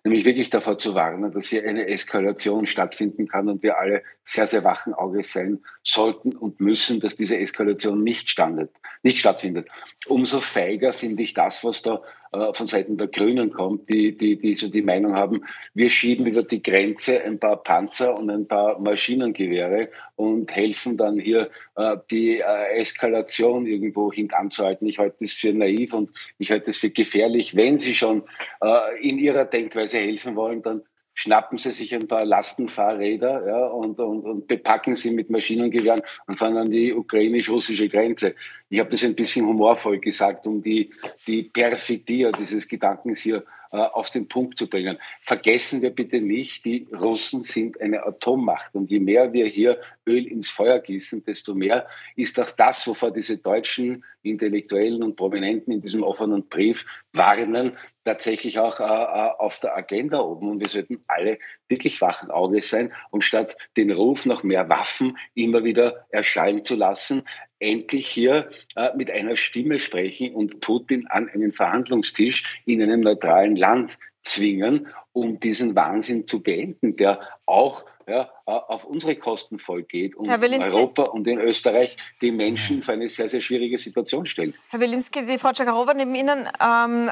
nämlich 0.08 0.26
wirklich 0.26 0.50
davor 0.50 0.78
zu 0.78 0.96
warnen, 0.96 1.32
dass 1.32 1.48
hier 1.48 1.68
eine 1.68 1.88
Eskalation 1.88 2.66
stattfinden 2.66 3.28
kann 3.28 3.50
und 3.50 3.62
wir 3.62 3.78
alle 3.78 4.04
sehr, 4.24 4.48
sehr 4.48 4.64
wachen 4.64 4.94
Auges 4.94 5.34
sein 5.34 5.60
sollten 5.84 6.36
und 6.36 6.60
müssen, 6.60 7.00
dass 7.00 7.16
diese 7.16 7.38
Eskalation 7.38 8.04
nicht, 8.04 8.30
standet, 8.30 8.72
nicht 9.04 9.20
stattfindet. 9.20 9.68
Umso 10.08 10.40
feiger 10.40 10.94
finde 10.94 11.24
ich 11.24 11.34
das, 11.34 11.64
was 11.64 11.82
da 11.82 12.02
äh, 12.32 12.54
von 12.54 12.68
Seiten 12.68 12.98
der 12.98 13.08
Grünen 13.08 13.52
kommt, 13.52 13.90
die, 13.90 14.16
die, 14.18 14.38
die 14.38 14.56
so 14.56 14.68
die 14.68 14.82
Meinung 14.82 15.16
haben, 15.16 15.46
wir 15.74 15.90
schieben 15.90 16.26
über 16.26 16.44
die 16.44 16.62
Grenze 16.62 17.24
ein 17.24 17.40
paar 17.40 17.64
Panzer 17.64 18.18
und 18.18 18.30
ein 18.30 18.48
paar 18.48 18.80
Maschinengewehre 18.80 19.90
und 20.16 20.54
helfen 20.54 20.98
dann 20.98 21.20
hier 21.20 21.50
äh, 21.76 21.98
die 22.12 22.40
äh, 22.40 22.76
Eskalation 22.76 23.66
irgendwo 23.66 24.12
hintanzuhalten. 24.12 24.88
Ich 24.88 25.00
halte 25.00 25.18
das 25.22 25.32
für 25.32 25.54
naiv 25.54 25.94
und 25.94 26.12
ich 26.38 26.52
halte 26.52 26.66
das 26.66 26.78
für 26.78 26.90
gefährlich. 26.90 27.56
Wenn 27.56 27.78
Sie 27.78 27.94
schon 27.94 28.24
äh, 28.62 29.00
in 29.02 29.18
Ihrer 29.20 29.46
Denkweise 29.46 29.97
helfen 29.98 30.36
wollen, 30.36 30.62
dann 30.62 30.84
schnappen 31.18 31.58
sie 31.58 31.72
sich 31.72 31.96
ein 31.96 32.08
paar 32.08 32.26
Lastenfahrräder 32.26 33.48
ja, 33.48 33.66
und, 33.66 34.00
und, 34.00 34.24
und 34.24 34.48
bepacken 34.48 34.96
sie 34.96 35.10
mit 35.10 35.32
Maschinengewehren 35.32 36.04
und 36.28 36.36
fahren 36.36 36.58
an 36.58 36.70
die 36.70 36.94
ukrainisch-russische 36.94 37.90
Grenze. 37.90 38.36
Ich 38.70 38.80
habe 38.80 38.92
das 38.92 39.04
ein 39.04 39.16
bisschen 39.16 39.48
humorvoll 39.48 39.98
gesagt, 39.98 40.46
um 40.46 40.62
die, 40.62 40.92
die 41.26 41.42
Perfidie 41.42 42.32
dieses 42.38 42.68
Gedankens 42.68 43.20
hier 43.20 43.46
äh, 43.72 43.78
auf 43.78 44.12
den 44.12 44.28
Punkt 44.28 44.60
zu 44.60 44.68
bringen. 44.68 44.98
Vergessen 45.22 45.82
wir 45.82 45.90
bitte 45.90 46.22
nicht, 46.22 46.64
die 46.66 46.88
Russen 46.94 47.42
sind 47.42 47.82
eine 47.82 48.06
Atommacht. 48.06 48.76
Und 48.76 48.92
je 48.92 49.00
mehr 49.00 49.34
wir 49.34 49.48
hier 49.48 49.82
Öl 50.08 50.28
ins 50.28 50.50
Feuer 50.50 50.80
gießen, 50.80 51.26
desto 51.26 51.56
mehr 51.56 51.88
ist 52.16 52.40
auch 52.40 52.52
das, 52.52 52.86
wovor 52.86 53.12
diese 53.12 53.38
deutschen 53.38 54.06
Intellektuellen 54.22 55.02
und 55.02 55.16
Prominenten 55.16 55.74
in 55.74 55.82
diesem 55.82 56.04
offenen 56.04 56.48
Brief 56.48 56.86
warnen, 57.12 57.74
tatsächlich 58.08 58.58
auch 58.60 58.80
äh, 58.80 58.84
äh, 58.84 59.32
auf 59.38 59.60
der 59.60 59.76
Agenda 59.76 60.20
oben. 60.20 60.50
Und 60.50 60.62
wir 60.62 60.70
sollten 60.70 61.04
alle 61.08 61.38
wirklich 61.68 62.02
wachen 62.02 62.32
Auges 62.32 62.70
sein 62.70 62.94
und 63.12 63.24
statt 63.24 63.56
den 63.76 63.92
Ruf 63.92 64.26
nach 64.26 64.44
mehr 64.44 64.70
Waffen 64.70 65.18
immer 65.36 65.64
wieder 65.64 66.08
erschallen 66.10 66.64
zu 66.64 66.76
lassen, 66.76 67.24
endlich 67.60 68.08
hier 68.08 68.50
äh, 68.76 68.96
mit 68.96 69.12
einer 69.12 69.36
Stimme 69.36 69.80
sprechen 69.80 70.34
und 70.34 70.62
Putin 70.62 71.08
an 71.08 71.30
einen 71.30 71.52
Verhandlungstisch 71.52 72.62
in 72.66 72.82
einem 72.82 73.02
neutralen 73.02 73.56
Land 73.56 73.98
zwingen, 74.24 74.88
um 75.14 75.40
diesen 75.40 75.76
Wahnsinn 75.76 76.28
zu 76.28 76.44
beenden, 76.44 76.96
der 76.96 77.20
auch 77.46 77.86
ja, 78.08 78.30
auf 78.46 78.86
unsere 78.86 79.16
Kosten 79.16 79.58
vollgeht 79.58 80.16
und 80.16 80.30
in 80.30 80.64
Europa 80.64 81.04
und 81.04 81.28
in 81.28 81.40
Österreich 81.40 81.98
die 82.22 82.32
Menschen 82.32 82.84
für 82.84 82.94
eine 82.94 83.08
sehr, 83.08 83.28
sehr 83.28 83.42
schwierige 83.42 83.78
Situation 83.78 84.26
stellt. 84.26 84.56
Herr 84.70 84.80
Wilimski, 84.80 85.26
die 85.26 85.38
Frau 85.38 85.52
Czakarowa 85.52 85.94
neben 85.94 86.14
Ihnen 86.14 86.48
ähm, 86.62 87.10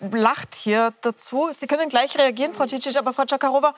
lacht 0.00 0.54
hier 0.54 0.92
dazu. 1.02 1.50
Sie 1.58 1.66
können 1.66 1.88
gleich 1.88 2.16
reagieren, 2.16 2.54
Frau 2.54 2.66
Cicic, 2.66 2.96
aber 2.96 3.12
Frau 3.12 3.24
Czakarowa, 3.24 3.74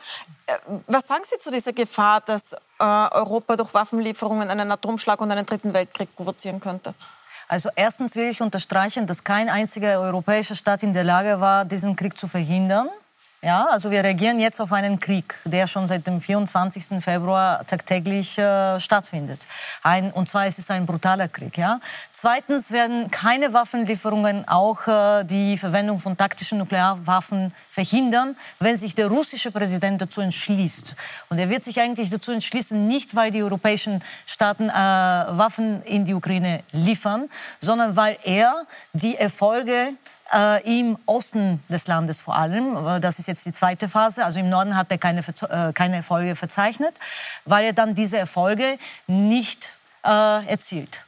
äh, 0.47 0.53
was 0.87 1.07
sagen 1.07 1.25
Sie 1.29 1.39
zu 1.39 1.51
dieser 1.51 1.73
Gefahr, 1.73 2.21
dass 2.21 2.53
äh, 2.53 2.59
Europa 2.79 3.57
durch 3.57 3.75
Waffenlieferungen 3.75 4.49
einen 4.51 4.71
Atomschlag 4.71 5.21
und 5.21 5.31
einen 5.31 5.47
dritten 5.47 5.75
Weltkrieg 5.75 6.15
provozieren 6.15 6.61
könnte? 6.61 6.95
Also 7.49 7.69
erstens 7.77 8.17
will 8.17 8.31
ich 8.31 8.41
unterstreichen, 8.41 9.07
dass 9.07 9.25
kein 9.25 9.49
einziger 9.49 10.01
europäischer 10.01 10.55
Staat 10.55 10.83
in 10.83 10.93
der 10.93 11.05
Lage 11.05 11.41
war, 11.41 11.65
diesen 11.65 11.97
Krieg 11.97 12.17
zu 12.17 12.27
verhindern. 12.27 12.89
Ja, 13.45 13.67
also 13.73 13.91
wir 13.91 14.05
reagieren 14.05 14.39
jetzt 14.39 14.61
auf 14.61 14.73
einen 14.73 15.01
Krieg, 15.01 15.37
der 15.45 15.67
schon 15.67 15.89
seit 15.89 16.07
dem 16.07 16.21
24. 16.21 17.03
Februar 17.03 17.67
tagtäglich 17.67 18.39
äh, 18.39 18.79
stattfindet. 18.79 19.49
Ein, 19.83 20.13
und 20.13 20.29
zwar 20.29 20.47
ist 20.47 20.61
es 20.61 20.71
ein 20.71 20.87
brutaler 20.87 21.27
Krieg. 21.27 21.59
Ja. 21.59 21.81
Zweitens 22.13 22.71
werden 22.71 23.11
keine 23.11 23.53
Waffenlieferungen 23.53 24.47
auch 24.47 24.87
äh, 24.87 25.25
die 25.25 25.59
Verwendung 25.59 25.99
von 25.99 26.17
taktischen 26.17 26.59
Nuklearwaffen 26.59 27.53
verhindern, 27.69 28.37
wenn 28.61 28.77
sich 28.77 28.95
der 28.95 29.09
russische 29.09 29.51
Präsident 29.51 30.01
dazu 30.01 30.21
entschließt. 30.21 30.95
Und 31.29 31.39
er 31.41 31.51
wird 31.51 31.65
sich 31.65 31.81
eigentlich 31.81 32.11
dazu 32.11 32.31
entschließen, 32.31 32.87
nicht 32.87 33.17
weil 33.17 33.33
die 33.33 33.43
europäischen 33.43 34.05
Staaten 34.25 34.69
äh, 34.69 34.73
Waffen 34.73 35.83
in 35.83 36.05
die 36.05 36.15
Ukraine 36.15 36.63
liefern, 36.71 37.29
sondern 37.61 37.97
weil 37.97 38.19
er 38.23 38.67
die 38.93 39.17
Erfolge 39.17 39.95
äh, 40.33 40.81
im 40.81 40.99
Osten 41.07 41.63
des 41.69 41.87
Landes 41.87 42.21
vor 42.21 42.37
allem. 42.37 42.77
Äh, 42.87 43.01
das 43.01 43.19
ist 43.19 43.29
jetzt 43.29 43.47
die 43.47 43.53
zweite 43.53 43.89
Phase. 43.89 44.25
Also 44.25 44.39
im 44.39 44.49
Norden 44.49 44.77
hat 44.77 44.91
er 44.91 44.99
keine, 44.99 45.21
äh, 45.21 45.73
keine 45.73 45.97
Erfolge 45.97 46.37
verzeichnet, 46.37 46.95
weil 47.45 47.65
er 47.65 47.73
dann 47.73 47.95
diese 47.95 48.19
Erfolge 48.19 48.79
nicht 49.07 49.69
äh, 50.05 50.47
erzielt. 50.47 51.05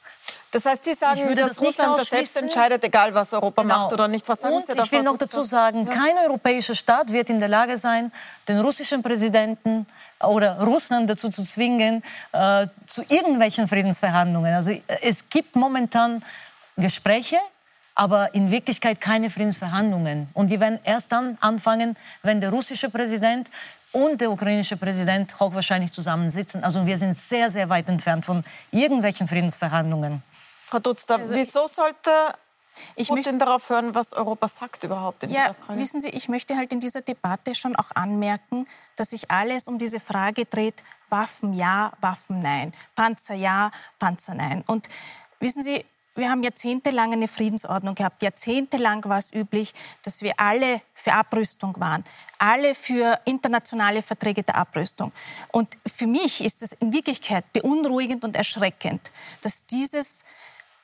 Das 0.55 0.65
heißt, 0.65 0.85
Sie 0.85 0.95
sagen, 0.95 1.35
dass 1.35 1.49
das 1.49 1.61
Russland 1.61 1.99
das 1.99 2.09
selbst 2.09 2.41
entscheidet, 2.41 2.85
egal 2.85 3.13
was 3.13 3.33
Europa 3.33 3.63
genau. 3.63 3.77
macht 3.77 3.93
oder 3.93 4.07
nicht. 4.07 4.29
Was 4.29 4.41
sagen 4.41 4.55
Und 4.55 4.67
Sie 4.67 4.79
ich 4.79 4.93
will 4.93 5.03
noch 5.03 5.17
dazu 5.17 5.43
sagen, 5.43 5.85
kein 5.87 6.17
europäischer 6.17 6.77
Staat 6.77 7.13
wird 7.13 7.29
in 7.29 7.41
der 7.41 7.49
Lage 7.49 7.77
sein, 7.77 8.13
den 8.47 8.61
russischen 8.61 9.03
Präsidenten 9.03 9.85
oder 10.23 10.61
Russland 10.61 11.11
dazu 11.11 11.29
zu 11.29 11.43
zwingen, 11.43 12.05
äh, 12.31 12.69
zu 12.87 13.03
irgendwelchen 13.09 13.67
Friedensverhandlungen. 13.67 14.55
Also 14.55 14.71
es 15.03 15.29
gibt 15.29 15.57
momentan 15.57 16.23
Gespräche, 16.77 17.39
aber 17.95 18.35
in 18.35 18.51
Wirklichkeit 18.51 19.01
keine 19.01 19.31
Friedensverhandlungen. 19.31 20.29
Und 20.35 20.49
die 20.49 20.61
werden 20.61 20.79
erst 20.85 21.13
dann 21.13 21.39
anfangen, 21.41 21.97
wenn 22.23 22.41
der 22.41 22.51
russische 22.51 22.91
Präsident 22.91 23.51
und 23.93 24.21
der 24.21 24.31
ukrainische 24.31 24.77
Präsident 24.77 25.39
hochwahrscheinlich 25.39 25.93
zusammensitzen. 25.93 26.65
Also 26.65 26.85
wir 26.85 26.99
sind 26.99 27.17
sehr, 27.17 27.51
sehr 27.51 27.69
weit 27.69 27.89
entfernt 27.89 28.27
von 28.27 28.45
irgendwelchen 28.73 29.29
Friedensverhandlungen. 29.29 30.23
Frau 30.67 30.81
Dutzter, 30.81 31.17
also 31.17 31.35
wieso 31.35 31.69
sollte 31.69 32.11
ich 32.97 33.09
Putin 33.09 33.25
möchte, 33.25 33.39
darauf 33.39 33.71
hören, 33.71 33.95
was 33.95 34.13
Europa 34.13 34.49
sagt 34.49 34.83
überhaupt 34.83 35.23
in 35.23 35.31
ja, 35.31 35.43
dieser 35.43 35.55
Frage? 35.55 35.81
Wissen 35.81 36.01
Sie, 36.01 36.09
ich 36.09 36.29
möchte 36.29 36.57
halt 36.57 36.73
in 36.73 36.81
dieser 36.81 37.03
Debatte 37.03 37.55
schon 37.55 37.77
auch 37.77 37.93
anmerken, 37.95 38.67
dass 38.97 39.11
sich 39.11 39.31
alles 39.31 39.69
um 39.69 39.79
diese 39.79 40.01
Frage 40.01 40.45
dreht, 40.45 40.83
Waffen 41.09 41.53
ja, 41.53 41.93
Waffen 42.01 42.43
nein, 42.43 42.73
Panzer 42.97 43.35
ja, 43.35 43.71
Panzer 44.01 44.35
nein. 44.35 44.65
Und 44.67 44.89
wissen 45.39 45.63
Sie, 45.63 45.85
wir 46.15 46.31
haben 46.31 46.43
jahrzehntelang 46.43 47.13
eine 47.13 47.29
Friedensordnung 47.29 47.95
gehabt. 47.95 48.23
Jahrzehntelang 48.23 49.05
war 49.05 49.19
es 49.19 49.33
üblich, 49.33 49.73
dass 50.03 50.23
wir 50.23 50.39
alle 50.39 50.81
für 50.93 51.13
Abrüstung 51.13 51.79
waren, 51.81 52.05
alle 52.39 52.75
für 52.75 53.19
internationale 53.25 54.03
Verträge 54.03 54.43
der 54.43 54.57
Abrüstung. 54.57 55.13
Und 55.51 55.77
für 55.87 56.07
mich 56.07 56.45
ist 56.45 56.63
es 56.63 56.73
in 56.75 56.93
Wirklichkeit 56.93 57.53
beunruhigend 57.53 58.25
und 58.25 58.37
erschreckend, 58.37 59.11
dass, 59.43 59.67
dieses, 59.67 60.25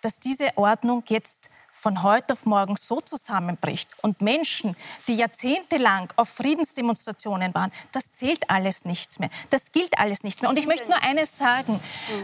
dass 0.01 0.19
diese 0.19 0.57
Ordnung 0.57 1.05
jetzt 1.07 1.51
von 1.81 2.03
heute 2.03 2.35
auf 2.35 2.45
morgen 2.45 2.77
so 2.77 3.01
zusammenbricht 3.01 3.89
und 4.03 4.21
Menschen, 4.21 4.77
die 5.09 5.17
jahrzehntelang 5.17 6.13
auf 6.17 6.29
Friedensdemonstrationen 6.29 7.55
waren, 7.55 7.73
das 7.93 8.11
zählt 8.11 8.51
alles 8.51 8.85
nichts 8.85 9.19
mehr. 9.19 9.31
Das 9.49 9.73
gilt 9.73 9.99
alles 9.99 10.23
nicht 10.23 10.43
mehr. 10.43 10.51
Und 10.51 10.59
ich 10.59 10.67
möchte 10.67 10.87
nur 10.89 11.03
eines 11.03 11.39
sagen. 11.39 11.81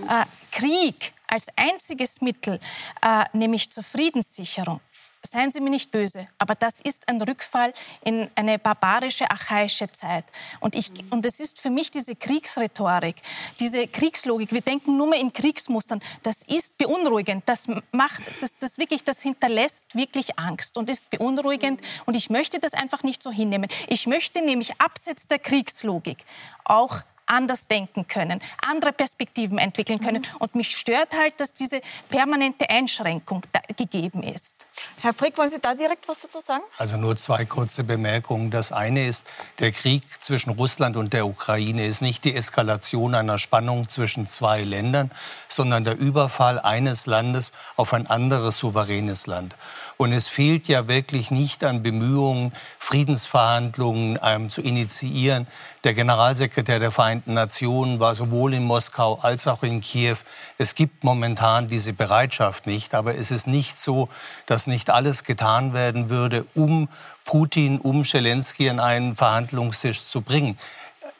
Äh, 0.08 0.24
Krieg 0.52 1.12
als 1.26 1.48
einziges 1.56 2.20
Mittel, 2.22 2.58
äh, 3.02 3.24
nämlich 3.34 3.70
zur 3.70 3.82
Friedenssicherung, 3.82 4.80
seien 5.22 5.50
Sie 5.50 5.60
mir 5.60 5.70
nicht 5.70 5.90
böse, 5.90 6.28
aber 6.38 6.54
das 6.54 6.80
ist 6.80 7.08
ein 7.08 7.20
Rückfall 7.20 7.72
in 8.04 8.28
eine 8.34 8.58
barbarische, 8.58 9.30
archaische 9.30 9.90
Zeit. 9.90 10.24
Und, 10.60 10.74
ich, 10.74 10.90
und 11.10 11.24
es 11.26 11.40
ist 11.40 11.60
für 11.60 11.70
mich 11.70 11.90
diese 11.90 12.14
Kriegsrhetorik, 12.14 13.16
diese 13.60 13.86
Kriegslogik, 13.86 14.52
wir 14.52 14.60
denken 14.60 14.96
nur 14.96 15.08
mehr 15.08 15.20
in 15.20 15.32
Kriegsmustern, 15.32 16.00
das 16.22 16.42
ist 16.46 16.78
beunruhigend, 16.78 17.44
das 17.46 17.66
macht, 17.92 18.22
das, 18.40 18.56
das 18.58 18.78
wirklich, 18.78 19.04
das 19.04 19.22
hinterlässt 19.22 19.94
wirklich 19.94 20.38
Angst 20.38 20.76
und 20.76 20.90
ist 20.90 21.10
beunruhigend 21.10 21.80
und 22.06 22.14
ich 22.14 22.30
möchte 22.30 22.58
das 22.58 22.72
einfach 22.72 23.02
nicht 23.02 23.22
so 23.22 23.30
hinnehmen. 23.30 23.68
Ich 23.88 24.06
möchte 24.06 24.40
nämlich 24.42 24.80
abseits 24.80 25.26
der 25.26 25.38
Kriegslogik 25.38 26.24
auch 26.64 27.02
anders 27.26 27.66
denken 27.66 28.06
können, 28.06 28.40
andere 28.66 28.92
Perspektiven 28.92 29.58
entwickeln 29.58 30.00
können. 30.00 30.22
Mhm. 30.22 30.36
Und 30.38 30.54
mich 30.54 30.76
stört 30.76 31.16
halt, 31.16 31.40
dass 31.40 31.52
diese 31.52 31.80
permanente 32.08 32.68
Einschränkung 32.70 33.42
gegeben 33.76 34.22
ist. 34.22 34.66
Herr 35.00 35.14
Frick, 35.14 35.36
wollen 35.38 35.50
Sie 35.50 35.60
da 35.60 35.74
direkt 35.74 36.08
was 36.08 36.20
dazu 36.20 36.40
sagen? 36.40 36.62
Also 36.78 36.96
nur 36.96 37.16
zwei 37.16 37.44
kurze 37.44 37.84
Bemerkungen. 37.84 38.50
Das 38.50 38.72
eine 38.72 39.06
ist, 39.06 39.26
der 39.58 39.72
Krieg 39.72 40.02
zwischen 40.20 40.50
Russland 40.50 40.96
und 40.96 41.12
der 41.12 41.26
Ukraine 41.26 41.84
ist 41.86 42.02
nicht 42.02 42.24
die 42.24 42.34
Eskalation 42.34 43.14
einer 43.14 43.38
Spannung 43.38 43.88
zwischen 43.88 44.28
zwei 44.28 44.62
Ländern, 44.62 45.10
sondern 45.48 45.84
der 45.84 45.98
Überfall 45.98 46.58
eines 46.58 47.06
Landes 47.06 47.52
auf 47.76 47.92
ein 47.92 48.06
anderes 48.06 48.58
souveränes 48.58 49.26
Land. 49.26 49.56
Und 49.98 50.12
es 50.12 50.28
fehlt 50.28 50.68
ja 50.68 50.88
wirklich 50.88 51.30
nicht 51.30 51.64
an 51.64 51.82
Bemühungen, 51.82 52.52
Friedensverhandlungen 52.78 54.18
ähm, 54.22 54.50
zu 54.50 54.60
initiieren. 54.60 55.46
Der 55.84 55.94
Generalsekretär 55.94 56.78
der 56.78 56.92
Vereinten 56.92 57.32
Nationen 57.32 57.98
war 57.98 58.14
sowohl 58.14 58.52
in 58.52 58.64
Moskau 58.64 59.18
als 59.22 59.46
auch 59.46 59.62
in 59.62 59.80
Kiew. 59.80 60.16
Es 60.58 60.74
gibt 60.74 61.02
momentan 61.02 61.68
diese 61.68 61.94
Bereitschaft 61.94 62.66
nicht. 62.66 62.94
Aber 62.94 63.14
es 63.14 63.30
ist 63.30 63.46
nicht 63.46 63.78
so, 63.78 64.10
dass 64.44 64.66
nicht 64.66 64.90
alles 64.90 65.24
getan 65.24 65.72
werden 65.72 66.10
würde, 66.10 66.44
um 66.54 66.88
Putin, 67.24 67.78
um 67.78 68.04
Zelensky 68.04 68.68
an 68.68 68.80
einen 68.80 69.16
Verhandlungstisch 69.16 70.04
zu 70.04 70.20
bringen. 70.20 70.58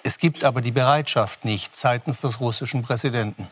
Es 0.03 0.19
gibt 0.19 0.45
aber 0.45 0.61
die 0.61 0.71
Bereitschaft 0.71 1.45
nicht 1.45 1.75
seitens 1.75 2.21
des 2.21 2.41
russischen 2.41 2.83
Präsidenten. 2.83 3.49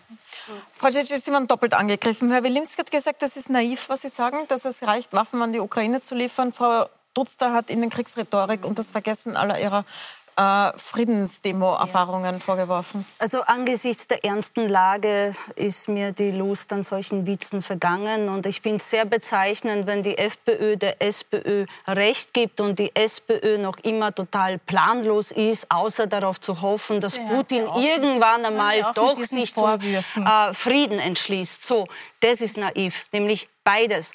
Frau 0.77 0.91
Cicic, 0.91 1.23
Sie 1.23 1.33
waren 1.33 1.47
doppelt 1.47 1.75
angegriffen. 1.75 2.31
Herr 2.31 2.43
Wilimski 2.43 2.77
hat 2.79 2.91
gesagt, 2.91 3.23
das 3.23 3.37
ist 3.37 3.49
naiv, 3.49 3.89
was 3.89 4.03
Sie 4.03 4.09
sagen, 4.09 4.39
dass 4.49 4.65
es 4.65 4.83
reicht, 4.83 5.13
Waffen 5.13 5.41
an 5.41 5.53
die 5.53 5.61
Ukraine 5.61 6.01
zu 6.01 6.15
liefern. 6.15 6.53
Frau 6.53 6.89
Dutzter 7.15 7.53
hat 7.53 7.71
Ihnen 7.71 7.91
Kriegsrhetorik 7.91 8.65
und 8.65 8.79
das 8.79 8.91
Vergessen 8.91 9.37
aller 9.37 9.61
Ihrer 9.61 9.85
äh, 10.37 10.73
Friedensdemo-Erfahrungen 10.77 12.35
ja. 12.35 12.41
vorgeworfen? 12.41 13.05
Also 13.19 13.43
angesichts 13.43 14.07
der 14.07 14.25
ernsten 14.25 14.69
Lage 14.69 15.35
ist 15.57 15.89
mir 15.89 16.13
die 16.13 16.31
Lust 16.31 16.73
an 16.73 16.83
solchen 16.83 17.27
Witzen 17.27 17.63
vergangen. 17.63 18.29
Und 18.29 18.47
ich 18.47 18.61
finde 18.61 18.79
es 18.79 18.91
sehr 18.91 19.05
bezeichnend, 19.05 19.87
wenn 19.87 20.03
die 20.03 20.19
FPÖ 20.19 20.77
der 20.77 21.01
SPÖ 21.03 21.67
Recht 21.87 22.35
gibt 22.35 22.61
und 22.61 22.79
die 22.79 22.95
SPÖ 22.95 23.59
noch 23.59 23.79
immer 23.79 24.15
total 24.15 24.59
planlos 24.59 25.31
ist, 25.31 25.71
außer 25.71 26.07
darauf 26.07 26.41
zu 26.41 26.61
hoffen, 26.61 27.01
dass 27.01 27.17
ja, 27.17 27.25
Putin 27.25 27.67
irgendwann 27.77 28.45
einmal 28.45 28.93
doch 28.95 29.17
sich 29.17 29.55
zum 29.55 29.81
äh, 29.81 30.53
Frieden 30.53 30.99
entschließt. 30.99 31.65
So, 31.65 31.87
das 32.21 32.41
ist 32.41 32.59
naiv, 32.59 33.07
nämlich 33.13 33.49
beides. 33.65 34.13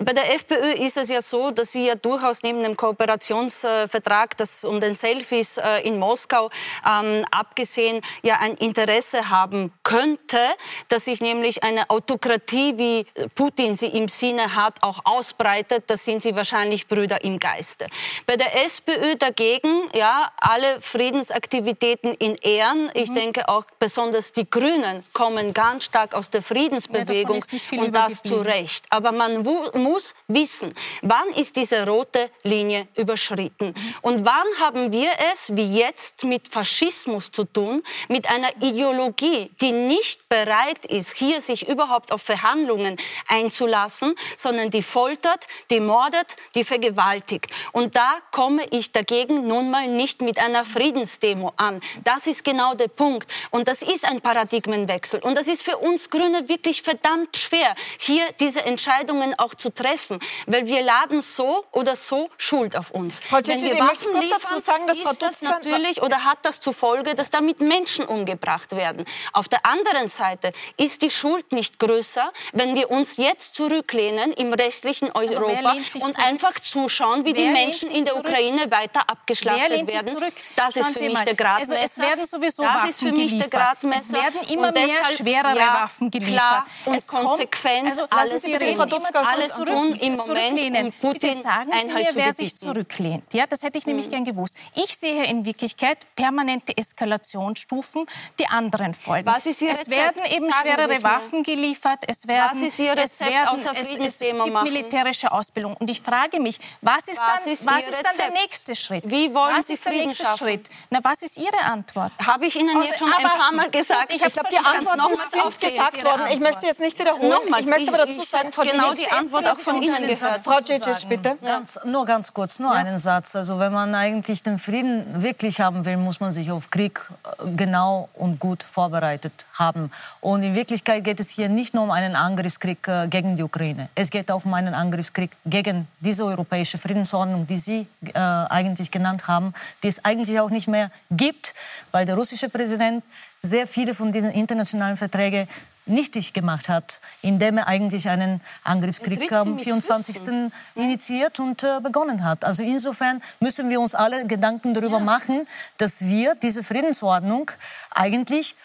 Bei 0.00 0.12
der 0.12 0.34
FPÖ 0.34 0.72
ist 0.72 0.96
es 0.96 1.08
ja 1.08 1.22
so, 1.22 1.50
dass 1.50 1.72
sie 1.72 1.86
ja 1.86 1.94
durchaus 1.94 2.42
neben 2.42 2.62
dem 2.62 2.76
Kooperationsvertrag, 2.76 4.36
das 4.36 4.64
um 4.64 4.80
den 4.80 4.94
Selfies 4.94 5.56
äh, 5.56 5.86
in 5.86 5.98
Moskau 5.98 6.50
ähm, 6.86 7.24
abgesehen, 7.30 8.02
ja 8.22 8.38
ein 8.40 8.54
Interesse 8.54 9.30
haben 9.30 9.72
könnte, 9.84 10.40
dass 10.88 11.04
sich 11.06 11.20
nämlich 11.20 11.62
eine 11.62 11.88
Autokratie, 11.90 12.76
wie 12.76 13.06
Putin 13.34 13.76
sie 13.76 13.86
im 13.86 14.08
Sinne 14.08 14.54
hat, 14.54 14.82
auch 14.82 15.00
ausbreitet. 15.04 15.84
Da 15.86 15.96
sind 15.96 16.22
sie 16.22 16.34
wahrscheinlich 16.34 16.88
Brüder 16.88 17.22
im 17.22 17.38
Geiste. 17.38 17.86
Bei 18.26 18.36
der 18.36 18.64
SPÖ 18.64 19.16
dagegen, 19.16 19.88
ja, 19.94 20.30
alle 20.36 20.80
Friedensaktivitäten 20.80 22.14
in 22.14 22.34
Ehren. 22.36 22.90
Ich 22.94 23.10
mhm. 23.10 23.14
denke 23.14 23.48
auch 23.48 23.64
besonders 23.78 24.32
die 24.32 24.48
Grünen 24.48 25.04
kommen 25.12 25.54
ganz 25.54 25.84
stark 25.84 26.14
aus 26.14 26.30
der 26.30 26.42
Friedensbewegung 26.42 27.40
ja, 27.70 27.82
und 27.82 27.94
das 27.94 28.22
zu 28.22 28.40
Recht. 28.40 28.87
Aber 28.90 29.12
man 29.12 29.42
muss 29.42 30.14
wissen, 30.28 30.74
wann 31.02 31.28
ist 31.30 31.56
diese 31.56 31.86
rote 31.86 32.30
Linie 32.42 32.88
überschritten? 32.96 33.74
Und 34.02 34.24
wann 34.24 34.46
haben 34.60 34.92
wir 34.92 35.10
es, 35.32 35.54
wie 35.54 35.78
jetzt, 35.78 36.24
mit 36.24 36.48
Faschismus 36.48 37.30
zu 37.30 37.44
tun, 37.44 37.82
mit 38.08 38.28
einer 38.28 38.50
Ideologie, 38.60 39.50
die 39.60 39.72
nicht 39.72 40.28
bereit 40.28 40.86
ist, 40.86 41.16
hier 41.16 41.40
sich 41.40 41.68
überhaupt 41.68 42.12
auf 42.12 42.22
Verhandlungen 42.22 42.96
einzulassen, 43.26 44.14
sondern 44.36 44.70
die 44.70 44.82
foltert, 44.82 45.46
die 45.70 45.80
mordet, 45.80 46.36
die 46.54 46.64
vergewaltigt. 46.64 47.50
Und 47.72 47.94
da 47.94 48.18
komme 48.32 48.66
ich 48.70 48.92
dagegen 48.92 49.46
nun 49.46 49.70
mal 49.70 49.86
nicht 49.86 50.22
mit 50.22 50.38
einer 50.38 50.64
Friedensdemo 50.64 51.52
an. 51.56 51.80
Das 52.04 52.26
ist 52.26 52.42
genau 52.42 52.74
der 52.74 52.88
Punkt. 52.88 53.30
Und 53.50 53.68
das 53.68 53.82
ist 53.82 54.04
ein 54.04 54.20
Paradigmenwechsel. 54.20 55.20
Und 55.20 55.34
das 55.36 55.46
ist 55.46 55.62
für 55.62 55.76
uns 55.76 56.08
Grüne 56.08 56.48
wirklich 56.48 56.82
verdammt 56.82 57.36
schwer, 57.36 57.74
hier 57.98 58.24
diese 58.40 58.60
Entscheidung 58.60 58.77
Entscheidungen 58.82 59.34
auch 59.38 59.54
zu 59.56 59.70
treffen, 59.70 60.20
weil 60.46 60.66
wir 60.66 60.82
laden 60.82 61.20
so 61.20 61.64
oder 61.72 61.96
so 61.96 62.30
Schuld 62.36 62.76
auf 62.76 62.92
uns. 62.92 63.18
Frau 63.18 63.38
Wenn 63.44 63.60
wir 63.60 63.76
Waffen 63.80 64.12
liefern, 64.20 64.38
dazu 64.40 64.58
sagen, 64.60 64.86
dass 64.86 64.96
ist 64.98 65.22
das 65.22 65.42
natürlich 65.42 66.00
oder 66.00 66.24
hat 66.24 66.38
das 66.42 66.60
zur 66.60 66.72
Folge, 66.72 67.16
dass 67.16 67.30
damit 67.30 67.60
Menschen 67.60 68.04
umgebracht 68.06 68.76
werden. 68.76 69.04
Auf 69.32 69.48
der 69.48 69.66
anderen 69.66 70.06
Seite 70.08 70.52
ist 70.76 71.02
die 71.02 71.10
Schuld 71.10 71.50
nicht 71.52 71.80
größer, 71.80 72.32
wenn 72.52 72.76
wir 72.76 72.90
uns 72.90 73.16
jetzt 73.16 73.56
zurücklehnen 73.56 74.32
im 74.32 74.52
restlichen 74.52 75.10
Europa 75.12 75.72
und 75.72 75.88
zurück? 75.90 76.14
einfach 76.18 76.54
zuschauen, 76.60 77.24
wie 77.24 77.32
die 77.32 77.42
Wer 77.42 77.52
lehnt 77.52 77.66
Menschen 77.66 77.90
in 77.90 78.04
der 78.04 78.14
zurück? 78.14 78.26
Ukraine 78.28 78.70
weiter 78.70 79.08
abgeschlachtet 79.10 79.92
werden. 79.92 80.06
zurück? 80.08 80.34
Das 80.54 80.74
Schauen 80.74 80.86
ist 80.92 80.98
für 80.98 81.04
mich 81.04 81.18
der 81.22 81.34
Gradmesser. 81.34 81.72
Also 81.74 81.84
es 81.84 81.98
werden 81.98 82.24
sowieso 82.24 82.62
das 82.62 82.74
Waffen 82.74 82.90
ist 82.90 82.98
für 83.00 83.04
mich 83.12 83.28
geliefert. 83.30 83.52
der 83.52 83.60
Gradmesser. 83.60 84.00
Es 84.04 84.12
werden 84.12 84.40
immer 84.52 84.68
Und 84.68 84.74
mehr 84.74 84.86
deshalb, 84.86 85.16
schwerere 85.18 85.58
ja, 85.58 85.74
Waffen 85.82 86.10
geliefert. 86.10 86.34
Klar 86.38 86.66
und 86.84 86.94
Es 86.94 87.08
kommt- 87.08 87.24
konsequent 87.24 87.88
also 87.88 88.02
lassen 88.02 88.12
alles 88.12 88.42
Sie 88.42 88.52
Ihre 88.52 88.60
tun. 88.76 88.88
Frau 88.88 88.98
Dutzka 88.98 89.20
alles 89.20 89.52
zurück- 89.54 89.68
tun 89.68 89.92
im 89.96 90.12
Moment, 90.14 90.76
um 90.76 90.92
Putin 90.92 91.20
Bitte 91.20 91.42
sagen 91.42 91.70
Sie 91.72 91.78
Einhalt 91.88 92.14
mir, 92.14 92.24
wer 92.24 92.32
sich 92.32 92.56
zurücklehnt. 92.56 93.34
Ja, 93.34 93.46
das 93.46 93.62
hätte 93.62 93.78
ich 93.78 93.86
nämlich 93.86 94.10
gern 94.10 94.24
gewusst. 94.24 94.54
Ich 94.74 94.96
sehe 94.96 95.24
in 95.24 95.44
Wirklichkeit 95.44 95.98
permanente 96.14 96.76
Eskalationsstufen, 96.76 98.06
die 98.38 98.46
anderen 98.46 98.94
folgen. 98.94 99.26
Was 99.26 99.46
ist 99.46 99.60
Ihr 99.62 99.72
es 99.72 99.88
werden 99.88 100.22
eben 100.30 100.50
Sagen 100.50 100.68
schwerere. 100.70 101.02
Waffen 101.02 101.42
geliefert. 101.42 101.98
Es 102.06 102.26
werden, 102.26 102.64
es 102.64 102.78
werden, 102.78 102.98
es, 103.04 103.20
es 103.20 104.18
gibt 104.20 104.62
militärische 104.62 105.30
Ausbildung. 105.32 105.74
Und 105.78 105.88
ich 105.90 106.00
frage 106.00 106.40
mich, 106.40 106.58
was 106.80 107.08
ist, 107.08 107.18
Was 107.20 107.44
dann, 107.44 107.52
ist 107.52 107.66
was 107.66 107.88
ist 107.88 108.02
dann 108.04 108.16
der 108.16 108.30
nächste 108.30 108.74
Schritt? 108.74 109.04
Wie 109.06 109.32
wollen 109.34 109.56
was 109.56 109.66
Sie 109.66 109.74
ist 109.74 109.84
der 109.84 109.92
Frieden 109.92 110.06
nächste 110.06 110.24
schaffen? 110.24 110.38
Schritt? 110.38 110.68
Na, 110.90 111.00
was 111.02 111.22
ist 111.22 111.38
Ihre 111.38 111.60
Antwort? 111.62 112.12
Habe 112.26 112.46
ich 112.46 112.56
Ihnen 112.56 112.76
Also, 112.76 112.88
jetzt 112.88 112.98
schon 112.98 113.12
ein 113.12 113.22
paar 113.22 113.52
Mal 113.52 113.70
gesagt. 113.70 114.14
Ich 114.14 114.22
Ich 114.22 114.32
glaube, 114.32 114.48
die 114.50 114.58
Antworten 114.58 115.20
sind 115.30 115.60
gesagt 115.60 115.96
Ihre 115.98 116.06
worden. 116.06 116.22
Ich 116.32 116.40
möchte 116.40 116.66
jetzt 116.66 116.80
nicht 116.80 116.98
wiederholen. 116.98 117.38
Ich 117.60 117.66
möchte 117.66 117.88
aber 117.88 118.06
dazu 118.06 118.22
sagen, 118.22 118.52
Frau 118.58 118.70
genau 118.70 118.94
die 118.94 119.08
Antwort 119.10 119.46
auch 119.46 119.60
von 119.60 119.82
Ihnen 119.82 120.06
gehört. 120.06 120.38
Frau 120.38 120.58
Cicic, 120.60 121.08
bitte. 121.08 121.36
Ganz, 121.42 121.78
nur 121.84 122.04
ganz 122.04 122.32
kurz, 122.34 122.58
nur 122.58 122.72
einen 122.72 122.98
Satz. 122.98 123.36
Also 123.36 123.58
wenn 123.58 123.72
man 123.72 123.94
eigentlich 123.94 124.42
den 124.42 124.58
Frieden 124.58 125.22
wirklich 125.22 125.60
haben 125.60 125.84
will, 125.84 125.96
muss 125.96 126.18
man 126.20 126.30
sich 126.30 126.50
auf 126.50 126.70
Krieg 126.70 127.00
äh, 127.24 127.50
genau 127.56 128.08
und 128.14 128.40
gut 128.40 128.62
vorbereitet 128.62 129.46
haben. 129.54 129.90
Und 130.20 130.42
in 130.42 130.54
Wirklichkeit 130.54 131.04
geht 131.04 131.20
es 131.20 131.30
hier 131.30 131.48
nicht 131.48 131.74
nur 131.74 131.84
um 131.84 131.90
einen 131.90 132.16
Angriffskrieg 132.16 132.86
äh, 132.88 133.06
gegen 133.08 133.36
die 133.36 133.42
Ukraine. 133.42 133.88
Es 133.94 134.10
geht 134.10 134.30
auch 134.30 134.44
um 134.44 134.54
einen 134.54 134.74
Angriffskrieg 134.74 135.30
gegen 135.46 135.86
diese 136.00 136.24
europäische 136.24 136.78
Friedensordnung, 136.78 137.46
die 137.46 137.58
Sie 137.58 137.86
äh, 138.02 138.18
eigentlich 138.18 138.90
genannt 138.90 139.28
haben, 139.28 139.54
die 139.82 139.88
es 139.88 140.04
eigentlich 140.04 140.40
auch 140.40 140.50
nicht 140.50 140.68
mehr 140.68 140.90
gibt, 141.10 141.54
weil 141.92 142.04
der 142.06 142.16
russische 142.16 142.48
Präsident 142.48 143.04
sehr 143.42 143.66
viele 143.66 143.94
von 143.94 144.10
diesen 144.10 144.32
internationalen 144.32 144.96
Verträgen 144.96 145.46
nichtig 145.88 146.32
gemacht 146.32 146.68
hat, 146.68 147.00
indem 147.22 147.58
er 147.58 147.66
eigentlich 147.66 148.08
einen 148.08 148.40
Angriffskrieg 148.64 149.32
am 149.32 149.54
mit 149.54 149.64
24. 149.64 150.18
Füßen. 150.18 150.52
initiiert 150.74 151.40
und 151.40 151.62
äh, 151.62 151.80
begonnen 151.80 152.24
hat. 152.24 152.44
Also 152.44 152.62
insofern 152.62 153.22
müssen 153.40 153.68
wir 153.70 153.80
uns 153.80 153.94
alle 153.94 154.26
Gedanken 154.26 154.74
darüber 154.74 155.00
machen, 155.00 155.46
dass 155.78 156.04
wir 156.04 156.34
diese 156.34 156.62
Friedensordnung 156.62 157.50
eigentlich 157.90 158.56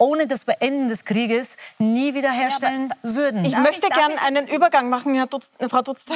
ohne 0.00 0.26
das 0.26 0.46
Beenden 0.46 0.88
des 0.88 1.04
Krieges 1.04 1.56
nie 1.78 2.14
wiederherstellen 2.14 2.92
würden. 3.02 3.44
Ich 3.44 3.52
Darf 3.52 3.62
möchte 3.62 3.86
ich- 3.86 3.88
darf 3.94 3.98
gern 3.98 4.12
ich 4.12 4.20
einen 4.22 4.48
Übergang 4.48 4.88
machen, 4.88 5.14
Herr 5.14 5.26
Dutz, 5.26 5.50
Frau 5.68 5.82
Dutz. 5.82 6.00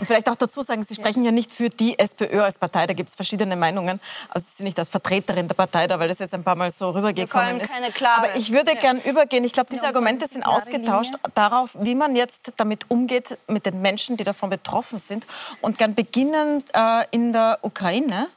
Und 0.00 0.06
vielleicht 0.06 0.28
auch 0.28 0.34
dazu 0.34 0.62
sagen, 0.62 0.84
Sie 0.88 0.94
sprechen 0.94 1.24
ja 1.24 1.30
nicht 1.30 1.52
für 1.52 1.68
die 1.68 1.98
SPÖ 1.98 2.40
als 2.42 2.58
Partei, 2.58 2.86
da 2.86 2.92
gibt 2.94 3.10
es 3.10 3.14
verschiedene 3.14 3.54
Meinungen. 3.56 4.00
Also 4.28 4.46
Sie 4.50 4.56
sind 4.58 4.64
nicht 4.64 4.78
als 4.78 4.88
Vertreterin 4.88 5.46
der 5.46 5.54
Partei 5.54 5.86
da, 5.86 5.98
weil 6.00 6.08
das 6.08 6.18
jetzt 6.18 6.34
ein 6.34 6.42
paar 6.42 6.56
Mal 6.56 6.70
so 6.70 6.90
rübergekommen 6.90 7.60
ist. 7.60 7.70
keine 7.72 7.90
klare. 7.90 8.28
Aber 8.28 8.36
ich 8.36 8.52
würde 8.52 8.74
gern 8.76 8.98
übergehen. 9.00 9.44
Ich 9.44 9.52
glaube, 9.52 9.68
diese 9.70 9.82
Ja, 9.84 9.90
was 9.90 9.94
Argumente 9.96 10.26
die 10.26 10.32
sind 10.34 10.46
ausgetauscht 10.46 11.12
Linie? 11.12 11.32
darauf, 11.34 11.70
wie 11.78 11.94
man 11.94 12.16
jetzt 12.16 12.52
damit 12.56 12.86
umgeht, 12.90 13.38
mit 13.46 13.66
den 13.66 13.80
Menschen, 13.82 14.16
die 14.16 14.24
davon 14.24 14.50
betroffen 14.50 14.98
sind. 14.98 15.26
Und 15.60 15.78
gern 15.78 15.94
beginnen 15.94 16.64
äh, 16.74 17.04
in 17.10 17.32
der 17.32 17.58
Ukraine. 17.62 18.28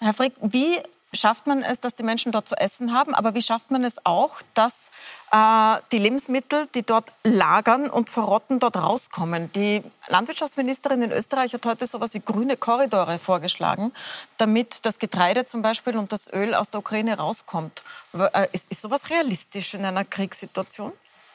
Herr 0.00 0.14
Frick, 0.14 0.34
wie 0.40 0.78
schafft 1.12 1.46
man 1.46 1.62
es, 1.62 1.80
dass 1.80 1.94
die 1.94 2.02
Menschen 2.02 2.32
dort 2.32 2.48
zu 2.48 2.56
essen 2.56 2.92
haben? 2.92 3.14
Aber 3.14 3.34
wie 3.34 3.42
schafft 3.42 3.70
man 3.70 3.84
es 3.84 4.04
auch, 4.04 4.42
dass 4.54 4.90
äh, 5.30 5.80
die 5.92 5.98
Lebensmittel, 5.98 6.68
die 6.74 6.82
dort 6.82 7.12
lagern 7.24 7.88
und 7.88 8.10
verrotten, 8.10 8.58
dort 8.58 8.76
rauskommen? 8.76 9.52
Die 9.52 9.82
Landwirtschaftsministerin 10.08 11.02
in 11.02 11.12
Österreich 11.12 11.52
hat 11.54 11.66
heute 11.66 11.86
sowas 11.86 12.14
wie 12.14 12.20
grüne 12.20 12.56
Korridore 12.56 13.18
vorgeschlagen, 13.18 13.92
damit 14.38 14.84
das 14.84 14.98
Getreide 14.98 15.44
zum 15.44 15.62
Beispiel 15.62 15.96
und 15.96 16.12
das 16.12 16.32
Öl 16.32 16.54
aus 16.54 16.70
der 16.70 16.80
Ukraine 16.80 17.18
rauskommt. 17.18 17.82
Äh, 18.14 18.48
Ist, 18.52 18.70
ist 18.70 18.82
sowas 18.82 19.10
realistisch 19.10 19.74
in 19.74 19.84
einer 19.84 20.04
Kriegssituation? 20.04 20.92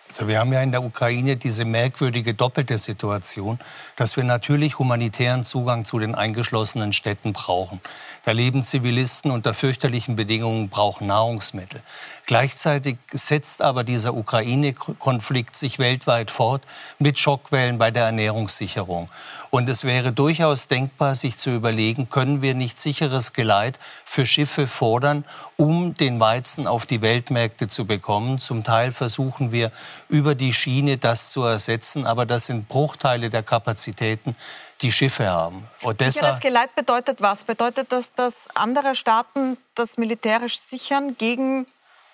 Also 0.10 0.30
wir 0.30 0.40
haben 0.40 0.54
ja 0.54 0.62
in 0.62 0.72
der 0.72 0.84
Ukraine 0.84 1.36
diese 1.36 1.66
merkwürdige 1.66 2.34
doppelte 2.34 2.78
Situation, 2.78 3.60
dass 3.98 4.16
wir 4.16 4.24
natürlich 4.24 4.80
humanitären 4.80 5.44
Zugang 5.44 5.84
zu 5.84 6.00
den 6.00 6.16
eingeschlossenen 6.16 6.94
Städten 6.94 7.34
brauchen. 7.34 7.82
Da 8.24 8.32
leben 8.32 8.64
Zivilisten 8.64 9.32
unter 9.32 9.54
fürchterlichen 9.54 10.16
Bedingungen, 10.16 10.70
brauchen 10.70 11.08
Nahrungsmittel. 11.08 11.82
Gleichzeitig 12.26 12.98
setzt 13.12 13.62
aber 13.62 13.84
dieser 13.84 14.14
Ukraine-Konflikt 14.14 15.58
sich 15.58 15.78
weltweit 15.78 16.32
fort 16.32 16.64
mit 17.00 17.20
Schockwellen 17.20 17.78
bei 17.78 17.92
der 17.92 18.06
Ernährungssicherung. 18.06 19.10
Und 19.50 19.70
es 19.70 19.84
wäre 19.84 20.12
durchaus 20.12 20.68
denkbar, 20.68 21.16
sich 21.16 21.38
zu 21.38 21.52
überlegen, 21.52 22.10
können 22.10 22.42
wir 22.42 22.54
nicht 22.54 22.80
sicheres 22.80 23.34
Geleit 23.34 23.80
für 24.06 24.26
Schiffe 24.26 24.68
fordern, 24.68 25.26
um 25.58 25.96
den 25.96 26.20
Weizen 26.20 26.68
auf 26.68 26.86
die 26.86 27.02
Weltmärkte 27.02 27.68
zu 27.68 27.86
bekommen. 27.86 28.40
Zum 28.40 28.64
Teil 28.64 28.92
versuchen 28.92 29.52
wir 29.52 29.72
über 30.08 30.36
die 30.36 30.54
Schiene 30.54 30.98
das 30.98 31.32
zu 31.32 31.44
ersetzen, 31.44 32.06
aber 32.06 32.28
das 32.28 32.46
sind 32.46 32.70
Bruchteile 32.70 33.32
der 33.32 33.42
Kapazitäten, 33.42 34.36
die 34.82 34.92
Schiffe 34.92 35.28
haben. 35.28 35.68
Sicheres 35.80 36.16
Odessa, 36.16 36.40
Geleit 36.40 36.76
bedeutet 36.76 37.22
was? 37.22 37.44
Bedeutet 37.44 37.92
das, 37.92 38.14
dass 38.14 38.48
andere 38.54 38.94
Staaten 38.94 39.58
das 39.74 39.98
militärisch 39.98 40.60
sichern 40.60 41.18
gegen 41.18 41.66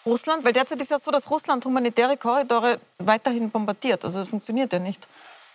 Russland? 0.06 0.46
Weil 0.46 0.54
derzeit 0.54 0.82
ist 0.82 0.92
ja 0.92 1.00
so, 1.00 1.12
dass 1.12 1.30
Russland 1.30 1.66
humanitäre 1.66 2.16
Korridore 2.16 2.80
weiterhin 3.00 3.52
bombardiert. 3.52 4.06
Also 4.06 4.20
das 4.20 4.30
funktioniert 4.30 4.72
ja 4.72 4.80
nicht. 4.80 5.06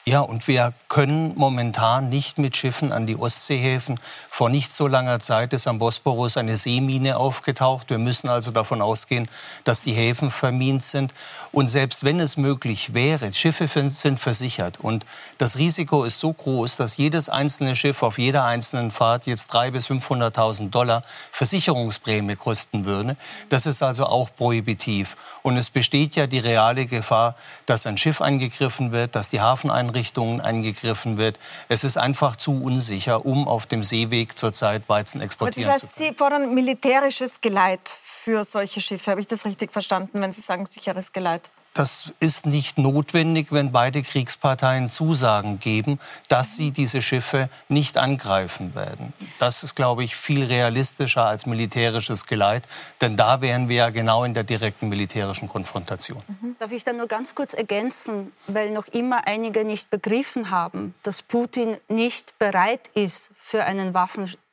Ja, 0.09 0.21
und 0.21 0.49
wir 0.49 0.73
können 0.89 1.35
momentan 1.37 2.09
nicht 2.09 2.39
mit 2.39 2.57
Schiffen 2.57 2.93
an 2.93 3.07
die 3.07 3.15
Ostseehäfen. 3.15 4.01
Vor 4.31 4.49
nicht 4.49 4.73
so 4.73 4.87
langer 4.87 5.21
Zeit 5.21 5.53
ist 5.53 5.69
am 5.69 5.79
Bosporus 5.79 6.39
eine 6.39 6.57
Seemine 6.57 7.19
aufgetaucht. 7.19 7.91
Wir 7.91 7.99
müssen 7.99 8.31
also 8.31 8.51
davon 8.51 8.81
ausgehen, 8.81 9.29
dass 9.65 9.83
die 9.83 9.93
Häfen 9.93 10.31
vermint 10.31 10.83
sind. 10.83 11.13
Und 11.53 11.69
selbst 11.69 12.05
wenn 12.05 12.21
es 12.21 12.39
möglich 12.39 12.95
wäre, 12.95 13.31
Schiffe 13.35 13.69
sind 13.91 14.19
versichert. 14.19 14.81
Und 14.81 15.05
das 15.37 15.59
Risiko 15.59 16.05
ist 16.05 16.21
so 16.21 16.33
groß, 16.33 16.79
dass 16.79 16.97
jedes 16.97 17.29
einzelne 17.29 17.77
Schiff 17.77 18.03
auf 18.03 18.19
jeder 18.19 18.47
einzelnen 18.47 18.91
Fahrt 18.91 19.27
jetzt 19.27 19.53
300.000 19.53 19.71
bis 19.73 19.91
500.000 19.91 20.71
Dollar 20.71 21.05
Versicherungsprämie 21.33 22.37
kosten 22.37 22.87
würde. 22.87 23.19
Das 23.51 23.67
ist 23.67 23.83
also 23.83 24.07
auch 24.07 24.31
prohibitiv. 24.35 25.19
Und 25.43 25.59
es 25.59 25.69
besteht 25.69 26.17
ja 26.17 26.27
die 26.27 26.39
reale 26.39 26.87
Gefahr, 26.87 27.35
dass 27.67 27.87
ein 27.87 27.99
Schiff 27.99 28.23
angegriffen 28.23 28.91
wird, 28.91 29.15
dass 29.15 29.29
die 29.29 29.43
Hafeneinrichtungen 29.43 29.98
angegriffen 30.41 31.19
wird. 31.19 31.39
Es 31.69 31.85
ist 31.85 31.97
einfach 31.97 32.37
zu 32.37 32.63
unsicher, 32.63 33.25
um 33.25 33.49
auf 33.49 33.67
dem 33.67 33.85
Seeweg 33.85 34.39
zurzeit 34.39 34.89
Weizen 34.89 35.21
exportieren 35.21 35.71
das 35.71 35.81
zu 35.81 35.87
heißt, 35.87 35.97
können. 35.97 36.09
Sie 36.11 36.17
fordern 36.17 36.55
militärisches 36.55 37.41
Geleit 37.41 37.89
für 37.89 38.45
solche 38.45 38.81
Schiffe. 38.81 39.11
Habe 39.11 39.21
ich 39.21 39.27
das 39.27 39.45
richtig 39.45 39.73
verstanden, 39.73 40.21
wenn 40.21 40.33
Sie 40.33 40.41
sagen 40.41 40.67
sicheres 40.67 41.13
Geleit? 41.13 41.51
Das 41.75 42.13
ist 42.19 42.47
nicht 42.47 42.79
notwendig, 42.79 43.53
wenn 43.53 43.71
beide 43.71 44.03
Kriegsparteien 44.03 44.91
Zusagen 44.91 45.61
geben, 45.61 46.01
dass 46.29 46.57
sie 46.57 46.73
diese 46.73 47.03
Schiffe 47.03 47.49
nicht 47.69 47.97
angreifen 47.97 48.75
werden. 48.75 49.13
Das 49.39 49.63
ist, 49.63 49.77
glaube 49.77 50.03
ich, 50.03 50.17
viel 50.17 50.45
realistischer 50.45 51.25
als 51.27 51.47
militärisches 51.47 52.27
Geleit, 52.27 52.65
denn 53.01 53.17
da 53.17 53.41
wären 53.41 53.69
wir 53.69 53.77
ja 53.77 53.91
genau 53.91 54.25
in 54.25 54.35
der 54.35 54.45
direkten 54.45 54.89
militärischen 54.89 55.49
Konfrontation. 55.49 56.23
Darf 56.59 56.73
ich 56.73 56.85
da 56.85 56.93
nur 56.93 57.07
ganz 57.07 57.35
kurz 57.35 57.55
ergänzen, 57.55 58.33
weil 58.47 58.71
noch 58.71 58.89
immer 58.89 59.27
einige 59.27 59.65
nicht 59.65 59.91
begriffen 59.91 60.51
haben, 60.51 60.95
dass 61.03 61.23
Putin 61.23 61.77
nicht 61.89 62.39
bereit 62.39 62.89
ist 62.95 63.31
für 63.37 63.65
einen 63.65 63.95
Waffenstillstand 63.95 64.48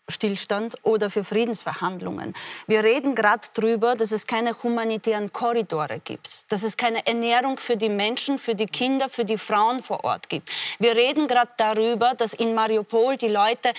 oder 0.83 1.09
für 1.09 1.23
Friedensverhandlungen. 1.23 2.33
Wir 2.67 2.83
reden 2.83 3.15
gerade 3.15 3.47
darüber, 3.53 3.95
dass 3.95 4.11
es 4.11 4.27
keine 4.27 4.55
humanitären 4.61 5.33
Korridore 5.33 5.99
gibt, 6.03 6.29
dass 6.49 6.63
es 6.63 6.77
keine 6.77 7.05
Ernährung 7.07 7.57
für 7.57 7.75
die 7.75 7.89
Menschen, 7.89 8.37
für 8.37 8.55
die 8.55 8.67
Kinder, 8.67 9.09
für 9.09 9.25
die 9.25 9.37
Frauen 9.37 9.81
vor 9.81 10.03
Ort 10.03 10.29
gibt. 10.29 10.49
Wir 10.79 10.95
reden 10.95 11.27
gerade 11.27 11.51
darüber, 11.57 12.13
dass 12.13 12.33
in 12.33 12.53
Mariupol 12.53 13.17
die 13.17 13.29
Leute 13.29 13.73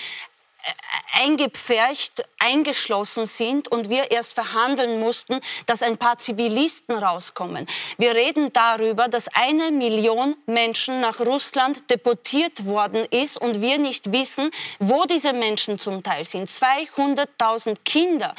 eingepfercht, 1.13 2.23
eingeschlossen 2.37 3.25
sind 3.25 3.67
und 3.67 3.89
wir 3.89 4.11
erst 4.11 4.33
verhandeln 4.33 4.99
mussten, 4.99 5.39
dass 5.65 5.81
ein 5.81 5.97
paar 5.97 6.19
Zivilisten 6.19 6.95
rauskommen. 6.97 7.67
Wir 7.97 8.13
reden 8.13 8.53
darüber, 8.53 9.07
dass 9.07 9.27
eine 9.29 9.71
Million 9.71 10.35
Menschen 10.45 11.01
nach 11.01 11.19
Russland 11.19 11.89
deportiert 11.89 12.65
worden 12.65 13.05
ist 13.09 13.37
und 13.37 13.61
wir 13.61 13.79
nicht 13.79 14.11
wissen, 14.11 14.51
wo 14.79 15.05
diese 15.05 15.33
Menschen 15.33 15.79
zum 15.79 16.03
Teil 16.03 16.25
sind. 16.25 16.49
200.000 16.49 17.77
Kinder 17.83 18.35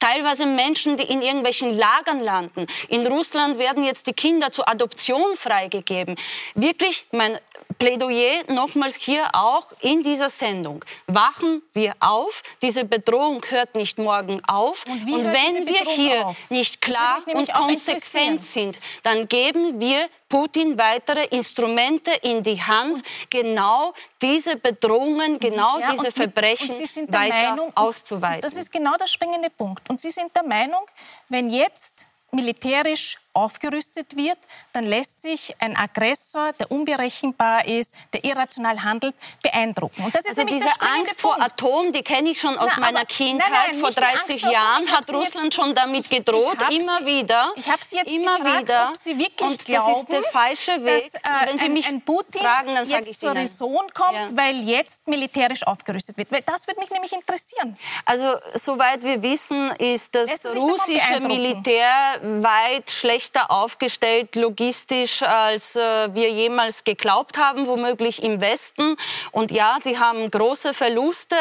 Teilweise 0.00 0.46
Menschen, 0.46 0.96
die 0.96 1.02
in 1.02 1.20
irgendwelchen 1.20 1.76
Lagern 1.76 2.20
landen. 2.20 2.66
In 2.88 3.06
Russland 3.06 3.58
werden 3.58 3.84
jetzt 3.84 4.06
die 4.06 4.14
Kinder 4.14 4.50
zur 4.50 4.66
Adoption 4.66 5.36
freigegeben. 5.36 6.16
Wirklich 6.54 7.04
mein 7.12 7.38
Plädoyer 7.78 8.44
nochmals 8.48 8.96
hier 8.96 9.28
auch 9.34 9.66
in 9.80 10.02
dieser 10.02 10.30
Sendung. 10.30 10.84
Wachen 11.06 11.62
wir 11.72 11.94
auf. 12.00 12.42
Diese 12.62 12.84
Bedrohung 12.84 13.44
hört 13.48 13.74
nicht 13.74 13.98
morgen 13.98 14.42
auf. 14.46 14.84
Und, 14.86 15.02
und 15.02 15.24
wenn 15.24 15.66
wir 15.66 15.80
hier 15.80 16.26
auf? 16.26 16.50
nicht 16.50 16.80
klar 16.80 17.20
und 17.32 17.52
konsequent 17.52 18.42
sind, 18.42 18.78
dann 19.02 19.28
geben 19.28 19.80
wir 19.80 20.08
Putin 20.28 20.78
weitere 20.78 21.24
Instrumente 21.26 22.12
in 22.22 22.42
die 22.42 22.62
Hand, 22.62 23.02
genau 23.30 23.92
diese 24.22 24.56
Bedrohungen, 24.56 25.40
genau 25.40 25.80
ja, 25.80 25.90
diese 25.90 26.12
Verbrechen 26.12 26.70
weiter 27.08 27.50
Meinung, 27.50 27.76
auszuweiten. 27.76 28.40
Das 28.42 28.54
ist 28.54 28.70
genau 28.70 28.96
der 28.96 29.08
springende 29.08 29.50
Punkt. 29.50 29.90
Und 29.90 30.00
Sie 30.00 30.10
sind 30.10 30.34
der 30.34 30.44
Meinung, 30.44 30.82
wenn 31.28 31.50
jetzt 31.50 32.06
militärisch 32.30 33.18
aufgerüstet 33.40 34.16
wird, 34.16 34.38
dann 34.72 34.84
lässt 34.84 35.22
sich 35.22 35.54
ein 35.58 35.76
Aggressor, 35.76 36.52
der 36.58 36.70
unberechenbar 36.70 37.66
ist, 37.66 37.94
der 38.12 38.24
irrational 38.24 38.82
handelt, 38.82 39.14
beeindrucken. 39.42 40.04
Und 40.04 40.14
das 40.14 40.24
ist 40.24 40.38
also 40.38 40.44
diese 40.44 40.68
Angst 40.80 41.20
vor 41.20 41.40
Atom, 41.40 41.92
die 41.92 42.02
kenne 42.02 42.30
ich 42.30 42.40
schon 42.40 42.58
aus 42.58 42.70
Na, 42.76 42.80
meiner 42.80 43.06
Kindheit. 43.06 43.50
Nein, 43.50 43.70
nein, 43.72 43.80
vor 43.80 43.90
30 43.90 44.42
Jahren 44.42 44.90
hat 44.90 45.10
Russland 45.12 45.54
schon 45.54 45.74
damit 45.74 46.10
gedroht, 46.10 46.58
immer 46.70 46.98
sie, 46.98 47.06
wieder. 47.06 47.52
Ich 47.56 47.66
habe 47.66 47.82
Sie 47.82 47.96
jetzt 47.96 48.10
immer 48.10 48.38
gefragt, 48.38 48.62
wieder. 48.62 48.88
ob 48.90 48.96
Sie 48.96 49.18
wirklich 49.18 49.50
Und 49.50 49.64
glauben, 49.64 49.92
das 49.92 49.98
ist 50.00 50.08
der 50.12 50.22
falsche 50.24 50.84
Weg. 50.84 51.12
Dass, 51.12 51.22
äh, 51.22 51.46
Wenn 51.46 51.58
Sie 51.58 51.68
mich 51.68 51.86
ein 51.86 52.00
Putin 52.02 52.40
fragen, 52.40 52.74
dann 52.74 52.86
sage 52.86 53.08
ich 53.10 53.18
zur 53.18 53.34
Raison 53.34 53.86
kommt, 53.94 54.12
ja. 54.12 54.26
weil 54.32 54.60
jetzt 54.62 55.08
militärisch 55.08 55.66
aufgerüstet 55.66 56.16
wird. 56.16 56.28
Das 56.46 56.66
würde 56.66 56.80
mich 56.80 56.90
nämlich 56.90 57.12
interessieren. 57.12 57.76
Also 58.04 58.36
soweit 58.54 59.02
wir 59.02 59.22
wissen, 59.22 59.70
ist 59.78 60.14
das 60.14 60.44
russische 60.54 61.20
Militär 61.20 62.20
weit 62.22 62.90
schlechter 62.90 63.29
schlechter 63.30 63.50
aufgestellt 63.50 64.34
logistisch, 64.34 65.22
als 65.22 65.76
äh, 65.76 66.14
wir 66.14 66.30
jemals 66.30 66.84
geglaubt 66.84 67.38
haben, 67.38 67.66
womöglich 67.66 68.22
im 68.22 68.40
Westen. 68.40 68.96
Und 69.32 69.50
ja, 69.50 69.78
sie 69.82 69.98
haben 69.98 70.30
große 70.30 70.74
Verluste, 70.74 71.36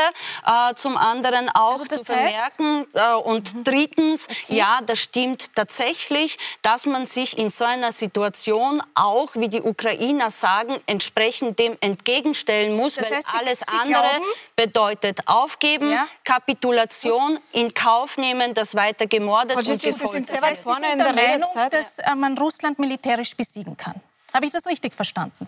äh, 0.46 0.74
zum 0.76 0.98
anderen 0.98 1.50
auch 1.50 1.82
also 1.82 1.86
zu 1.86 2.06
vermerken. 2.06 2.86
Äh, 2.94 3.14
und 3.14 3.56
mhm. 3.56 3.64
drittens, 3.64 4.28
okay. 4.28 4.58
ja, 4.58 4.80
das 4.86 5.00
stimmt 5.00 5.56
tatsächlich, 5.56 6.38
dass 6.62 6.86
man 6.86 7.08
sich 7.08 7.38
in 7.38 7.50
so 7.50 7.66
einer 7.66 7.92
Situation 7.92 8.84
auch, 8.96 9.30
wie 9.34 9.48
die 9.48 9.62
Ukrainer 9.62 10.32
sagen, 10.32 10.80
entsprechend 10.86 11.60
dem 11.60 11.78
entgegenstellen 11.82 12.76
muss, 12.76 12.96
das 12.96 13.12
heißt, 13.12 13.34
weil 13.34 13.42
alles 13.42 13.60
sie, 13.60 13.66
sie 13.72 13.78
andere 13.78 14.10
glauben? 14.10 14.26
bedeutet 14.56 15.20
aufgeben, 15.26 15.92
ja? 15.92 16.08
Kapitulation, 16.24 17.40
in 17.52 17.74
Kauf 17.74 18.18
nehmen, 18.18 18.54
dass 18.54 18.76
weiter 18.76 19.08
gemordet 19.08 19.58
und 19.58 19.66
gefoltert 19.66 20.42
wird. 20.42 20.56
Sie 20.58 20.74
sind 20.74 21.00
der 21.00 21.14
Meinung, 21.14 21.50
dass 21.70 22.00
äh, 22.00 22.16
man 22.16 22.38
Russland 22.38 22.80
militärisch 22.80 23.36
besiegen 23.36 23.78
kann. 23.78 23.96
Habe 24.34 24.46
ich 24.46 24.52
das 24.52 24.66
richtig 24.68 24.94
verstanden? 24.94 25.48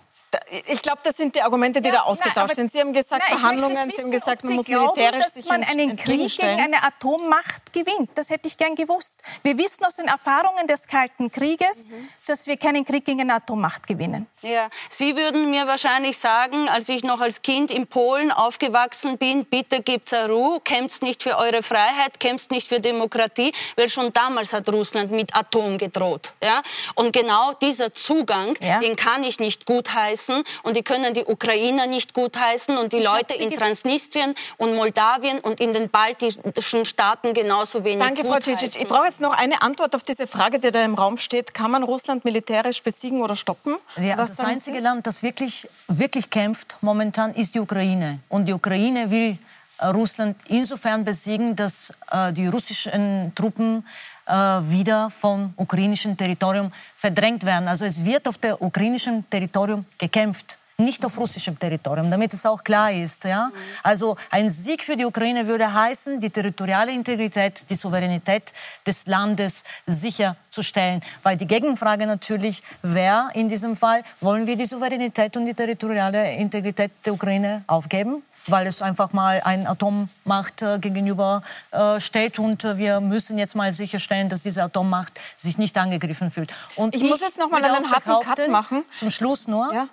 Ich 0.68 0.82
glaube, 0.82 1.00
das 1.04 1.18
sind 1.18 1.36
die 1.36 1.42
Argumente, 1.42 1.82
die 1.82 1.90
ja, 1.90 1.96
da 1.96 2.02
ausgetauscht 2.04 2.56
nein, 2.56 2.56
sind. 2.56 2.72
Sie 2.72 2.80
haben 2.80 2.94
gesagt, 2.94 3.24
nein, 3.28 3.38
Verhandlungen, 3.38 3.76
wissen, 3.76 3.92
Sie 3.98 4.04
haben 4.04 4.12
gesagt, 4.12 4.44
man 4.46 4.54
muss 4.56 4.66
glauben, 4.66 4.98
militärisch 4.98 5.34
dass 5.34 5.46
man 5.46 5.64
einen 5.64 5.98
Krieg 5.98 6.38
gegen 6.38 6.62
eine 6.62 6.84
Atommacht 6.84 7.74
gewinnt. 7.74 8.12
Das 8.16 8.30
hätte 8.30 8.48
ich 8.48 8.56
gern 8.56 8.76
gewusst. 8.76 9.22
Wir 9.44 9.58
wissen 9.58 9.84
aus 9.84 9.96
den 9.96 10.08
Erfahrungen 10.08 10.68
des 10.68 10.88
Kalten 10.88 11.32
Krieges, 11.32 11.90
mhm. 11.90 12.10
Dass 12.32 12.48
wir 12.48 12.58
keinen 12.58 12.84
Krieg 12.84 13.06
gegen 13.06 13.22
eine 13.22 13.36
Atommacht 13.36 13.86
gewinnen. 13.86 14.28
Ja, 14.42 14.70
Sie 14.90 15.16
würden 15.16 15.52
mir 15.52 15.68
wahrscheinlich 15.68 16.18
sagen, 16.18 16.68
als 16.68 16.90
ich 16.90 17.04
noch 17.04 17.22
als 17.22 17.42
Kind 17.44 17.70
in 17.70 17.86
Polen 17.86 18.32
aufgewachsen 18.32 19.18
bin, 19.18 19.46
bitte 19.46 19.82
gebt 19.82 20.12
Ruhe, 20.14 20.60
kämpft 20.62 21.04
nicht 21.04 21.22
für 21.22 21.38
eure 21.38 21.62
Freiheit, 21.62 22.20
kämpft 22.20 22.50
nicht 22.50 22.68
für 22.68 22.80
Demokratie, 22.80 23.54
weil 23.76 23.90
schon 23.90 24.12
damals 24.14 24.52
hat 24.52 24.68
Russland 24.70 25.12
mit 25.12 25.36
Atom 25.36 25.78
gedroht. 25.78 26.34
Ja? 26.44 26.64
Und 26.96 27.14
genau 27.14 27.54
dieser 27.54 27.94
Zugang, 27.94 28.56
ja. 28.62 28.80
den 28.80 28.96
kann 28.96 29.24
ich 29.24 29.40
nicht 29.40 29.66
gutheißen 29.66 29.82
gutheißen 29.82 30.44
und 30.64 30.76
die 30.76 30.84
können 30.84 31.14
die 31.14 31.26
Ukrainer 31.26 31.88
nicht 31.88 32.14
gutheißen 32.14 32.78
und 32.78 32.94
die 32.94 32.98
ich 32.98 33.04
Leute 33.04 33.36
in 33.36 33.52
Transnistrien 33.52 34.36
und 34.58 34.76
Moldawien 34.76 35.40
und 35.40 35.60
in 35.60 35.74
den 35.74 35.90
baltischen 35.90 36.86
Staaten 36.86 37.34
genauso 37.34 37.84
wenig 37.84 38.06
Danke, 38.06 38.24
Frau 38.24 38.40
Cicic. 38.42 38.82
Ich 38.82 38.88
brauche 38.88 39.06
jetzt 39.06 39.22
noch 39.22 39.38
eine 39.38 39.62
Antwort 39.62 39.96
auf 39.96 40.04
diese 40.04 40.28
Frage, 40.28 40.60
die 40.60 40.72
da 40.72 40.84
im 40.84 40.96
Raum 40.96 41.18
steht. 41.18 41.54
Kann 41.54 41.72
man 41.72 41.84
Russland 41.84 42.21
militärisch 42.26 42.82
besiegen 42.82 43.22
oder 43.22 43.36
stoppen? 43.36 43.78
Ja, 43.98 44.16
das 44.16 44.40
einzige 44.40 44.78
Sie? 44.78 44.84
Land, 44.84 45.08
das 45.08 45.24
wirklich, 45.24 45.68
wirklich 45.88 46.30
kämpft 46.30 46.76
momentan, 46.82 47.34
ist 47.34 47.56
die 47.56 47.60
Ukraine. 47.60 48.20
Und 48.30 48.46
die 48.46 48.54
Ukraine 48.54 49.10
will 49.10 49.38
äh, 49.80 49.86
Russland 49.88 50.38
insofern 50.48 51.04
besiegen, 51.04 51.56
dass 51.56 51.92
äh, 52.12 52.32
die 52.34 52.48
russischen 52.48 53.34
Truppen 53.36 53.86
äh, 54.28 54.34
wieder 54.34 55.10
vom 55.10 55.54
ukrainischen 55.58 56.16
Territorium 56.16 56.72
verdrängt 56.96 57.46
werden. 57.46 57.68
Also 57.68 57.86
es 57.86 58.04
wird 58.06 58.28
auf 58.28 58.38
der 58.38 58.62
ukrainischen 58.62 59.30
Territorium 59.30 59.82
gekämpft 59.98 60.58
nicht 60.84 61.06
auf 61.06 61.18
russischem 61.18 61.58
Territorium, 61.58 62.10
damit 62.12 62.34
es 62.34 62.46
auch 62.46 62.64
klar 62.64 62.92
ist. 62.92 63.24
Ja? 63.24 63.52
Also 63.84 64.18
ein 64.30 64.52
Sieg 64.52 64.84
für 64.84 64.96
die 64.96 65.06
Ukraine 65.06 65.48
würde 65.48 65.74
heißen, 65.74 66.20
die 66.20 66.30
territoriale 66.30 66.92
Integrität, 66.92 67.70
die 67.70 67.76
Souveränität 67.76 68.54
des 68.86 69.08
Landes 69.08 69.64
sicherzustellen. 69.88 71.02
Weil 71.24 71.38
die 71.38 71.48
Gegenfrage 71.48 72.06
natürlich 72.06 72.62
wäre 72.82 73.30
in 73.34 73.50
diesem 73.50 73.76
Fall, 73.76 74.04
wollen 74.20 74.48
wir 74.48 74.56
die 74.56 74.66
Souveränität 74.66 75.38
und 75.38 75.46
die 75.46 75.54
territoriale 75.54 76.34
Integrität 76.34 76.92
der 77.06 77.14
Ukraine 77.14 77.64
aufgeben? 77.68 78.24
weil 78.48 78.68
es 78.68 78.82
einfach 78.82 79.14
mal 79.14 79.42
ein 79.44 79.68
Atommacht 79.68 80.62
äh, 80.62 80.80
gegenüber 80.80 81.42
äh, 81.72 82.00
steht 82.00 82.40
und 82.40 82.64
äh, 82.64 82.78
wir 82.78 83.00
müssen 83.00 83.38
jetzt 83.38 83.56
mal 83.56 83.74
sicherstellen, 83.74 84.30
dass 84.30 84.44
diese 84.44 84.64
Atommacht 84.64 85.20
sich 85.38 85.58
nicht 85.58 85.78
angegriffen 85.78 86.32
fühlt. 86.32 86.54
Und 86.76 86.96
ich, 86.96 87.04
ich 87.04 87.10
muss 87.10 87.22
jetzt 87.22 87.38
noch 87.38 87.50
mal 87.50 87.64
einen 87.64 87.92
harten 87.92 88.26
Cut 88.26 88.48
machen. 88.50 88.84
Zum 88.98 89.10
Schluss 89.10 89.48
nur. 89.48 89.74
Ja? 89.74 89.88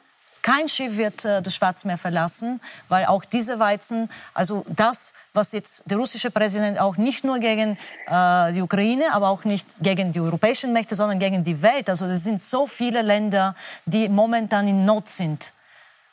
Kein 0.48 0.66
Schiff 0.66 0.96
wird 0.96 1.26
äh, 1.26 1.42
das 1.42 1.54
Schwarzmeer 1.54 1.98
verlassen, 1.98 2.58
weil 2.88 3.04
auch 3.04 3.26
diese 3.26 3.58
Weizen, 3.58 4.08
also 4.32 4.64
das, 4.66 5.12
was 5.34 5.52
jetzt 5.52 5.82
der 5.84 5.98
russische 5.98 6.30
Präsident 6.30 6.80
auch 6.80 6.96
nicht 6.96 7.22
nur 7.22 7.38
gegen 7.38 7.76
äh, 8.06 8.52
die 8.54 8.62
Ukraine, 8.62 9.12
aber 9.12 9.28
auch 9.28 9.44
nicht 9.44 9.66
gegen 9.80 10.10
die 10.10 10.20
europäischen 10.20 10.72
Mächte, 10.72 10.94
sondern 10.94 11.18
gegen 11.18 11.44
die 11.44 11.60
Welt. 11.60 11.90
Also 11.90 12.06
es 12.06 12.24
sind 12.24 12.40
so 12.40 12.66
viele 12.66 13.02
Länder, 13.02 13.54
die 13.84 14.08
momentan 14.08 14.66
in 14.66 14.86
Not 14.86 15.08
sind. 15.08 15.52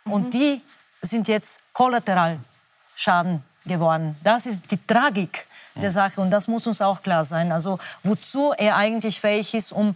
Und 0.04 0.26
mhm. 0.26 0.32
die 0.32 0.62
sind 1.02 1.30
jetzt 1.30 1.62
Kollateralschaden 1.72 3.42
geworden. 3.66 4.18
Das 4.22 4.48
ist 4.48 4.70
die 4.70 4.86
Tragik 4.86 5.48
der 5.76 5.92
Sache 5.92 6.20
und 6.20 6.30
das 6.30 6.50
muss 6.50 6.68
uns 6.68 6.82
auch 6.82 7.02
klar 7.02 7.24
sein. 7.24 7.54
Also 7.54 7.80
wozu 8.04 8.52
er 8.58 8.76
eigentlich 8.76 9.22
fähig 9.22 9.54
ist, 9.54 9.72
um 9.72 9.96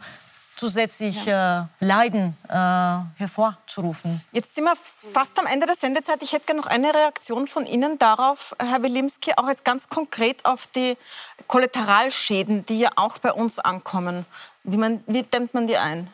zusätzlich 0.60 1.26
ja. 1.26 1.70
äh, 1.80 1.86
Leiden 1.86 2.36
äh, 2.50 2.54
hervorzurufen. 3.18 4.22
Jetzt 4.34 4.56
sind 4.56 4.66
wir 4.66 4.76
fast 4.76 5.40
am 5.40 5.46
Ende 5.52 5.66
der 5.66 5.76
Sendezeit. 5.76 6.22
Ich 6.22 6.34
hätte 6.34 6.48
gerne 6.48 6.60
noch 6.62 6.68
eine 6.68 6.94
Reaktion 6.94 7.48
von 7.48 7.66
Ihnen 7.66 7.98
darauf, 7.98 8.56
Herr 8.62 8.84
Wilimski, 8.84 9.32
auch 9.38 9.48
jetzt 9.48 9.64
ganz 9.64 9.88
konkret 9.88 10.46
auf 10.46 10.68
die 10.68 10.98
Kollateralschäden, 11.48 12.66
die 12.66 12.80
ja 12.80 12.90
auch 12.98 13.20
bei 13.20 13.32
uns 13.32 13.58
ankommen. 13.58 14.26
Wie, 14.66 14.76
man, 14.76 15.02
wie 15.08 15.22
dämmt 15.22 15.54
man 15.54 15.68
die 15.68 15.78
ein? 15.78 16.10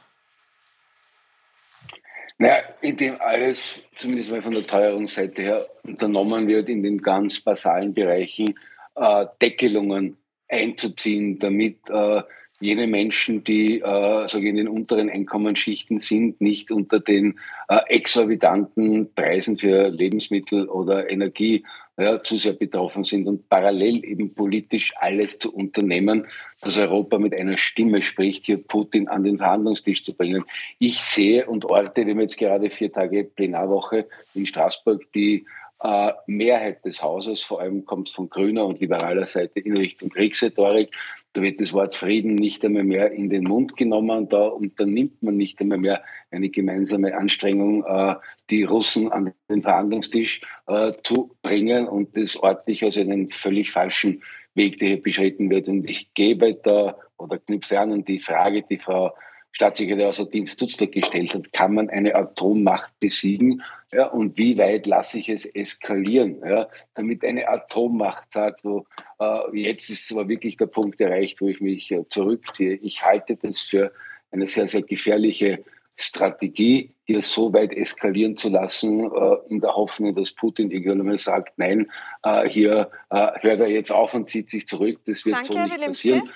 Naja, 2.38 2.64
indem 2.82 3.20
alles, 3.22 3.84
zumindest 3.98 4.30
mal 4.30 4.42
von 4.42 4.54
der 4.54 4.68
Teuerungsseite 4.68 5.42
her, 5.42 5.66
unternommen 5.84 6.48
wird, 6.48 6.70
in 6.70 6.84
den 6.84 7.02
ganz 7.02 7.40
basalen 7.40 7.94
Bereichen 7.94 8.60
äh, 8.96 9.26
Deckelungen 9.42 10.18
einzuziehen, 10.50 11.40
damit 11.40 11.90
äh, 11.90 12.22
jene 12.60 12.88
Menschen, 12.88 13.44
die 13.44 13.82
äh, 13.82 14.38
in 14.38 14.56
den 14.56 14.68
unteren 14.68 15.10
Einkommensschichten 15.10 16.00
sind, 16.00 16.42
nicht 16.42 16.72
unter 16.72 17.00
den 17.00 17.40
äh, 17.68 17.80
exorbitanten 17.88 19.14
Preisen 19.14 19.58
für 19.58 19.90
Lebensmittel 19.90 20.70
oder 20.70 21.10
Energie 21.10 21.64
ja, 21.98 22.20
zu 22.20 22.38
sehr 22.38 22.54
betroffen 22.54 23.04
sind 23.04 23.28
und 23.28 23.48
parallel 23.48 24.04
eben 24.04 24.34
politisch 24.34 24.94
alles 24.98 25.40
zu 25.40 25.54
unternehmen, 25.54 26.28
dass 26.62 26.78
Europa 26.78 27.18
mit 27.20 27.34
einer 27.34 27.58
Stimme 27.58 28.02
spricht, 28.02 28.46
hier 28.46 28.58
Putin 28.58 29.08
an 29.08 29.24
den 29.24 29.38
Verhandlungstisch 29.38 30.04
zu 30.04 30.14
bringen. 30.14 30.44
Ich 30.78 30.98
sehe 30.98 31.46
und 31.46 31.66
orte, 31.66 32.06
wir 32.06 32.14
haben 32.14 32.22
jetzt 32.22 32.38
gerade 32.38 32.70
vier 32.70 32.92
Tage 32.92 33.24
Plenarwoche 33.24 34.08
in 34.34 34.46
Straßburg, 34.46 35.12
die 35.14 35.46
äh, 35.82 36.14
Mehrheit 36.28 36.86
des 36.86 37.04
Hauses, 37.04 37.42
vor 37.42 37.62
allem 37.62 37.86
kommt 37.86 38.10
von 38.10 38.30
grüner 38.30 38.66
und 38.66 38.80
liberaler 38.80 39.26
Seite 39.26 39.60
in 39.60 39.76
Richtung 39.76 40.10
Kriegsrhetorik. 40.10 40.96
Da 41.34 41.42
wird 41.42 41.60
das 41.60 41.74
Wort 41.74 41.96
Frieden 41.96 42.36
nicht 42.36 42.64
einmal 42.64 42.86
mehr 42.86 43.12
in 43.12 43.30
den 43.30 43.44
Mund 43.44 43.76
genommen. 43.76 44.30
Da 44.30 44.48
unternimmt 44.48 45.22
man 45.22 45.36
nicht 45.36 45.60
einmal 45.60 45.78
mehr 45.78 46.04
eine 46.32 46.50
gemeinsame 46.50 47.16
Anstrengung, 47.16 47.84
äh, 47.84 48.16
die 48.50 48.64
Russen 48.64 49.12
an 49.12 49.34
den 49.50 49.62
Verhandlungstisch 49.62 50.42
äh, 50.68 50.94
zu 51.04 51.36
bringen. 51.42 51.88
Und 51.88 52.16
das 52.16 52.38
orte 52.38 52.72
ich 52.72 52.84
als 52.84 52.98
einen 52.98 53.30
völlig 53.30 53.72
falschen 53.72 54.24
Weg, 54.54 54.80
der 54.80 54.88
hier 54.88 55.04
beschritten 55.04 55.50
wird. 55.50 55.68
Und 55.68 55.90
ich 55.90 56.14
gebe 56.14 56.56
da 56.56 56.98
oder 57.18 57.38
knüpfe 57.38 57.80
an 57.80 58.06
die 58.06 58.20
Frage, 58.20 58.64
die 58.64 58.78
Frau 58.78 59.12
Staatssekretär 59.56 60.10
außer 60.10 60.26
Dienst 60.26 60.54
Stutzberg 60.56 60.92
gestellt 60.92 61.34
hat, 61.34 61.54
kann 61.54 61.74
man 61.76 61.90
eine 61.90 62.14
Atommacht 62.14 62.92
besiegen 63.00 63.64
ja, 63.94 64.08
und 64.08 64.38
wie 64.38 64.58
weit 64.58 64.86
lasse 64.86 65.18
ich 65.18 65.30
es 65.30 65.46
eskalieren, 65.46 66.42
ja, 66.46 66.68
damit 66.94 67.24
eine 67.24 67.48
Atommacht 67.48 68.34
sagt, 68.34 68.64
so, 68.64 68.86
äh, 69.20 69.40
jetzt 69.54 69.90
ist 69.90 70.12
aber 70.12 70.28
wirklich 70.28 70.58
der 70.58 70.66
Punkt 70.66 71.00
erreicht, 71.00 71.40
wo 71.40 71.48
ich 71.48 71.62
mich 71.62 71.90
äh, 71.92 72.04
zurückziehe. 72.10 72.74
Ich 72.74 73.06
halte 73.06 73.38
das 73.38 73.62
für 73.62 73.94
eine 74.30 74.46
sehr, 74.46 74.68
sehr 74.68 74.82
gefährliche 74.82 75.64
Strategie, 75.96 76.92
hier 77.06 77.22
so 77.22 77.54
weit 77.54 77.72
eskalieren 77.72 78.36
zu 78.36 78.50
lassen, 78.50 79.10
äh, 79.10 79.36
in 79.48 79.62
der 79.62 79.74
Hoffnung, 79.74 80.14
dass 80.14 80.34
Putin 80.34 80.70
irgendwann 80.70 81.06
mal 81.06 81.18
sagt, 81.18 81.58
nein, 81.58 81.90
äh, 82.24 82.50
hier 82.50 82.90
äh, 83.10 83.28
hört 83.40 83.62
er 83.62 83.70
jetzt 83.70 83.94
auf 83.94 84.14
und 84.14 84.30
zieht 84.30 84.50
sich 84.50 84.68
zurück. 84.68 85.00
Das 85.06 85.26
wird 85.26 85.38
Danke, 85.38 85.54
so 85.54 85.60
nicht 85.60 85.86
passieren. 85.86 86.30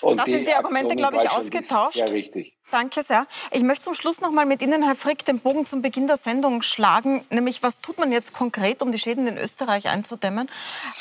Und 0.00 0.18
da 0.18 0.24
sind 0.24 0.46
die 0.46 0.54
Argumente, 0.54 0.94
glaube 0.96 1.16
ich, 1.16 1.30
ausgetauscht. 1.30 1.96
Ja, 1.96 2.04
richtig. 2.06 2.56
Danke 2.70 3.02
sehr. 3.02 3.26
Ich 3.52 3.62
möchte 3.62 3.84
zum 3.84 3.94
Schluss 3.94 4.20
noch 4.20 4.32
mal 4.32 4.44
mit 4.44 4.60
Ihnen, 4.60 4.82
Herr 4.82 4.96
Frick, 4.96 5.24
den 5.24 5.38
Bogen 5.38 5.66
zum 5.66 5.82
Beginn 5.82 6.08
der 6.08 6.16
Sendung 6.16 6.62
schlagen. 6.62 7.24
Nämlich, 7.30 7.62
was 7.62 7.80
tut 7.80 7.98
man 7.98 8.10
jetzt 8.10 8.32
konkret, 8.32 8.82
um 8.82 8.90
die 8.90 8.98
Schäden 8.98 9.26
in 9.28 9.36
Österreich 9.36 9.88
einzudämmen? 9.88 10.50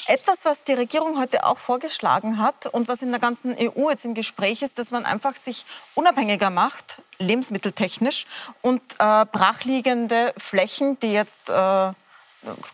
Etwas, 0.07 0.45
was 0.45 0.63
die 0.63 0.73
Regierung 0.73 1.19
heute 1.19 1.43
auch 1.43 1.57
vorgeschlagen 1.57 2.39
hat 2.39 2.67
und 2.67 2.87
was 2.87 3.01
in 3.01 3.09
der 3.09 3.19
ganzen 3.19 3.55
EU 3.57 3.89
jetzt 3.89 4.05
im 4.05 4.13
Gespräch 4.13 4.61
ist, 4.61 4.77
dass 4.77 4.91
man 4.91 5.05
einfach 5.05 5.35
sich 5.35 5.65
unabhängiger 5.95 6.51
macht, 6.51 7.01
lebensmitteltechnisch, 7.17 8.25
und 8.61 8.81
äh, 8.99 9.25
brachliegende 9.25 10.33
Flächen, 10.37 10.99
die 10.99 11.13
jetzt 11.13 11.49
äh, 11.49 11.93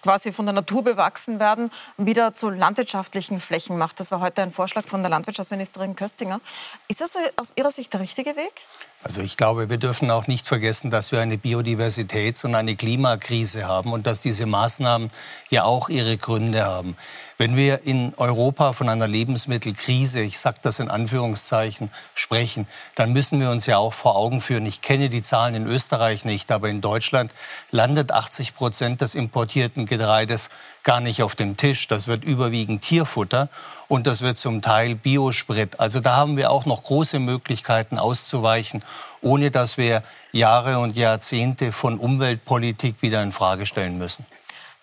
quasi 0.01 0.31
von 0.31 0.45
der 0.45 0.53
Natur 0.53 0.83
bewachsen 0.83 1.39
werden, 1.39 1.71
wieder 1.97 2.33
zu 2.33 2.49
landwirtschaftlichen 2.49 3.39
Flächen 3.39 3.77
macht. 3.77 3.99
Das 3.99 4.11
war 4.11 4.19
heute 4.19 4.41
ein 4.41 4.51
Vorschlag 4.51 4.85
von 4.85 5.01
der 5.01 5.09
Landwirtschaftsministerin 5.09 5.95
Köstinger. 5.95 6.41
Ist 6.87 7.01
das 7.01 7.15
aus 7.37 7.53
Ihrer 7.55 7.71
Sicht 7.71 7.93
der 7.93 7.99
richtige 7.99 8.35
Weg? 8.35 8.53
Also 9.03 9.21
ich 9.21 9.35
glaube, 9.35 9.69
wir 9.69 9.77
dürfen 9.77 10.11
auch 10.11 10.27
nicht 10.27 10.47
vergessen, 10.47 10.91
dass 10.91 11.11
wir 11.11 11.21
eine 11.21 11.37
Biodiversitäts- 11.37 12.45
und 12.45 12.53
eine 12.53 12.75
Klimakrise 12.75 13.67
haben 13.67 13.93
und 13.93 14.05
dass 14.05 14.21
diese 14.21 14.45
Maßnahmen 14.45 15.09
ja 15.49 15.63
auch 15.63 15.89
ihre 15.89 16.17
Gründe 16.17 16.63
haben. 16.63 16.95
Wenn 17.39 17.55
wir 17.55 17.81
in 17.85 18.13
Europa 18.17 18.73
von 18.73 18.87
einer 18.87 19.07
Lebensmittelkrise, 19.07 20.21
ich 20.21 20.37
sage 20.37 20.59
das 20.61 20.77
in 20.77 20.91
Anführungszeichen, 20.91 21.89
sprechen, 22.13 22.67
dann 22.93 23.11
müssen 23.11 23.39
wir 23.39 23.49
uns 23.49 23.65
ja 23.65 23.79
auch 23.79 23.93
vor 23.93 24.15
Augen 24.15 24.39
führen. 24.39 24.67
Ich 24.67 24.83
kenne 24.83 25.09
die 25.09 25.23
Zahlen 25.23 25.55
in 25.55 25.65
Österreich 25.65 26.23
nicht, 26.23 26.51
aber 26.51 26.69
in 26.69 26.81
Deutschland 26.81 27.33
landet 27.71 28.11
80 28.11 28.53
Prozent 28.53 29.01
des 29.01 29.15
importierten 29.15 29.87
Getreides 29.87 30.51
gar 30.83 30.99
nicht 30.99 31.23
auf 31.23 31.35
dem 31.35 31.57
Tisch. 31.57 31.87
Das 31.87 32.07
wird 32.07 32.23
überwiegend 32.23 32.81
Tierfutter 32.81 33.49
und 33.87 34.07
das 34.07 34.21
wird 34.21 34.37
zum 34.37 34.61
Teil 34.61 34.95
Biosprit. 34.95 35.79
Also 35.79 35.99
da 35.99 36.15
haben 36.15 36.37
wir 36.37 36.51
auch 36.51 36.65
noch 36.65 36.83
große 36.83 37.19
Möglichkeiten 37.19 37.97
auszuweichen, 37.97 38.83
ohne 39.21 39.51
dass 39.51 39.77
wir 39.77 40.03
Jahre 40.31 40.79
und 40.79 40.95
Jahrzehnte 40.95 41.71
von 41.71 41.99
Umweltpolitik 41.99 43.01
wieder 43.01 43.21
in 43.21 43.31
Frage 43.31 43.65
stellen 43.65 43.97
müssen. 43.97 44.25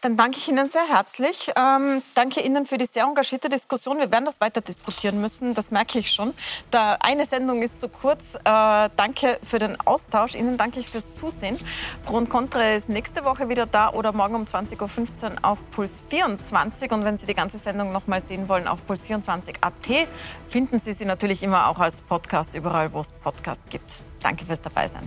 Dann 0.01 0.16
danke 0.16 0.38
ich 0.38 0.49
Ihnen 0.49 0.68
sehr 0.68 0.86
herzlich. 0.88 1.51
Ähm, 1.57 2.03
danke 2.14 2.40
Ihnen 2.40 2.66
für 2.66 2.78
die 2.78 2.86
sehr 2.86 3.03
engagierte 3.03 3.49
Diskussion. 3.49 3.99
Wir 3.99 4.12
werden 4.12 4.26
das 4.26 4.40
weiter 4.40 4.61
diskutieren 4.61 5.20
müssen, 5.20 5.55
das 5.55 5.72
merke 5.72 5.99
ich 5.99 6.12
schon. 6.12 6.34
Da 6.70 6.99
eine 7.01 7.26
Sendung 7.26 7.62
ist 7.62 7.80
zu 7.80 7.88
kurz. 7.88 8.22
Äh, 8.44 8.90
danke 8.96 9.40
für 9.42 9.59
den 9.59 9.76
Austausch. 9.84 10.36
Ihnen 10.36 10.57
danke 10.57 10.78
ich 10.78 10.88
fürs 10.88 11.14
Zusehen. 11.14 11.59
Pro 12.05 12.16
und 12.16 12.30
Contra 12.30 12.74
ist 12.74 12.88
nächste 12.88 13.24
Woche 13.24 13.49
wieder 13.49 13.66
da 13.66 13.90
oder 13.90 14.12
morgen 14.12 14.36
um 14.36 14.44
20.15 14.44 14.78
Uhr 14.80 15.32
auf 15.42 15.59
Puls 15.72 16.05
24. 16.09 16.92
Und 16.92 17.05
wenn 17.05 17.18
Sie 17.18 17.26
die 17.26 17.34
ganze 17.34 17.59
Sendung 17.59 17.90
noch 17.90 18.07
mal 18.07 18.22
sehen 18.22 18.49
wollen, 18.49 18.68
auf 18.68 18.78
puls24.at 18.88 20.09
finden 20.49 20.78
Sie 20.78 20.92
sie 20.92 21.07
natürlich 21.07 21.42
immer 21.42 21.66
auch 21.66 21.78
als 21.80 22.03
Podcast 22.03 22.55
überall, 22.55 22.92
wo 22.92 23.01
es 23.01 23.11
Podcast 23.11 23.62
gibt. 23.68 23.90
Danke 24.22 24.46
fürs 24.46 24.61
Dabeisein. 24.61 25.03